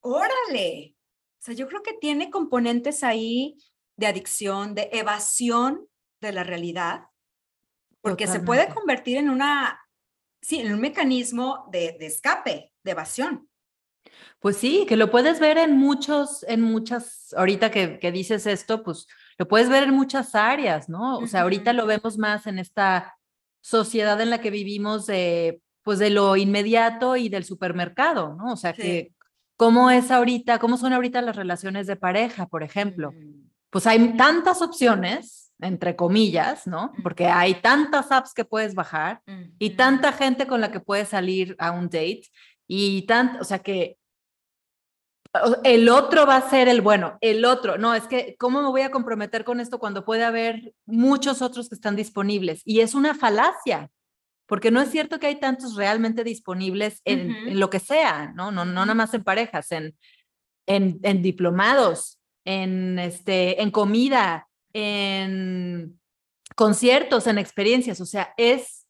Órale. 0.00 0.94
O 1.38 1.42
sea, 1.42 1.54
yo 1.54 1.66
creo 1.68 1.82
que 1.82 1.94
tiene 1.94 2.30
componentes 2.30 3.02
ahí 3.02 3.56
de 3.96 4.06
adicción, 4.06 4.74
de 4.74 4.90
evasión 4.92 5.88
de 6.20 6.32
la 6.32 6.44
realidad, 6.44 7.04
porque 8.02 8.26
se 8.26 8.40
puede 8.40 8.68
convertir 8.68 9.16
en 9.16 9.30
una 9.30 9.80
sí, 10.40 10.60
en 10.60 10.72
un 10.72 10.80
mecanismo 10.80 11.68
de, 11.70 11.96
escape, 12.00 12.72
de 12.82 12.90
evasión. 12.90 13.48
Pues 14.38 14.56
sí, 14.56 14.86
que 14.88 14.96
lo 14.96 15.10
puedes 15.10 15.38
ver 15.40 15.58
en 15.58 15.76
muchos, 15.76 16.44
en 16.48 16.62
muchas, 16.62 17.34
ahorita 17.36 17.70
que, 17.70 17.98
que, 17.98 18.10
dices 18.10 18.46
esto, 18.46 18.82
pues 18.82 19.06
lo 19.38 19.46
puedes 19.46 19.68
ver 19.68 19.84
en 19.84 19.94
muchas 19.94 20.34
áreas, 20.34 20.88
¿no? 20.88 21.18
O 21.18 21.26
sea, 21.26 21.42
ahorita 21.42 21.72
lo 21.72 21.86
vemos 21.86 22.18
más 22.18 22.46
en 22.46 22.58
esta 22.58 23.18
sociedad 23.60 24.20
en 24.20 24.30
la 24.30 24.40
que 24.40 24.50
vivimos 24.50 25.06
de, 25.06 25.60
pues 25.82 25.98
de 25.98 26.10
lo 26.10 26.36
inmediato 26.36 27.16
y 27.16 27.28
del 27.28 27.44
supermercado, 27.44 28.34
¿no? 28.34 28.52
O 28.52 28.56
sea, 28.56 28.72
que 28.72 29.12
cómo 29.56 29.90
es 29.90 30.10
ahorita, 30.10 30.58
cómo 30.58 30.76
son 30.76 30.92
ahorita 30.92 31.20
las 31.20 31.36
relaciones 31.36 31.86
de 31.86 31.96
pareja, 31.96 32.46
por 32.46 32.62
ejemplo. 32.62 33.12
Pues 33.70 33.86
hay 33.86 34.16
tantas 34.16 34.62
opciones 34.62 35.49
entre 35.62 35.96
comillas, 35.96 36.66
¿no? 36.66 36.92
Porque 37.02 37.26
hay 37.26 37.54
tantas 37.54 38.10
apps 38.12 38.34
que 38.34 38.44
puedes 38.44 38.74
bajar 38.74 39.22
y 39.58 39.70
tanta 39.70 40.12
gente 40.12 40.46
con 40.46 40.60
la 40.60 40.70
que 40.70 40.80
puedes 40.80 41.08
salir 41.08 41.56
a 41.58 41.70
un 41.72 41.86
date 41.86 42.22
y 42.66 43.02
tanto, 43.02 43.40
o 43.40 43.44
sea 43.44 43.60
que 43.60 43.96
el 45.64 45.88
otro 45.88 46.26
va 46.26 46.36
a 46.36 46.50
ser 46.50 46.68
el 46.68 46.80
bueno, 46.80 47.16
el 47.20 47.44
otro, 47.44 47.78
no, 47.78 47.94
es 47.94 48.04
que, 48.08 48.36
¿cómo 48.38 48.62
me 48.62 48.68
voy 48.68 48.82
a 48.82 48.90
comprometer 48.90 49.44
con 49.44 49.60
esto 49.60 49.78
cuando 49.78 50.04
puede 50.04 50.24
haber 50.24 50.74
muchos 50.86 51.40
otros 51.40 51.68
que 51.68 51.76
están 51.76 51.94
disponibles? 51.94 52.62
Y 52.64 52.80
es 52.80 52.94
una 52.94 53.14
falacia, 53.14 53.90
porque 54.46 54.72
no 54.72 54.80
es 54.80 54.90
cierto 54.90 55.20
que 55.20 55.28
hay 55.28 55.38
tantos 55.38 55.76
realmente 55.76 56.24
disponibles 56.24 57.00
en, 57.04 57.60
lo 57.60 57.70
que 57.70 57.78
sea, 57.78 58.32
¿no? 58.34 58.50
No, 58.50 58.64
no 58.64 58.72
nada 58.72 58.94
más 58.94 59.14
en 59.14 59.22
parejas, 59.22 59.70
en, 59.70 59.96
en, 60.66 60.98
en 61.02 61.22
diplomados, 61.22 62.18
en, 62.44 62.98
este, 62.98 63.62
en 63.62 63.70
comida, 63.70 64.48
en 64.72 66.00
conciertos, 66.56 67.26
en 67.26 67.38
experiencias, 67.38 68.00
o 68.00 68.06
sea, 68.06 68.34
es, 68.36 68.86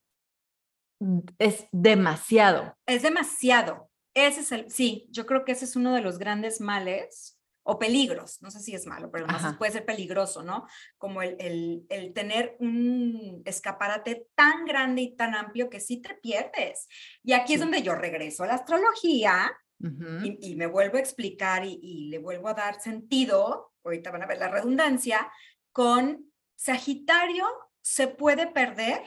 es 1.38 1.66
demasiado. 1.72 2.74
Es 2.86 3.02
demasiado. 3.02 3.90
Ese 4.14 4.40
es 4.40 4.52
el, 4.52 4.70
sí, 4.70 5.06
yo 5.10 5.26
creo 5.26 5.44
que 5.44 5.52
ese 5.52 5.64
es 5.64 5.76
uno 5.76 5.94
de 5.94 6.00
los 6.00 6.18
grandes 6.18 6.60
males 6.60 7.38
o 7.62 7.78
peligros, 7.78 8.40
no 8.42 8.50
sé 8.50 8.60
si 8.60 8.74
es 8.74 8.86
malo, 8.86 9.10
pero 9.10 9.26
además 9.28 9.56
puede 9.56 9.72
ser 9.72 9.84
peligroso, 9.84 10.42
¿no? 10.42 10.66
Como 10.98 11.22
el, 11.22 11.36
el, 11.38 11.86
el, 11.90 12.12
tener 12.12 12.56
un 12.58 13.42
escaparate 13.44 14.26
tan 14.34 14.64
grande 14.64 15.02
y 15.02 15.14
tan 15.14 15.34
amplio 15.34 15.68
que 15.68 15.78
sí 15.78 15.98
te 15.98 16.14
pierdes. 16.14 16.88
Y 17.22 17.32
aquí 17.32 17.54
es 17.54 17.60
donde 17.60 17.82
yo 17.82 17.94
regreso 17.94 18.42
a 18.42 18.48
la 18.48 18.54
astrología 18.54 19.52
y, 19.78 20.56
me 20.56 20.66
vuelvo 20.66 20.96
a 20.96 21.00
explicar 21.00 21.64
y, 21.64 21.78
y, 21.82 22.08
le 22.08 22.18
vuelvo 22.18 22.48
a 22.48 22.54
dar 22.54 22.80
sentido, 22.80 23.72
ahorita 23.84 24.10
van 24.10 24.22
a 24.22 24.26
ver 24.26 24.38
la 24.38 24.48
redundancia, 24.48 25.30
con 25.72 26.32
Sagitario 26.56 27.46
se 27.80 28.08
puede 28.08 28.46
perder 28.46 29.02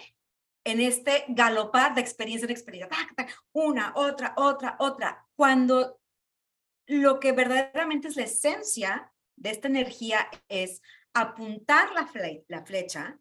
en 0.64 0.80
este 0.82 1.26
galopar 1.28 1.94
de 1.94 2.02
experiencia 2.02 2.46
en 2.46 2.52
experiencia, 2.52 2.90
una, 3.52 3.94
otra, 3.96 4.34
otra, 4.38 4.76
otra, 4.80 5.28
cuando 5.36 6.00
lo 6.88 7.20
que 7.20 7.32
verdaderamente 7.32 8.08
es 8.08 8.16
la 8.16 8.24
esencia 8.24 9.12
de 9.36 9.50
esta 9.52 9.68
energía 9.68 10.30
es 10.48 10.82
apuntar 11.14 11.92
la, 11.94 12.10
la 12.48 12.66
flecha 12.66 13.20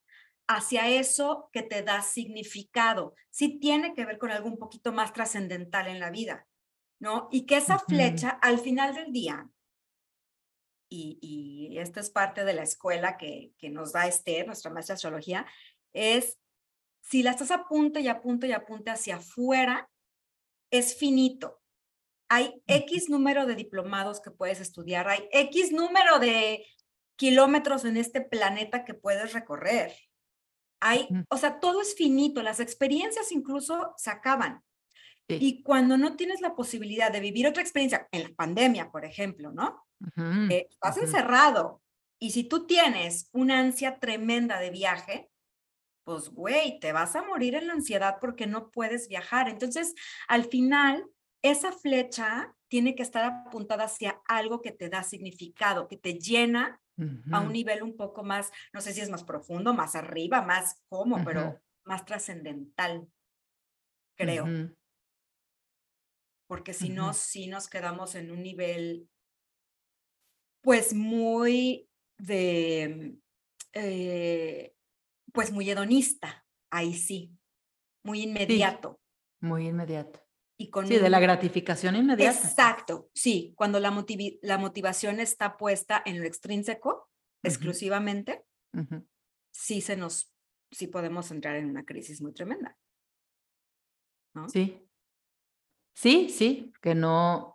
hacia 0.49 0.89
eso 0.89 1.49
que 1.53 1.63
te 1.63 1.83
da 1.83 2.03
significado. 2.03 3.15
Sí 3.31 3.59
tiene 3.59 3.95
que 3.95 4.05
ver 4.05 4.19
con 4.19 4.31
algo 4.31 4.49
un 4.49 4.59
poquito 4.59 4.93
más 4.93 5.13
trascendental 5.13 5.89
en 5.89 6.01
la 6.01 6.11
vida, 6.11 6.47
¿no? 7.01 7.29
Y 7.31 7.47
que 7.47 7.57
esa 7.57 7.79
flecha 7.79 8.31
al 8.31 8.59
final 8.59 8.95
del 8.95 9.13
día 9.13 9.49
y, 10.93 11.71
y 11.71 11.79
esta 11.79 12.01
es 12.01 12.11
parte 12.11 12.45
de 12.45 12.53
la 12.53 12.63
escuela 12.63 13.17
que, 13.17 13.53
que 13.59 13.71
nos 13.71 13.93
da 13.93 14.07
Esther, 14.07 14.47
nuestra 14.47 14.71
maestra 14.71 14.95
de 14.95 14.97
astrología, 14.97 15.47
es 15.93 16.39
si 17.01 17.23
la 17.23 17.31
estás 17.31 17.51
a 17.51 17.67
punto 17.67 17.99
y 17.99 18.09
a 18.09 18.21
punto 18.21 18.47
y 18.47 18.53
a 18.53 18.65
punto 18.65 18.91
hacia 18.91 19.17
afuera, 19.17 19.89
es 20.71 20.97
finito. 20.97 21.61
Hay 22.29 22.63
X 22.67 23.09
número 23.09 23.47
de 23.47 23.55
diplomados 23.55 24.21
que 24.21 24.31
puedes 24.31 24.61
estudiar, 24.61 25.09
hay 25.09 25.29
X 25.33 25.73
número 25.73 26.19
de 26.19 26.65
kilómetros 27.17 27.85
en 27.85 27.97
este 27.97 28.21
planeta 28.21 28.85
que 28.85 28.95
puedes 28.95 29.33
recorrer. 29.33 29.95
Hay, 30.81 31.09
o 31.29 31.39
sea, 31.39 31.61
todo 31.61 31.81
es 31.81 31.95
finito, 31.95 32.43
las 32.43 32.61
experiencias 32.61 33.33
incluso 33.33 33.95
se 33.97 34.11
acaban. 34.11 34.63
Y 35.29 35.63
cuando 35.63 35.97
no 35.97 36.17
tienes 36.17 36.41
la 36.41 36.55
posibilidad 36.55 37.11
de 37.11 37.21
vivir 37.21 37.47
otra 37.47 37.63
experiencia, 37.63 38.07
en 38.13 38.25
la 38.25 38.35
pandemia, 38.35 38.91
por 38.91 39.05
ejemplo, 39.05 39.51
¿no? 39.53 39.87
Eh, 40.51 40.69
estás 40.71 40.97
encerrado. 40.99 41.83
Y 42.19 42.31
si 42.31 42.45
tú 42.45 42.67
tienes 42.67 43.29
una 43.33 43.59
ansia 43.59 43.99
tremenda 43.99 44.61
de 44.61 44.71
viaje, 44.71 45.31
pues, 46.05 46.31
güey, 46.31 46.79
te 46.81 46.93
vas 46.93 47.17
a 47.17 47.23
morir 47.23 47.55
en 47.55 47.69
la 47.69 47.75
ansiedad 47.75 48.19
porque 48.21 48.47
no 48.47 48.71
puedes 48.71 49.09
viajar. 49.09 49.49
Entonces, 49.49 49.95
al 50.29 50.45
final, 50.45 51.05
esa 51.43 51.73
flecha 51.73 52.55
tiene 52.69 52.95
que 52.95 53.03
estar 53.03 53.25
apuntada 53.25 53.85
hacia 53.85 54.23
algo 54.27 54.61
que 54.63 54.73
te 54.73 54.89
da 54.89 55.03
significado, 55.03 55.89
que 55.89 55.97
te 55.97 56.15
llena 56.15 56.81
a 57.33 57.41
un 57.41 57.53
nivel 57.53 57.83
un 57.83 57.97
poco 57.97 58.23
más, 58.23 58.53
no 58.73 58.81
sé 58.81 58.93
si 58.93 59.01
es 59.01 59.11
más 59.11 59.25
profundo, 59.25 59.75
más 59.75 59.97
arriba, 59.97 60.43
más 60.43 60.83
como, 60.89 61.25
pero 61.25 61.61
más 61.85 62.05
trascendental, 62.05 63.09
creo. 64.17 64.47
Porque 66.47 66.73
si 66.75 66.91
no, 66.91 67.13
sí 67.13 67.49
nos 67.49 67.69
quedamos 67.69 68.15
en 68.15 68.31
un 68.31 68.43
nivel, 68.43 69.09
pues 70.63 70.95
muy 70.95 71.89
de, 72.19 73.19
eh, 73.75 74.75
pues 75.33 75.53
muy 75.53 75.71
hedonista, 75.71 76.47
ahí 76.71 76.95
sí, 76.95 77.37
muy 78.03 78.23
inmediato. 78.23 79.01
muy 79.41 79.69
inmediato. 79.69 80.21
Y 80.57 80.71
con 80.71 80.87
sí, 80.87 80.97
de 80.99 81.11
la 81.11 81.21
gratificación 81.21 81.97
inmediata. 81.97 82.39
Exacto, 82.39 83.11
sí, 83.15 83.53
cuando 83.57 83.81
la, 83.81 83.91
la 84.43 84.59
motivación 84.59 85.21
está 85.21 85.57
puesta 85.57 86.03
en 86.07 86.21
lo 86.21 86.27
extrínseco, 86.27 87.11
exclusivamente, 87.43 88.45
sí 89.51 89.81
se 89.81 89.97
nos 89.97 90.33
sí 90.73 90.87
podemos 90.87 91.31
entrar 91.31 91.57
en 91.57 91.69
una 91.69 91.85
crisis 91.85 92.21
muy 92.23 92.33
tremenda. 92.33 92.77
¿no? 94.35 94.49
Sí. 94.49 94.89
Sí, 95.95 96.31
sí, 96.31 96.73
que 96.81 96.95
no. 96.95 97.52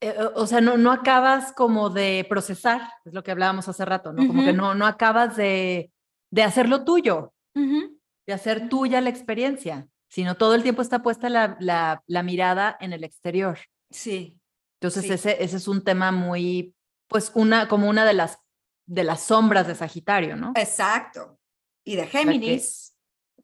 Eh, 0.00 0.14
o 0.34 0.46
sea, 0.46 0.60
no, 0.60 0.76
no 0.76 0.92
acabas 0.92 1.52
como 1.52 1.90
de 1.90 2.26
procesar, 2.28 2.82
es 3.04 3.12
lo 3.12 3.22
que 3.22 3.30
hablábamos 3.30 3.68
hace 3.68 3.84
rato, 3.84 4.12
¿no? 4.12 4.26
Como 4.26 4.44
que 4.44 4.52
no, 4.52 4.74
no 4.74 4.86
acabas 4.86 5.36
de, 5.36 5.90
de 6.30 6.42
hacerlo 6.42 6.84
tuyo, 6.84 7.34
de 7.54 8.32
hacer 8.32 8.68
tuya 8.68 9.00
la 9.00 9.10
experiencia, 9.10 9.88
sino 10.08 10.36
todo 10.36 10.54
el 10.54 10.62
tiempo 10.62 10.82
está 10.82 11.02
puesta 11.02 11.28
la, 11.28 11.56
la, 11.60 12.02
la 12.06 12.22
mirada 12.22 12.76
en 12.80 12.92
el 12.92 13.02
exterior. 13.04 13.58
Sí, 13.90 14.38
Entonces, 14.80 15.04
Sí. 15.04 15.12
ese, 15.12 15.42
ese 15.42 15.56
es 15.56 15.66
un 15.66 15.82
tema 15.82 16.12
muy, 16.12 16.74
pues, 17.08 17.32
una, 17.34 17.66
como 17.68 17.88
una 17.88 18.04
de 18.04 18.14
las, 18.14 18.38
de 18.86 19.02
las 19.04 19.22
sombras 19.22 19.66
de 19.66 19.74
Sagitario, 19.74 20.36
¿no? 20.36 20.52
exacto. 20.54 21.38
Y 21.84 21.96
de 21.96 22.06
Géminis, 22.06 22.94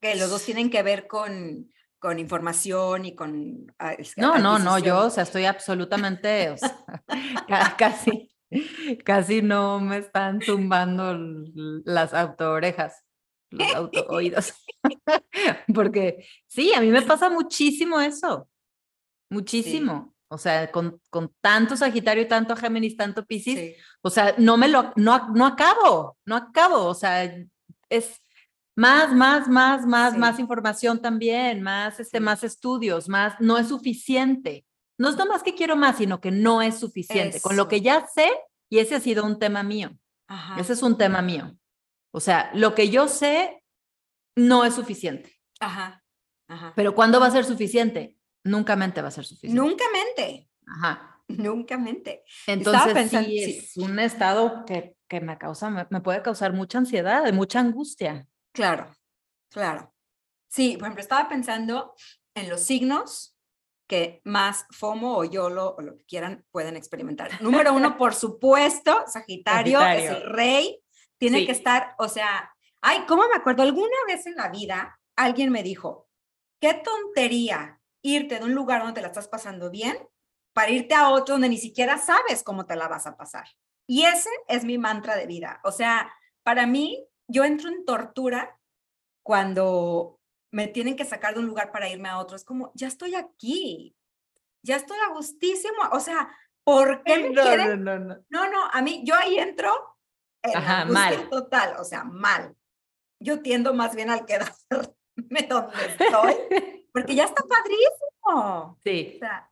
que 0.01 0.15
los 0.17 0.29
dos 0.31 0.45
tienen 0.45 0.71
que 0.71 0.83
ver 0.83 1.07
con, 1.07 1.73
con 2.05 2.19
información 2.19 3.07
y 3.07 3.15
con... 3.15 3.73
ah, 3.79 3.97
No, 4.19 4.37
no, 4.37 4.59
no, 4.59 4.79
yo, 4.79 5.07
o 5.07 5.11
sea, 5.11 5.23
estoy 5.23 5.47
absolutamente, 5.47 6.51
o 6.51 6.59
sea, 6.59 6.85
ca- 7.49 7.75
casi, 7.79 8.31
casi 9.07 9.41
no 9.41 9.81
me 9.81 9.97
están 9.97 10.39
tumbando 10.39 11.17
las 11.87 12.13
autoorejas, 12.13 13.03
los 13.51 13.75
autooídos. 13.75 14.53
Porque 15.75 16.27
sí, 16.47 16.75
a 16.75 16.83
mí 16.83 16.89
me 16.91 17.01
pasa 17.01 17.31
muchísimo 17.31 17.99
eso, 17.99 18.51
muchísimo. 19.31 20.15
O 20.29 20.37
sea, 20.37 20.71
con, 20.71 21.01
con 21.09 21.33
tanto 21.41 21.75
Sagitario 21.75 22.29
tanto 22.29 22.55
Géminis, 22.55 22.97
tanto 22.99 23.25
Piscis, 23.25 23.59
Sí. 23.59 23.75
o 24.03 24.11
sea, 24.11 24.35
no 24.37 24.59
me 24.59 24.69
lo, 24.69 24.93
no, 24.97 25.29
no 25.33 25.47
acabo, 25.47 26.19
no 26.27 26.37
acabo, 26.37 26.85
o 26.87 26.95
sea, 26.95 27.25
es 27.89 28.21
más, 28.77 29.13
más, 29.15 29.49
más, 29.49 29.87
más, 29.87 30.13
Sí. 30.15 30.19
más 30.19 30.39
información 30.39 31.01
también, 31.01 31.63
más, 31.63 32.01
este, 32.01 32.19
Sí. 32.19 32.25
más 32.25 32.43
estudios, 32.45 33.09
más, 33.09 33.35
no 33.41 33.57
es 33.59 33.69
suficiente. 33.69 34.67
No 34.99 35.09
es 35.09 35.17
nomás 35.17 35.43
que 35.43 35.55
quiero 35.55 35.77
más, 35.77 35.97
sino 35.99 36.21
que 36.21 36.31
no 36.31 36.63
es 36.63 36.79
suficiente. 36.79 37.41
Con 37.41 37.57
lo 37.57 37.69
que 37.69 37.77
Eso. 37.77 37.85
ya 37.85 38.07
sé, 38.07 38.29
y 38.71 38.79
ese 38.79 38.95
ha 38.97 39.01
sido 39.01 39.25
un 39.25 39.39
tema 39.39 39.63
mío, 39.63 39.91
Ajá. 40.29 40.61
ese 40.61 40.73
es 40.73 40.83
un 40.83 40.97
tema 40.97 41.21
mío. 41.23 41.57
O 42.13 42.21
sea, 42.21 42.51
lo 42.55 42.75
que 42.75 42.91
yo 42.91 43.09
sé 43.09 43.63
no 44.37 44.65
es 44.65 44.75
suficiente, 44.75 45.33
Ajá. 45.61 46.05
Ajá. 46.49 46.73
pero 46.77 46.95
¿cuándo 46.95 47.19
va 47.21 47.27
a 47.27 47.31
ser 47.33 47.45
suficiente? 47.45 48.17
Nunca 48.45 48.77
mente 48.77 49.01
va 49.03 49.09
a 49.09 49.13
ser 49.13 49.25
suficiente. 49.25 49.61
Nunca 49.61 49.85
mente. 49.93 50.49
Ajá. 50.67 51.11
Nunca 51.29 51.79
mente. 51.79 52.23
Entonces 52.47 52.93
pensando- 52.93 53.29
sí, 53.29 53.39
sí. 53.39 53.59
es 53.59 53.77
un 53.79 53.99
estado 53.99 54.65
que, 54.67 54.95
que 55.09 55.21
me 55.23 55.39
causa, 55.39 55.71
me, 55.71 55.87
me 55.91 56.01
puede 56.03 56.21
causar 56.23 56.53
mucha 56.53 56.79
ansiedad, 56.79 57.33
mucha 57.33 57.61
angustia. 57.61 58.29
Claro, 58.55 58.87
claro. 59.51 59.93
Sí, 60.49 60.77
por 60.77 60.85
ejemplo, 60.87 61.03
estaba 61.03 61.29
pensando 61.29 61.95
en 62.35 62.49
los 62.49 62.61
signos 62.61 63.37
que 63.89 64.23
más 64.25 64.65
FOMO 64.71 65.19
o 65.19 65.25
YOLO 65.25 65.75
o 65.77 65.83
lo 65.83 65.97
que 65.97 66.05
quieran 66.05 66.47
pueden 66.53 66.77
experimentar. 66.77 67.43
Número 67.43 67.75
uno, 67.75 67.99
por 67.99 68.15
supuesto, 68.15 69.05
Sagitario, 69.09 69.85
es 69.85 70.09
el 70.11 70.23
rey. 70.23 70.81
Tiene 71.19 71.41
Sí. 71.41 71.47
que 71.47 71.53
estar, 71.53 71.95
o 71.99 72.09
sea, 72.09 72.55
ay, 72.81 73.05
¿cómo 73.07 73.25
me 73.29 73.35
acuerdo? 73.35 73.63
Alguna 73.63 73.97
vez 74.07 74.27
en 74.27 74.37
la 74.37 74.49
vida 74.49 74.99
alguien 75.17 75.51
me 75.51 75.63
dijo, 75.63 76.09
qué 76.61 76.75
tontería 76.75 77.81
irte 78.03 78.39
de 78.39 78.45
un 78.45 78.55
lugar 78.55 78.81
donde 78.81 78.95
te 78.95 79.01
la 79.03 79.09
estás 79.09 79.29
pasando 79.29 79.71
bien 79.71 79.97
para 80.53 80.71
irte 80.71 80.95
a 80.95 81.11
otro 81.11 81.35
donde 81.35 81.49
ni 81.49 81.59
siquiera 81.59 81.99
sabes 81.99 82.43
cómo 82.45 82.67
te 82.67 82.77
la 82.77 82.87
vas 82.89 83.07
a 83.07 83.17
pasar. 83.17 83.49
Y 83.87 84.05
ese 84.05 84.31
es 84.49 84.65
mi 84.65 84.79
mantra 84.79 85.17
de 85.17 85.27
vida. 85.27 85.61
O 85.65 85.73
sea, 85.73 86.13
para 86.43 86.67
mí, 86.67 87.05
yo 87.29 87.45
entro 87.45 87.69
en 87.69 87.85
tortura 87.85 88.59
cuando 89.23 90.21
me 90.53 90.69
tienen 90.69 90.97
que 90.97 91.05
sacar 91.05 91.35
de 91.35 91.41
un 91.41 91.47
lugar 91.47 91.73
para 91.73 91.89
irme 91.89 92.09
a 92.09 92.19
otro. 92.19 92.37
Es 92.37 92.45
como, 92.45 92.71
ya 92.75 92.87
estoy 92.87 93.15
aquí, 93.15 93.97
ya 94.63 94.77
estoy 94.77 94.99
a 94.99 95.13
gustísimo. 95.13 95.77
O 95.93 96.01
sea, 96.01 96.31
¿por 96.65 97.03
qué 97.03 97.19
me 97.19 97.33
quieren? 97.43 97.85
no, 97.85 97.99
no. 97.99 98.17
No, 98.29 98.51
no, 98.51 98.65
a 98.73 98.83
mí, 98.83 99.03
yo 99.05 99.15
ahí 99.17 99.39
entro 99.39 99.99
en 100.43 100.57
Ajá, 100.57 100.85
mal. 100.85 101.29
total, 101.31 101.77
o 101.79 101.85
sea, 101.85 102.05
mal. 102.05 102.55
Yo 103.21 103.41
tiendo 103.41 103.73
más 103.75 103.95
bien 103.95 104.11
al 104.11 104.27
quedarme 104.27 104.55
donde 105.49 105.87
estoy, 105.87 106.35
porque 106.93 107.15
ya 107.15 107.25
está 107.25 107.43
padrísimo. 107.43 108.79
Sí, 108.85 109.13
O 109.17 109.19
sea, 109.19 109.51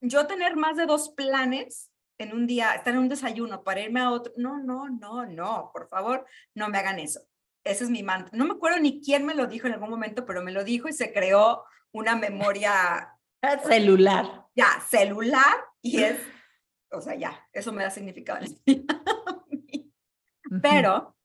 yo 0.00 0.26
tener 0.26 0.56
más 0.56 0.76
de 0.76 0.86
dos 0.86 1.08
planes 1.10 1.87
en 2.18 2.34
un 2.34 2.46
día, 2.46 2.74
estar 2.74 2.92
en 2.92 3.00
un 3.00 3.08
desayuno 3.08 3.62
para 3.62 3.80
irme 3.80 4.00
a 4.00 4.10
otro, 4.10 4.32
no, 4.36 4.58
no, 4.58 4.88
no, 4.88 5.24
no, 5.24 5.70
por 5.72 5.88
favor, 5.88 6.26
no 6.54 6.68
me 6.68 6.78
hagan 6.78 6.98
eso. 6.98 7.20
Ese 7.64 7.84
es 7.84 7.90
mi 7.90 8.02
mantra. 8.02 8.36
No 8.36 8.44
me 8.44 8.54
acuerdo 8.54 8.78
ni 8.78 9.00
quién 9.00 9.24
me 9.24 9.34
lo 9.34 9.46
dijo 9.46 9.66
en 9.66 9.74
algún 9.74 9.90
momento, 9.90 10.26
pero 10.26 10.42
me 10.42 10.52
lo 10.52 10.64
dijo 10.64 10.88
y 10.88 10.92
se 10.92 11.12
creó 11.12 11.64
una 11.92 12.16
memoria 12.16 13.16
celular. 13.66 14.46
ya 14.54 14.80
celular 14.88 15.64
y 15.80 16.02
es, 16.02 16.18
o 16.90 17.00
sea, 17.00 17.14
ya, 17.14 17.46
eso 17.52 17.72
me 17.72 17.84
da 17.84 17.90
significado. 17.90 18.44
Pero, 20.62 21.16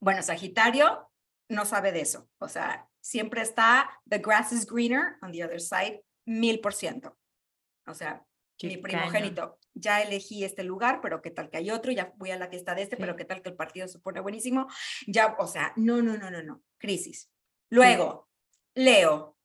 bueno, 0.00 0.22
Sagitario 0.22 1.10
no 1.48 1.64
sabe 1.64 1.92
de 1.92 2.00
eso. 2.00 2.28
O 2.38 2.48
sea, 2.48 2.88
siempre 3.00 3.42
está, 3.42 3.90
the 4.08 4.18
grass 4.18 4.52
is 4.52 4.66
greener 4.66 5.18
on 5.20 5.32
the 5.32 5.44
other 5.44 5.60
side, 5.60 6.02
mil 6.24 6.60
por 6.60 6.72
ciento. 6.72 7.18
O 7.86 7.94
sea, 7.94 8.24
Qué 8.58 8.68
mi 8.68 8.76
primogénito, 8.76 9.58
ya 9.74 10.02
elegí 10.02 10.44
este 10.44 10.62
lugar, 10.62 11.00
pero 11.00 11.22
qué 11.22 11.30
tal 11.30 11.50
que 11.50 11.56
hay 11.56 11.70
otro, 11.70 11.92
ya 11.92 12.12
voy 12.16 12.30
a 12.30 12.36
la 12.36 12.48
fiesta 12.48 12.74
de 12.74 12.82
este, 12.82 12.96
pero 12.96 13.16
qué 13.16 13.24
tal 13.24 13.42
que 13.42 13.48
el 13.48 13.56
partido 13.56 13.88
se 13.88 13.98
pone 13.98 14.20
buenísimo. 14.20 14.68
Ya, 15.06 15.34
o 15.38 15.46
sea, 15.46 15.72
no, 15.76 16.02
no, 16.02 16.16
no, 16.16 16.30
no, 16.30 16.42
no, 16.42 16.62
crisis. 16.78 17.30
Luego, 17.70 18.28
Leo. 18.74 19.36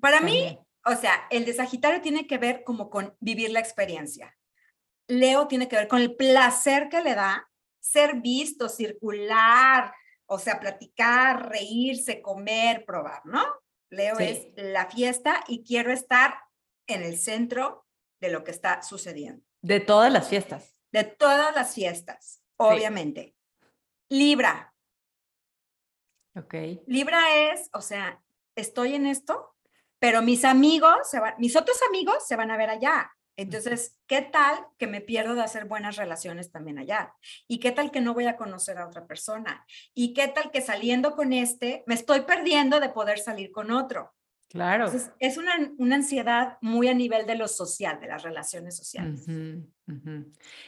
Para 0.00 0.20
mí, 0.20 0.58
o 0.84 0.94
sea, 0.96 1.26
el 1.30 1.44
de 1.44 1.54
Sagitario 1.54 2.00
tiene 2.00 2.26
que 2.26 2.38
ver 2.38 2.64
como 2.64 2.90
con 2.90 3.16
vivir 3.20 3.50
la 3.50 3.60
experiencia. 3.60 4.36
Leo 5.08 5.46
tiene 5.48 5.68
que 5.68 5.76
ver 5.76 5.88
con 5.88 6.00
el 6.00 6.16
placer 6.16 6.88
que 6.88 7.02
le 7.02 7.14
da 7.14 7.48
ser 7.80 8.20
visto, 8.20 8.68
circular, 8.68 9.92
o 10.26 10.38
sea, 10.38 10.60
platicar, 10.60 11.48
reírse, 11.50 12.22
comer, 12.22 12.84
probar, 12.84 13.24
¿no? 13.24 13.44
Leo 13.90 14.16
Sí. 14.16 14.24
es 14.24 14.46
la 14.56 14.86
fiesta 14.86 15.44
y 15.48 15.64
quiero 15.64 15.92
estar 15.92 16.34
en 16.86 17.02
el 17.02 17.16
centro 17.18 17.86
de 18.20 18.30
lo 18.30 18.44
que 18.44 18.50
está 18.50 18.82
sucediendo, 18.82 19.44
De 19.62 19.80
todas 19.80 20.12
las 20.12 20.28
fiestas. 20.28 20.76
de 20.92 21.04
todas 21.04 21.54
las 21.54 21.74
fiestas, 21.74 22.42
obviamente. 22.56 23.34
Libra, 24.08 24.68
Ok. 26.34 26.54
Libra 26.86 27.52
es, 27.52 27.68
o 27.74 27.82
sea, 27.82 28.22
estoy 28.56 28.94
en 28.94 29.04
esto, 29.06 29.54
pero 29.98 30.22
mis 30.22 30.44
amigos, 30.44 30.96
se 31.10 31.20
van, 31.20 31.34
mis 31.38 31.56
otros 31.56 31.78
amigos 31.88 32.26
se 32.26 32.36
van 32.36 32.50
a 32.50 32.56
ver 32.56 32.70
allá. 32.70 33.12
Entonces, 33.36 33.98
¿qué 34.06 34.22
tal 34.22 34.66
que 34.78 34.86
me 34.86 35.00
pierdo 35.00 35.34
de 35.34 35.42
hacer 35.42 35.64
buenas 35.66 35.96
relaciones 35.96 36.50
también 36.50 36.78
allá? 36.78 37.14
¿Y 37.48 37.60
qué 37.60 37.70
tal 37.70 37.90
que 37.90 38.00
no 38.00 38.14
voy 38.14 38.26
a 38.26 38.36
conocer 38.36 38.78
a 38.78 38.86
otra 38.86 39.06
persona? 39.06 39.66
¿Y 39.94 40.12
qué 40.14 40.28
tal 40.28 40.50
que 40.50 40.60
saliendo 40.60 41.16
con 41.16 41.32
este, 41.32 41.82
me 41.86 41.94
estoy 41.94 42.22
perdiendo 42.22 42.80
de 42.80 42.88
poder 42.90 43.18
salir 43.18 43.50
con 43.52 43.70
otro? 43.70 44.14
Claro. 44.52 44.84
Entonces, 44.84 45.10
es 45.18 45.38
una, 45.38 45.52
una 45.78 45.96
ansiedad 45.96 46.58
muy 46.60 46.88
a 46.88 46.94
nivel 46.94 47.26
de 47.26 47.36
lo 47.36 47.48
social, 47.48 47.98
de 48.00 48.06
las 48.06 48.22
relaciones 48.22 48.76
sociales. 48.76 49.26
Y 49.26 49.64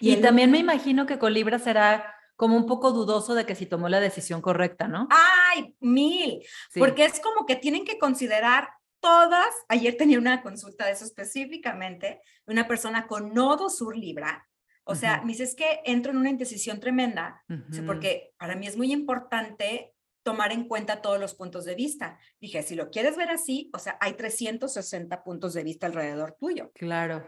Y, 0.01 0.15
el- 0.15 0.21
también 0.23 0.51
me 0.51 0.59
imagino 0.59 1.05
que 1.07 1.19
con 1.19 1.35
Libra 1.35 1.59
será 1.59 2.15
como 2.37 2.57
un 2.57 2.67
poco 2.67 2.93
dudoso 2.93 3.35
de 3.35 3.45
que 3.47 3.55
si 3.55 3.67
tomó 3.67 3.89
la 3.89 4.01
decisión 4.01 4.41
correcta, 4.41 4.89
¿no? 4.89 5.07
¡Ay, 5.11 5.77
mil! 5.81 6.43
Sí. 6.71 6.81
Porque 6.81 7.05
es 7.05 7.21
como 7.21 7.47
que 7.47 7.57
tienen 7.57 7.85
que 7.85 7.99
considerar 7.99 8.71
todas. 9.01 9.55
Ayer 9.69 9.97
tenía 9.97 10.19
una 10.19 10.43
consulta 10.43 10.87
de 10.87 10.93
eso 10.93 11.05
específicamente, 11.05 12.21
una 12.47 12.67
persona 12.67 13.07
con 13.07 13.35
nodo 13.35 13.69
sur 13.71 13.97
Libra. 13.97 14.49
O 14.85 14.95
sea, 14.95 15.17
Ujú. 15.19 15.27
me 15.27 15.33
dice, 15.33 15.45
es 15.45 15.55
que 15.55 15.81
entro 15.85 16.11
en 16.13 16.19
una 16.19 16.29
indecisión 16.31 16.81
tremenda, 16.81 17.43
porque 17.87 18.33
para 18.39 18.57
mí 18.57 18.67
es 18.67 18.77
muy 18.77 18.93
importante 18.93 19.94
tomar 20.25 20.51
en 20.53 20.67
cuenta 20.67 21.01
todos 21.03 21.21
los 21.21 21.35
puntos 21.35 21.65
de 21.65 21.77
vista. 21.77 22.19
Dije, 22.41 22.63
si 22.63 22.75
lo 22.75 22.91
quieres 22.91 23.17
ver 23.17 23.31
así, 23.31 23.71
o 23.73 23.79
sea, 23.79 23.97
hay 24.01 24.15
360 24.15 25.23
puntos 25.23 25.55
de 25.55 25.63
vista 25.63 25.87
alrededor 25.87 26.33
tuyo. 26.41 26.73
Claro. 26.75 27.23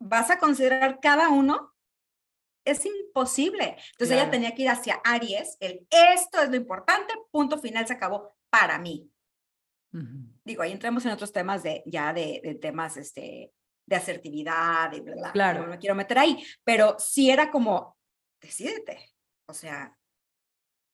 ¿Vas 0.00 0.30
a 0.30 0.38
considerar 0.38 0.98
cada 1.00 1.28
uno? 1.28 1.74
Es 2.64 2.84
imposible. 2.86 3.76
Entonces 3.92 4.10
ella 4.10 4.22
Claro. 4.22 4.30
tenía 4.30 4.54
que 4.54 4.62
ir 4.62 4.68
hacia 4.70 5.00
Aries, 5.04 5.56
el 5.60 5.86
esto 5.90 6.42
es 6.42 6.48
lo 6.50 6.56
importante, 6.56 7.12
punto 7.30 7.58
final, 7.58 7.86
se 7.86 7.92
acabó 7.92 8.36
para 8.50 8.78
mí 8.78 9.08
Ujú. 9.92 10.32
digo, 10.44 10.62
ahí 10.62 10.72
entramos 10.72 11.04
en 11.04 11.12
otros 11.12 11.32
temas 11.32 11.62
de 11.62 11.82
ya 11.86 12.12
de, 12.12 12.40
de 12.42 12.54
temas 12.54 12.96
este, 12.96 13.52
de 13.86 13.96
asertividad 13.96 14.92
y 14.92 15.00
bla, 15.00 15.14
bla, 15.14 15.32
Claro. 15.32 15.60
No 15.62 15.66
me 15.68 15.78
quiero 15.78 15.94
meter 15.94 16.18
ahí, 16.18 16.42
pero 16.64 16.96
sí 16.98 17.30
era 17.30 17.50
como, 17.50 17.96
decídete. 18.40 19.10
O 19.46 19.54
sea, 19.54 19.94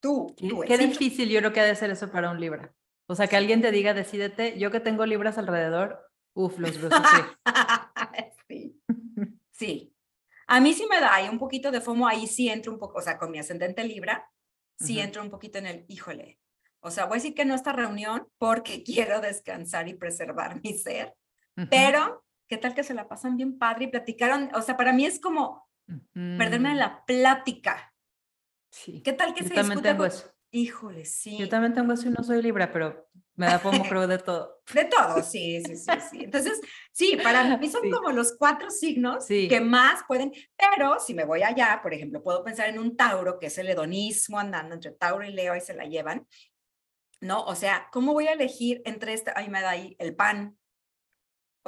tú, 0.00 0.34
Qué, 0.36 0.48
tú. 0.48 0.60
qué 0.66 0.78
difícil 0.78 1.28
yo 1.28 1.40
creo 1.40 1.52
que 1.52 1.60
ha 1.60 1.64
de 1.64 1.74
ser 1.74 1.90
eso 1.90 2.10
para 2.10 2.30
un 2.30 2.40
Libra. 2.40 2.74
O 3.06 3.14
sea, 3.14 3.26
que 3.26 3.36
alguien 3.36 3.62
te 3.62 3.70
diga, 3.70 3.94
decídete, 3.94 4.58
yo 4.58 4.70
que 4.70 4.80
tengo 4.80 5.06
Libras 5.06 5.38
alrededor, 5.38 6.10
uf, 6.34 6.58
los 6.58 6.76
sí. 8.48 8.82
Sí. 9.50 9.94
A 10.46 10.60
mí 10.60 10.72
sí 10.72 10.86
me 10.90 11.00
da 11.00 11.14
ahí 11.14 11.28
un 11.28 11.38
poquito 11.38 11.70
de 11.70 11.80
FOMO, 11.80 12.06
ahí 12.06 12.26
sí 12.26 12.48
entro 12.48 12.72
un 12.72 12.78
poco, 12.78 12.98
o 12.98 13.02
sea, 13.02 13.18
con 13.18 13.30
mi 13.30 13.38
ascendente 13.38 13.84
Libra, 13.84 14.30
sí 14.78 14.94
Ujú. 14.94 15.02
entro 15.04 15.22
un 15.22 15.30
poquito 15.30 15.58
en 15.58 15.66
el, 15.66 15.84
híjole, 15.88 16.38
o 16.80 16.90
sea, 16.90 17.06
voy 17.06 17.14
a 17.14 17.20
decir 17.20 17.34
que 17.34 17.44
no 17.44 17.54
esta 17.54 17.72
reunión 17.72 18.28
porque 18.38 18.82
quiero 18.84 19.20
descansar 19.20 19.88
y 19.88 19.94
preservar 19.94 20.60
mi 20.62 20.74
ser, 20.74 21.14
pero 21.70 22.24
¿qué 22.48 22.56
tal 22.56 22.74
que 22.74 22.84
se 22.84 22.94
la 22.94 23.08
pasan 23.08 23.36
bien 23.36 23.58
padre 23.58 23.86
y 23.86 23.88
platicaron? 23.88 24.48
O 24.54 24.62
sea, 24.62 24.76
para 24.76 24.92
mí 24.92 25.04
es 25.04 25.20
como 25.20 25.66
perderme 26.12 26.70
en 26.70 26.78
la 26.78 27.04
plática. 27.04 27.87
Sí. 28.70 29.02
¿Qué 29.02 29.12
tal 29.12 29.34
que 29.34 29.42
Yo 29.42 29.48
se 29.48 29.54
también 29.54 29.78
discute? 29.78 29.88
tengo 29.90 30.04
eso. 30.04 30.30
Híjole, 30.50 31.04
sí. 31.04 31.36
Yo 31.36 31.48
también 31.48 31.74
tengo 31.74 31.92
eso 31.92 32.08
y 32.08 32.10
no 32.10 32.22
soy 32.24 32.40
Libra, 32.42 32.72
pero 32.72 33.06
me 33.34 33.46
da 33.46 33.60
como 33.60 33.84
creo 33.88 34.06
de 34.06 34.18
todo. 34.18 34.62
De 34.72 34.84
todo, 34.86 35.22
sí, 35.22 35.62
sí, 35.64 35.76
sí, 35.76 35.90
sí. 36.10 36.24
Entonces, 36.24 36.60
sí, 36.92 37.18
para 37.22 37.56
mí 37.58 37.68
son 37.70 37.82
Sí. 37.82 37.90
como 37.90 38.10
los 38.12 38.36
cuatro 38.38 38.70
signos 38.70 39.26
Sí. 39.26 39.46
que 39.48 39.60
más 39.60 40.02
pueden, 40.08 40.32
pero 40.56 40.98
si 41.00 41.12
me 41.14 41.24
voy 41.24 41.42
allá, 41.42 41.80
por 41.82 41.92
ejemplo, 41.92 42.22
puedo 42.22 42.42
pensar 42.42 42.68
en 42.68 42.78
un 42.78 42.96
Tauro, 42.96 43.38
que 43.38 43.46
es 43.46 43.58
el 43.58 43.68
hedonismo 43.68 44.38
andando 44.38 44.74
entre 44.74 44.92
Tauro 44.92 45.24
y 45.26 45.32
Leo 45.32 45.54
y 45.54 45.60
se 45.60 45.74
la 45.74 45.84
llevan, 45.84 46.26
¿no? 47.20 47.42
O 47.44 47.54
sea, 47.54 47.88
¿cómo 47.92 48.12
voy 48.14 48.26
a 48.28 48.32
elegir 48.32 48.80
entre 48.86 49.12
este, 49.12 49.32
ahí 49.34 49.48
me 49.50 49.60
da 49.60 49.70
ahí 49.70 49.96
el 49.98 50.16
pan? 50.16 50.56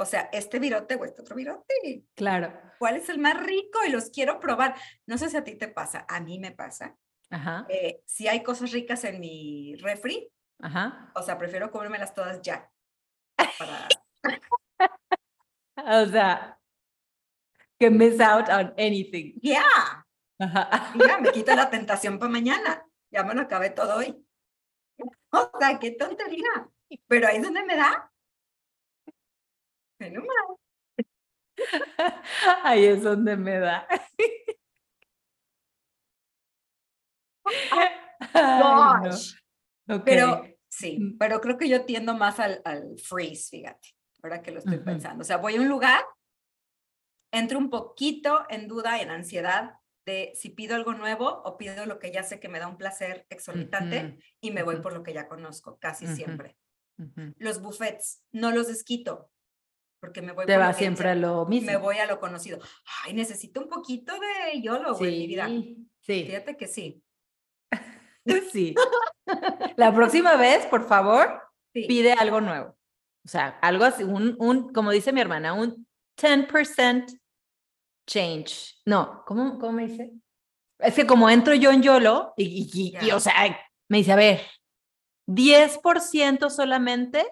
O 0.01 0.07
sea, 0.07 0.31
este 0.33 0.59
virote 0.59 0.95
o 0.95 1.05
este 1.05 1.21
otro 1.21 1.37
virote. 1.37 2.05
Claro. 2.15 2.59
¿Cuál 2.79 2.97
es 2.97 3.11
el 3.11 3.19
más 3.19 3.39
rico? 3.39 3.81
Y 3.87 3.91
los 3.91 4.09
quiero 4.09 4.41
probar. 4.41 4.75
No 5.05 5.19
sé 5.19 5.29
si 5.29 5.37
a 5.37 5.45
ti 5.45 5.57
te 5.57 5.69
pasa, 5.69 6.07
a 6.09 6.21
mí 6.21 6.39
me 6.39 6.53
pasa. 6.53 6.97
Ajá. 7.29 7.67
Eh, 7.69 8.01
si 8.07 8.27
hay 8.27 8.43
cosas 8.43 8.73
ricas 8.73 9.05
en 9.05 9.21
mi 9.21 9.75
refri, 9.77 10.33
Ajá. 10.59 11.13
o 11.15 11.23
sea, 11.23 11.37
prefiero 11.37 11.71
comérmelas 11.71 12.15
todas 12.15 12.41
ya. 12.41 12.73
Para, 13.59 13.89
O 16.03 16.07
sea, 16.07 16.59
que 17.79 17.91
miss 17.91 18.19
out 18.21 18.49
on 18.49 18.73
anything. 18.79 19.35
ya, 19.43 19.63
Ajá. 20.39 20.95
ya, 20.99 21.19
me 21.19 21.31
quito 21.31 21.55
la 21.55 21.69
tentación 21.69 22.19
para 22.19 22.33
mañana. 22.33 22.87
Ya 23.11 23.23
me 23.23 23.35
lo 23.35 23.43
acabé 23.43 23.69
todo 23.69 23.97
hoy. 23.97 24.17
O 25.33 25.51
sea, 25.61 25.79
qué 25.79 25.91
tontería. 25.93 26.49
Pero 27.07 27.29
ahí 27.29 27.37
es 27.37 27.43
donde 27.43 27.63
me 27.65 27.77
da. 27.77 28.10
Bueno, 30.01 30.23
ma, 30.23 30.35
Ahí 32.65 32.87
es 32.87 33.03
donde 33.03 33.37
me 33.37 33.59
da. 33.59 33.87
Ay, 37.71 38.61
no. 38.61 39.01
gosh. 39.03 39.35
Ok. 39.89 40.03
Pero 40.07 40.43
sí, 40.71 40.99
Mm. 40.99 41.19
pero 41.19 41.41
creo 41.43 41.59
que 41.59 41.69
yo 41.69 41.85
tiendo 41.85 42.15
más 42.15 42.41
al, 42.41 42.63
al 42.65 42.99
freeze, 42.99 43.51
fíjate, 43.51 43.91
ahora 44.23 44.41
que 44.41 44.53
lo 44.53 44.61
estoy 44.61 44.77
Ujú. 44.77 44.85
pensando. 44.87 45.21
O 45.21 45.25
sea, 45.25 45.37
voy 45.37 45.57
a 45.57 45.61
un 45.61 45.69
lugar, 45.69 46.03
entro 47.31 47.59
un 47.59 47.69
poquito 47.69 48.47
en 48.49 48.69
duda, 48.69 49.03
en 49.03 49.11
ansiedad 49.11 49.75
de 50.07 50.33
si 50.35 50.49
pido 50.49 50.77
algo 50.77 50.95
nuevo 50.95 51.43
o 51.45 51.59
pido 51.59 51.85
lo 51.85 51.99
que 51.99 52.11
ya 52.11 52.23
sé 52.23 52.41
que 52.41 52.49
me 52.49 52.59
da 52.59 52.69
un 52.69 52.79
placer 52.79 53.27
exorbitante 53.29 54.17
y 54.41 54.51
me 54.51 54.63
voy 54.63 54.77
por 54.81 54.95
lo 54.95 55.03
que 55.03 55.13
ya 55.13 55.29
conozco, 55.29 55.79
casi 55.79 56.07
Ujú. 56.07 56.15
siempre. 56.17 56.57
Ujú, 56.99 57.11
ujú. 57.21 57.35
Los 57.37 57.61
buffets, 57.61 58.23
no 58.33 58.51
los 58.51 58.69
desquito, 58.69 59.31
porque 60.01 60.23
me 60.23 60.33
voy 60.33 60.47
Te 60.47 60.55
por 60.55 60.63
va 60.63 60.73
siempre 60.73 61.11
a 61.11 61.15
lo 61.15 61.47
mismo. 61.47 61.71
me 61.71 61.77
voy 61.77 61.99
a 61.99 62.07
lo 62.07 62.19
conocido. 62.21 62.59
Ay, 63.05 63.13
necesito 63.13 63.61
un 63.61 63.69
poquito 63.69 64.15
de 64.19 64.61
YOLO, 64.61 64.95
güey, 64.97 65.13
en 65.15 65.19
mi 65.21 65.27
vida. 65.27 65.47
Sí, 65.47 65.87
sí, 66.01 66.25
Fíjate 66.27 66.57
que 66.57 66.67
sí. 66.67 67.03
sí. 68.53 68.75
La 69.77 69.95
próxima 69.95 70.37
vez, 70.37 70.67
por 70.67 70.87
favor, 70.89 71.41
sí. 71.75 71.85
pide 71.87 72.13
algo 72.13 72.41
nuevo. 72.41 72.77
O 73.25 73.29
sea, 73.29 73.59
algo 73.61 73.85
así, 73.85 74.03
un, 74.03 74.35
un 74.39 74.73
como 74.73 74.91
dice 74.91 75.13
mi 75.13 75.21
hermana, 75.21 75.53
un 75.53 75.87
10% 76.17 77.07
change. 78.09 78.81
No, 78.87 79.23
¿cómo, 79.27 79.59
cómo 79.59 79.73
me 79.73 79.87
dice? 79.87 80.13
Es 80.79 80.95
que 80.95 81.07
como 81.07 81.29
entro 81.29 81.55
yo 81.55 81.71
en 81.71 81.83
YOLO, 81.83 82.33
y, 82.39 82.45
y- 82.45 82.71
y- 82.73 82.97
y, 83.03 83.07
Ya. 83.09 83.17
o 83.17 83.21
sea, 83.21 83.35
me 83.89 83.99
dice, 83.99 84.13
a 84.13 84.17
ver, 84.17 84.41
10% 85.29 86.49
solamente 86.49 87.27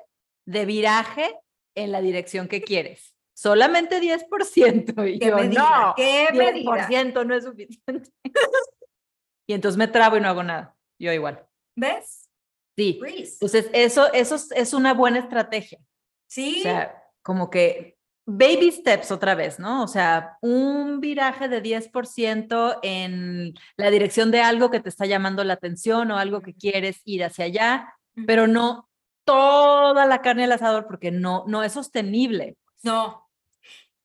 de 0.47 0.67
viraje 0.67 1.35
en 1.75 1.93
la 1.93 2.01
dirección 2.01 2.49
que 2.49 2.63
quieres. 2.63 3.15
Solamente 3.35 4.01
10%. 4.01 5.07
Y 5.09 5.19
¿Qué 5.19 5.29
yo, 5.29 5.37
medida? 5.37 5.61
no, 5.87 5.95
¿Qué 5.97 6.29
medida? 6.33 6.89
10% 6.89 7.25
no 7.27 7.35
es 7.35 7.45
suficiente. 7.45 8.11
y 9.49 9.53
entonces 9.55 9.79
me 9.79 9.89
trabo 9.89 10.17
y 10.17 10.21
no 10.21 10.29
hago 10.29 10.43
nada. 10.43 10.75
Yo 10.99 11.13
igual. 11.13 11.47
¿Ves? 11.77 12.29
Sí. 12.77 13.01
Entonces, 13.05 13.71
eso, 13.73 14.13
eso 14.13 14.35
es- 14.35 14.51
es 14.53 14.73
una 14.75 14.95
buena 14.95 15.19
estrategia. 15.21 15.79
Sí. 16.29 16.57
O 16.59 16.63
sea, 16.63 17.03
como 17.23 17.49
que 17.51 17.97
baby 18.27 18.71
steps 18.73 19.11
otra 19.11 19.35
vez, 19.35 19.59
¿no? 19.59 19.83
O 19.83 19.89
sea, 19.89 20.37
un 20.43 21.01
viraje 21.01 21.49
de 21.49 21.63
10% 21.63 22.79
en 22.83 23.55
la 23.77 23.91
dirección 23.91 24.31
de 24.31 24.41
algo 24.41 24.71
que 24.71 24.81
te 24.81 24.89
está 24.91 25.07
llamando 25.07 25.43
la 25.45 25.55
atención 25.55 26.11
o 26.11 26.19
algo 26.19 26.41
que 26.43 26.55
quieres 26.55 27.01
ir 27.05 27.25
hacia 27.25 27.47
allá, 27.47 27.95
pero 28.27 28.47
no 28.47 28.88
toda 29.29 30.07
la 30.07 30.23
carne 30.23 30.45
al 30.45 30.53
asador 30.53 30.87
porque 30.87 31.11
no, 31.11 31.45
no 31.47 31.63
es 31.63 31.73
sostenible. 31.73 32.57
No, 32.83 33.29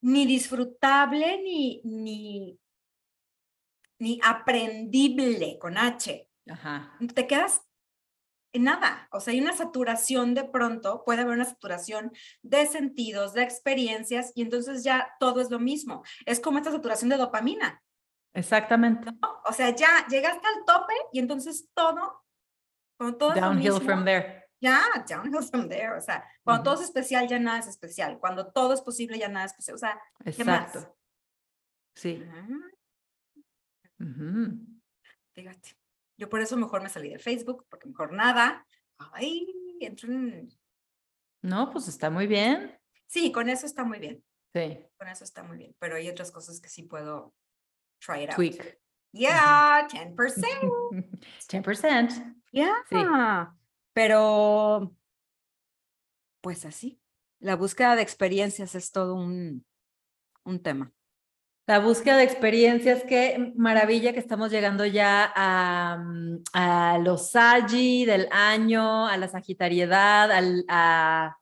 ni 0.02 0.26
disfrutable 0.26 1.42
ni, 1.42 1.82
ni, 1.86 2.60
ni 4.00 4.20
aprendible 4.22 5.58
con 5.60 5.78
H. 5.78 6.30
Ajá. 6.50 6.98
Te 7.14 7.26
quedas 7.26 7.62
en 8.52 8.64
nada. 8.66 9.08
O 9.12 9.22
sea, 9.22 9.32
hay 9.32 9.40
una 9.40 9.54
saturación 9.54 10.34
de 10.34 10.44
pronto, 10.44 11.04
puede 11.06 11.22
haber 11.22 11.36
una 11.36 11.46
saturación 11.46 12.12
de 12.42 12.66
sentidos, 12.66 13.34
de 13.34 13.44
experiencias, 13.44 14.34
y 14.36 14.42
entonces 14.42 14.84
ya 14.84 15.16
todo 15.22 15.40
es 15.40 15.50
lo 15.50 15.60
mismo. 15.60 16.04
Es 16.26 16.42
como 16.42 16.58
esta 16.58 16.72
saturación 16.72 17.10
de 17.10 17.18
dopamina. 17.18 17.82
Exactamente. 18.34 19.10
¿no? 19.10 19.42
O 19.46 19.54
sea, 19.54 19.70
ya 19.70 20.06
llegaste 20.08 20.46
al 20.46 20.66
tope 20.66 20.94
y 21.14 21.20
entonces 21.20 21.70
todo, 21.74 22.24
cuando 22.98 23.18
todo 23.18 23.30
es 23.30 23.36
lo 23.38 23.42
Downhill 23.42 23.72
mismo, 23.72 23.86
from 23.86 24.04
there. 24.04 24.43
Ya, 24.64 24.82
downhill 25.08 25.44
from 25.44 25.68
there. 25.68 25.92
O 25.98 26.02
sea, 26.02 26.24
cuando 26.44 26.62
Ujú. 26.62 26.72
todo 26.72 26.82
es 26.82 26.90
especial, 26.90 27.28
ya 27.28 27.38
nada 27.38 27.60
es 27.60 27.68
especial. 27.68 28.18
Cuando 28.20 28.52
todo 28.52 28.74
es 28.74 28.82
posible, 28.82 29.20
ya 29.20 29.28
nada 29.28 29.46
es 29.46 29.54
posible. 29.54 29.76
O 29.76 29.78
sea, 29.78 30.02
¿qué 30.24 30.46
más? 30.46 30.74
Exacto. 30.74 30.98
Sí. 31.96 32.24
Ujú. 34.00 34.60
Fíjate. 35.34 35.78
Yo 36.18 36.30
por 36.30 36.40
eso 36.40 36.56
mejor 36.56 36.82
me 36.82 36.90
salí 36.90 37.10
de 37.10 37.20
Facebook, 37.20 37.66
porque 37.70 37.90
mejor 37.90 38.14
nada. 38.14 38.66
Ay, 39.12 39.46
entro 39.82 40.12
en... 40.14 40.50
No, 41.42 41.70
pues 41.70 41.90
está 41.90 42.10
muy 42.10 42.26
bien. 42.26 42.80
Sí, 43.08 43.32
con 43.32 43.50
eso 43.50 43.66
está 43.66 43.84
muy 43.84 44.00
bien. 44.00 44.24
Sí. 44.54 44.80
Con 44.98 45.10
eso 45.10 45.26
está 45.26 45.44
muy 45.44 45.58
bien. 45.58 45.76
Pero 45.80 45.98
hay 45.98 46.08
otras 46.10 46.32
cosas 46.32 46.62
que 46.62 46.70
sí 46.70 46.84
puedo 46.84 47.34
try 48.00 48.24
it 48.24 48.30
out. 48.30 48.36
Tweak. 48.36 48.80
Yeah, 49.12 49.88
10%. 49.90 50.16
10%. 51.50 52.36
Yeah. 52.54 53.56
Pero, 53.94 54.96
pues 56.42 56.66
así. 56.66 57.00
La 57.40 57.56
búsqueda 57.56 57.96
de 57.96 58.02
experiencias 58.02 58.76
es 58.76 58.92
todo 58.92 59.16
un, 59.16 59.66
un 60.44 60.62
tema. 60.62 60.94
La 61.66 61.80
búsqueda 61.80 62.18
de 62.18 62.24
experiencias, 62.24 63.04
qué 63.08 63.54
maravilla 63.56 64.12
que 64.12 64.20
estamos 64.20 64.52
llegando 64.52 64.86
ya 64.86 65.32
a, 65.34 65.98
mm, 65.98 66.44
a 66.52 66.98
los 66.98 67.32
Sagi 67.32 68.06
del 68.06 68.28
año, 68.32 69.08
a 69.08 69.16
la 69.18 69.30
Sagitariedad, 69.30 70.30
al, 70.30 70.66
a... 70.68 71.38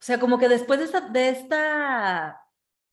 O 0.00 0.02
sea, 0.02 0.18
como 0.18 0.38
que 0.38 0.48
después 0.48 0.80
de 0.80 0.86
esta, 0.86 1.00
de 1.02 1.28
esta, 1.28 2.40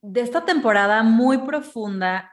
de 0.02 0.22
esta 0.22 0.46
temporada 0.46 1.02
muy 1.02 1.40
profunda. 1.40 2.30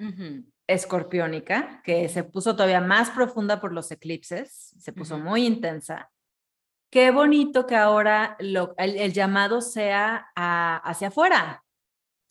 Escorpiónica, 0.66 1.82
que 1.84 2.08
se 2.08 2.24
puso 2.24 2.54
todavía 2.54 2.80
más 2.80 3.10
profunda 3.10 3.60
por 3.60 3.72
los 3.72 3.90
eclipses, 3.90 4.74
se 4.78 4.92
puso 4.92 5.18
muy 5.18 5.46
intensa. 5.46 6.10
Qué 6.90 7.10
bonito 7.10 7.66
que 7.66 7.76
ahora 7.76 8.36
lo, 8.38 8.74
el, 8.78 8.96
el 8.96 9.12
llamado 9.12 9.60
sea 9.60 10.28
a- 10.36 10.76
hacia 10.78 11.08
afuera, 11.08 11.64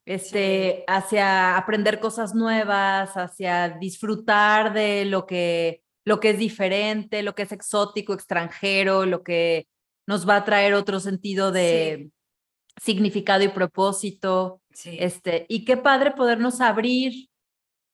este, 0.05 0.83
hacia 0.87 1.57
aprender 1.57 1.99
cosas 1.99 2.33
nuevas, 2.33 3.15
hacia 3.15 3.69
disfrutar 3.69 4.73
de 4.73 5.05
lo 5.05 5.25
que, 5.25 5.83
lo 6.05 6.19
que 6.19 6.31
es 6.31 6.39
diferente, 6.39 7.23
lo 7.23 7.35
que 7.35 7.43
es 7.43 7.51
exótico, 7.51 8.13
extranjero, 8.13 9.05
lo 9.05 9.23
que 9.23 9.67
nos 10.07 10.27
va 10.27 10.37
a 10.37 10.45
traer 10.45 10.73
otro 10.73 10.99
sentido 10.99 11.51
de 11.51 12.09
significado 12.81 13.43
y 13.43 13.49
propósito. 13.49 14.61
Sí. 14.73 14.97
Este, 14.99 15.45
y 15.47 15.65
qué 15.65 15.77
padre 15.77 16.11
podernos 16.11 16.59
abrir, 16.61 17.29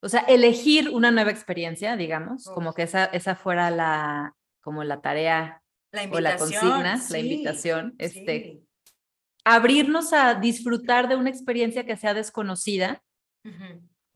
o 0.01 0.09
sea, 0.09 0.21
elegir 0.21 0.89
una 0.89 1.11
nueva 1.11 1.31
experiencia, 1.31 1.97
digamos, 1.97 2.45
como 2.45 2.73
que 2.73 2.83
esa, 2.83 3.05
esa 3.05 3.35
fuera 3.35 3.69
la, 3.69 4.35
como 4.61 4.83
la 4.83 5.01
tarea 5.01 5.61
la 5.91 6.03
o 6.03 6.19
la 6.19 6.37
consigna, 6.37 6.99
la 7.09 7.19
invitación, 7.19 7.95
este, 7.97 8.43
sí. 8.43 8.67
abrirnos 9.43 10.13
a 10.13 10.35
disfrutar 10.35 11.09
de 11.09 11.15
una 11.15 11.29
experiencia 11.29 11.85
que 11.85 11.97
sea 11.97 12.13
desconocida, 12.13 13.01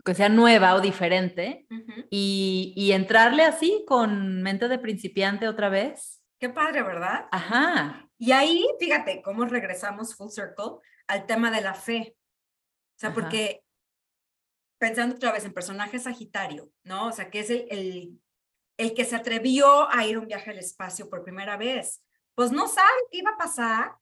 que 0.05 0.13
sea 0.13 0.29
nueva 0.29 0.75
o 0.75 0.81
diferente, 0.81 1.65
y, 2.09 2.73
y 2.77 2.91
entrarle 2.91 3.43
así 3.43 3.83
con 3.87 4.41
mente 4.41 4.67
de 4.67 4.79
principiante 4.79 5.47
otra 5.47 5.69
vez. 5.69 6.21
Qué 6.39 6.49
padre, 6.49 6.83
¿verdad? 6.83 7.27
Ajá, 7.31 8.09
Y 8.17 8.31
ahí, 8.31 8.65
fíjate 8.79 9.21
cómo 9.21 9.45
regresamos 9.45 10.15
full 10.15 10.29
circle 10.29 10.77
al 11.07 11.25
tema 11.25 11.51
de 11.51 11.61
la 11.61 11.73
fe. 11.73 12.15
O 12.95 12.99
sea, 12.99 13.09
Ajá. 13.09 13.19
porque 13.19 13.63
pensando 14.83 15.15
otra 15.15 15.31
vez 15.31 15.45
en 15.45 15.53
personaje 15.53 15.97
Sagitario, 15.97 16.69
¿no? 16.83 17.07
O 17.07 17.11
sea, 17.13 17.29
que 17.29 17.39
es 17.39 17.49
el, 17.49 17.67
el, 17.69 18.21
el 18.75 18.93
que 18.93 19.05
se 19.05 19.15
atrevió 19.15 19.89
a 19.89 20.05
ir 20.05 20.17
un 20.17 20.27
viaje 20.27 20.51
al 20.51 20.57
espacio 20.57 21.09
por 21.09 21.23
primera 21.23 21.55
vez. 21.55 22.03
Pues 22.35 22.51
no 22.51 22.67
sabe 22.67 22.91
qué 23.09 23.19
iba 23.19 23.31
a 23.31 23.37
pasar, 23.37 23.95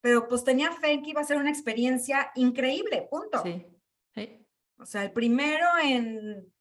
pero 0.00 0.28
pues 0.28 0.44
tenía 0.44 0.70
fe 0.70 0.92
en 0.92 1.02
que 1.02 1.10
iba 1.10 1.20
a 1.20 1.24
ser 1.24 1.38
una 1.38 1.50
experiencia 1.50 2.30
increíble, 2.36 3.08
punto. 3.10 3.42
Sí. 3.42 3.66
sí. 4.14 4.46
O 4.78 4.86
sea, 4.86 5.02
el 5.02 5.10
primero 5.10 5.66
en 5.82 6.54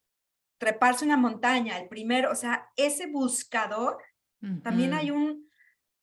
treparse 0.57 1.05
una 1.05 1.17
montaña, 1.17 1.78
el 1.78 1.88
primero, 1.88 2.32
o 2.32 2.36
sea, 2.36 2.71
ese 2.78 3.05
buscador, 3.05 4.01
también 4.63 4.95
hay 4.95 5.11
un, 5.11 5.51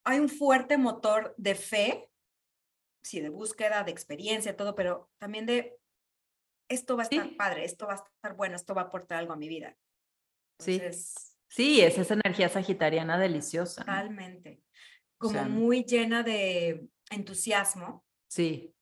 hay 0.04 0.20
un 0.20 0.28
fuerte 0.28 0.78
motor 0.78 1.34
de 1.38 1.56
fe, 1.56 2.08
sí, 3.02 3.20
de 3.20 3.30
búsqueda, 3.30 3.82
de 3.82 3.90
experiencia, 3.90 4.56
todo, 4.56 4.76
pero 4.76 5.10
también 5.18 5.44
de, 5.44 5.76
esto 6.68 6.96
va 6.96 7.02
a 7.02 7.06
estar 7.06 7.28
Sí. 7.28 7.34
padre, 7.36 7.64
esto 7.64 7.86
va 7.86 7.92
a 7.92 7.96
estar 7.96 8.34
bueno, 8.36 8.56
esto 8.56 8.74
va 8.74 8.82
a 8.82 8.84
aportar 8.86 9.18
algo 9.18 9.32
a 9.32 9.36
mi 9.36 9.48
vida. 9.48 9.76
Sí. 10.58 10.74
Entonces, 10.74 11.30
Sí, 11.48 11.80
es 11.80 11.98
esa 11.98 12.14
energía 12.14 12.48
sagitariana 12.48 13.16
deliciosa. 13.18 13.82
totalmente. 13.82 14.60
O 15.18 15.28
Como 15.28 15.32
sea, 15.34 15.44
muy 15.48 15.84
llena 15.84 16.22
de 16.24 16.88
entusiasmo. 17.10 18.04
Sí, 18.28 18.74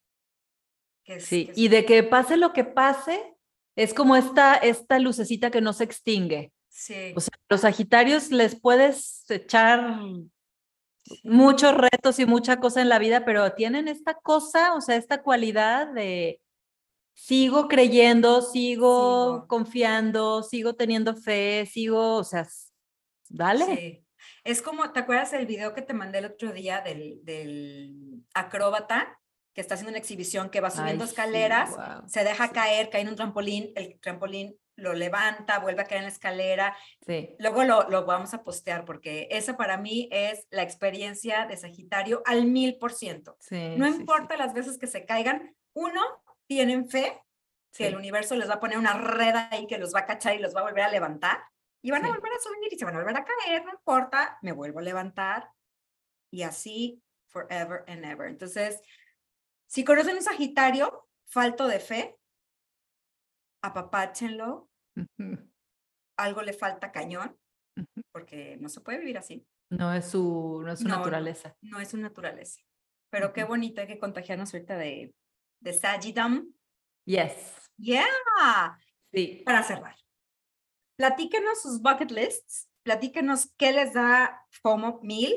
Que 1.04 1.16
es, 1.16 1.24
sí. 1.26 1.46
que 1.46 1.52
es- 1.52 1.58
Y 1.58 1.68
de 1.68 1.84
que 1.84 2.02
pase 2.02 2.36
lo 2.38 2.52
que 2.54 2.64
pase, 2.64 3.36
es 3.76 3.92
como 3.92 4.16
esta, 4.16 4.54
esta 4.56 4.98
lucecita 4.98 5.50
que 5.50 5.60
no 5.60 5.72
se 5.72 5.84
extingue. 5.84 6.52
sí, 6.68 7.12
O 7.14 7.20
sea, 7.20 7.32
los 7.50 7.60
Sagitarios 7.60 8.30
les 8.30 8.58
puedes 8.58 9.28
echar 9.30 9.98
sí, 11.04 11.20
muchos 11.24 11.74
retos 11.74 12.18
y 12.18 12.24
mucha 12.24 12.56
cosa 12.58 12.80
en 12.80 12.88
la 12.88 12.98
vida, 12.98 13.26
pero 13.26 13.52
tienen 13.52 13.88
esta 13.88 14.14
cosa, 14.14 14.74
o 14.74 14.80
sea, 14.80 14.96
esta 14.96 15.22
cualidad 15.22 15.88
de 15.92 16.40
sigo 17.14 17.68
creyendo, 17.68 18.42
sigo, 18.42 19.46
confiando, 19.48 20.42
sigo 20.42 20.74
teniendo 20.74 21.14
fe, 21.14 21.66
sigo, 21.66 22.16
o 22.16 22.24
sea, 22.24 22.46
dale. 23.28 23.64
sí. 23.76 24.06
Es 24.44 24.60
como, 24.60 24.92
¿te 24.92 25.00
acuerdas 25.00 25.32
el 25.32 25.46
video 25.46 25.72
que 25.72 25.82
te 25.82 25.94
mandé 25.94 26.18
el 26.18 26.26
otro 26.26 26.52
día 26.52 26.80
del, 26.80 27.20
del 27.24 28.24
acróbata 28.34 29.20
que 29.54 29.60
está 29.60 29.74
haciendo 29.74 29.90
una 29.90 29.98
exhibición 29.98 30.50
que 30.50 30.60
va 30.60 30.70
subiendo 30.70 31.04
Ay, 31.04 31.08
sí, 31.08 31.12
escaleras, 31.14 31.70
se 32.06 32.24
deja 32.24 32.46
sí, 32.48 32.52
caer, 32.52 32.90
cae 32.90 33.02
en 33.02 33.08
un 33.08 33.16
trampolín, 33.16 33.72
el 33.76 34.00
trampolín 34.00 34.56
lo 34.76 34.94
levanta, 34.94 35.58
vuelve 35.58 35.82
a 35.82 35.84
caer 35.84 35.98
en 35.98 36.04
la 36.04 36.12
escalera. 36.12 36.76
Sí, 37.06 37.36
Luego 37.38 37.62
lo, 37.64 37.88
lo 37.90 38.06
vamos 38.06 38.32
a 38.34 38.42
postear 38.42 38.84
porque 38.84 39.28
esa 39.30 39.56
para 39.56 39.76
mí 39.76 40.08
es 40.10 40.46
la 40.50 40.62
experiencia 40.62 41.46
de 41.46 41.56
Sagitario 41.56 42.22
al 42.24 42.46
mil 42.46 42.78
por 42.78 42.92
ciento. 42.92 43.36
sí. 43.40 43.74
No 43.76 43.86
importa 43.86 44.36
las 44.36 44.54
veces 44.54 44.78
que 44.78 44.86
se 44.86 45.04
caigan, 45.04 45.54
uno, 45.74 46.00
tienen 46.54 46.88
fe 46.88 47.20
que 47.72 47.86
el 47.86 47.92
sí, 47.92 47.96
universo 47.96 48.36
les 48.36 48.48
va 48.48 48.54
a 48.54 48.60
poner 48.60 48.78
una 48.78 48.94
red 48.98 49.34
ahí 49.50 49.66
que 49.66 49.78
los 49.78 49.94
va 49.94 50.00
a 50.00 50.06
cachar 50.06 50.34
y 50.34 50.38
los 50.40 50.54
va 50.54 50.60
a 50.60 50.64
volver 50.64 50.82
a 50.84 50.90
levantar. 50.90 51.42
Y 51.82 51.90
van 51.90 52.04
a 52.04 52.08
Sí. 52.08 52.12
volver 52.14 52.32
a 52.32 52.38
subir 52.40 52.72
y 52.72 52.78
se 52.78 52.84
van 52.84 52.94
a 52.94 52.98
volver 52.98 53.16
a 53.16 53.24
caer, 53.24 53.64
no 53.64 53.72
importa, 53.72 54.38
me 54.42 54.52
vuelvo 54.52 54.78
a 54.80 54.82
levantar. 54.82 55.50
Y 56.30 56.42
así, 56.42 57.02
forever 57.28 57.84
and 57.88 58.04
ever. 58.04 58.28
Entonces, 58.28 58.80
si 59.66 59.84
conocen 59.84 60.16
un 60.16 60.22
Sagitario, 60.22 61.08
falto 61.26 61.66
de 61.66 61.80
fe, 61.80 62.16
apapáchenlo, 63.62 64.68
algo 66.18 66.42
le 66.42 66.52
falta 66.52 66.92
cañón, 66.92 67.38
porque 68.12 68.58
no 68.60 68.68
se 68.68 68.80
puede 68.80 68.98
vivir 68.98 69.18
así. 69.18 69.46
No 69.70 69.92
es 69.94 70.06
su, 70.10 70.60
no 70.64 70.72
es 70.72 70.80
su 70.80 70.84
No, 70.88 70.90
no. 70.90 70.98
naturaleza. 70.98 71.56
No 71.62 71.80
es 71.80 71.88
su 71.88 71.96
naturaleza. 71.96 72.60
Pero 73.10 73.32
qué 73.32 73.44
bonito 73.44 73.80
hay 73.80 73.86
que 73.86 73.98
contagiarnos 73.98 74.52
ahorita 74.52 74.76
de, 74.76 75.14
de 75.62 75.72
Sagittam. 75.72 76.52
Yes, 77.04 77.34
Yeah. 77.78 78.06
sí. 79.12 79.42
Para 79.44 79.62
cerrar, 79.62 79.96
platíquenos 80.96 81.62
sus 81.62 81.80
bucket 81.80 82.10
lists, 82.10 82.68
platíquenos 82.84 83.52
qué 83.56 83.72
les 83.72 83.92
da 83.92 84.40
FOMO 84.62 85.00
mil. 85.02 85.34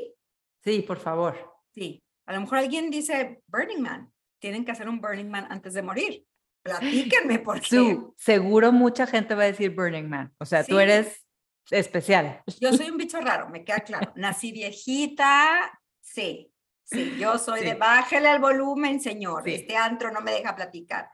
Sí, 0.62 0.82
por 0.82 0.98
favor. 0.98 1.54
Sí, 1.74 2.02
a 2.26 2.34
lo 2.34 2.40
mejor 2.42 2.58
alguien 2.58 2.90
dice 2.90 3.42
Burning 3.46 3.80
Man, 3.82 4.12
tienen 4.40 4.64
que 4.64 4.72
hacer 4.72 4.88
un 4.88 5.00
Burning 5.00 5.28
Man 5.28 5.46
antes 5.50 5.74
de 5.74 5.82
morir. 5.82 6.24
Platíquenme 6.62 7.38
porque 7.44 7.66
Su, 7.68 8.14
seguro 8.16 8.72
mucha 8.72 9.06
gente 9.06 9.34
va 9.34 9.44
a 9.44 9.46
decir 9.46 9.74
Burning 9.74 10.08
Man. 10.08 10.34
O 10.38 10.44
sea, 10.44 10.64
tú 10.64 10.78
eres 10.78 11.24
especial. 11.70 12.42
yo 12.60 12.72
soy 12.72 12.90
un 12.90 12.96
bicho 12.96 13.20
raro, 13.20 13.48
me 13.48 13.64
queda 13.64 13.80
claro. 13.80 14.12
Nací 14.16 14.52
viejita, 14.52 15.80
sí, 16.00 16.52
sí, 16.86 17.16
yo 17.18 17.36
soy 17.38 17.60
de 17.64 17.74
bájale 17.74 18.28
al 18.28 18.40
volumen, 18.40 19.00
señor. 19.00 19.44
Sí. 19.44 19.54
Este 19.54 19.76
antro 19.76 20.10
no 20.10 20.20
me 20.22 20.32
deja 20.32 20.56
platicar. 20.56 21.10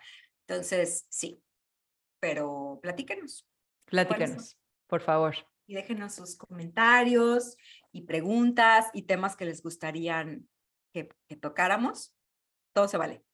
Entonces, 0.46 1.06
sí, 1.10 1.42
pero 2.20 2.78
platíquenos. 2.82 3.48
Platícanos, 3.86 4.56
por 4.86 5.00
favor. 5.00 5.34
y 5.66 5.74
déjenos 5.74 6.14
sus 6.14 6.36
comentarios 6.36 7.56
y 7.92 8.02
preguntas 8.02 8.86
y 8.92 9.02
temas 9.02 9.36
que 9.36 9.44
les 9.44 9.62
gustarían 9.62 10.48
que, 10.92 11.08
que 11.28 11.36
tocáramos. 11.36 12.14
Todo 12.74 12.88
se 12.88 12.96
vale. 12.96 13.24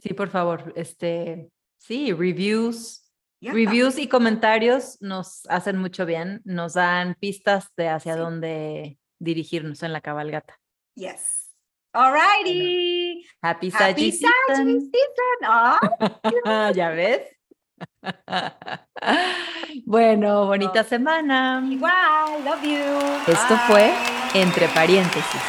Sí, 0.00 0.12
por 0.14 0.28
favor. 0.28 0.72
Este, 0.76 1.50
sí, 1.78 2.12
reviews. 2.12 3.02
Reviews 3.40 3.98
y 3.98 4.08
comentarios 4.08 4.96
nos 5.00 5.46
hacen 5.48 5.78
mucho 5.78 6.04
bien, 6.06 6.40
nos 6.44 6.74
dan 6.74 7.14
pistas 7.20 7.68
de 7.76 7.88
hacia 7.88 8.14
Sí. 8.14 8.18
dónde 8.18 8.98
dirigirnos 9.20 9.82
en 9.82 9.92
la 9.92 10.00
cabalgata. 10.00 10.58
Yes. 10.94 11.45
All 11.94 12.12
righty. 12.12 13.24
Happy 13.42 13.70
Happy 13.70 14.10
season. 14.12 14.90
season. 14.92 15.38
Ah, 15.44 15.80
¿Ya 16.74 16.90
ves? 16.90 17.22
bueno, 19.86 20.46
bonita 20.46 20.84
semana. 20.84 21.62
igual. 21.70 22.44
Love 22.44 22.62
you. 22.64 23.32
Esto 23.32 23.56
fue. 23.66 23.92
Entre 24.34 24.68
Paréntesis. 24.68 25.40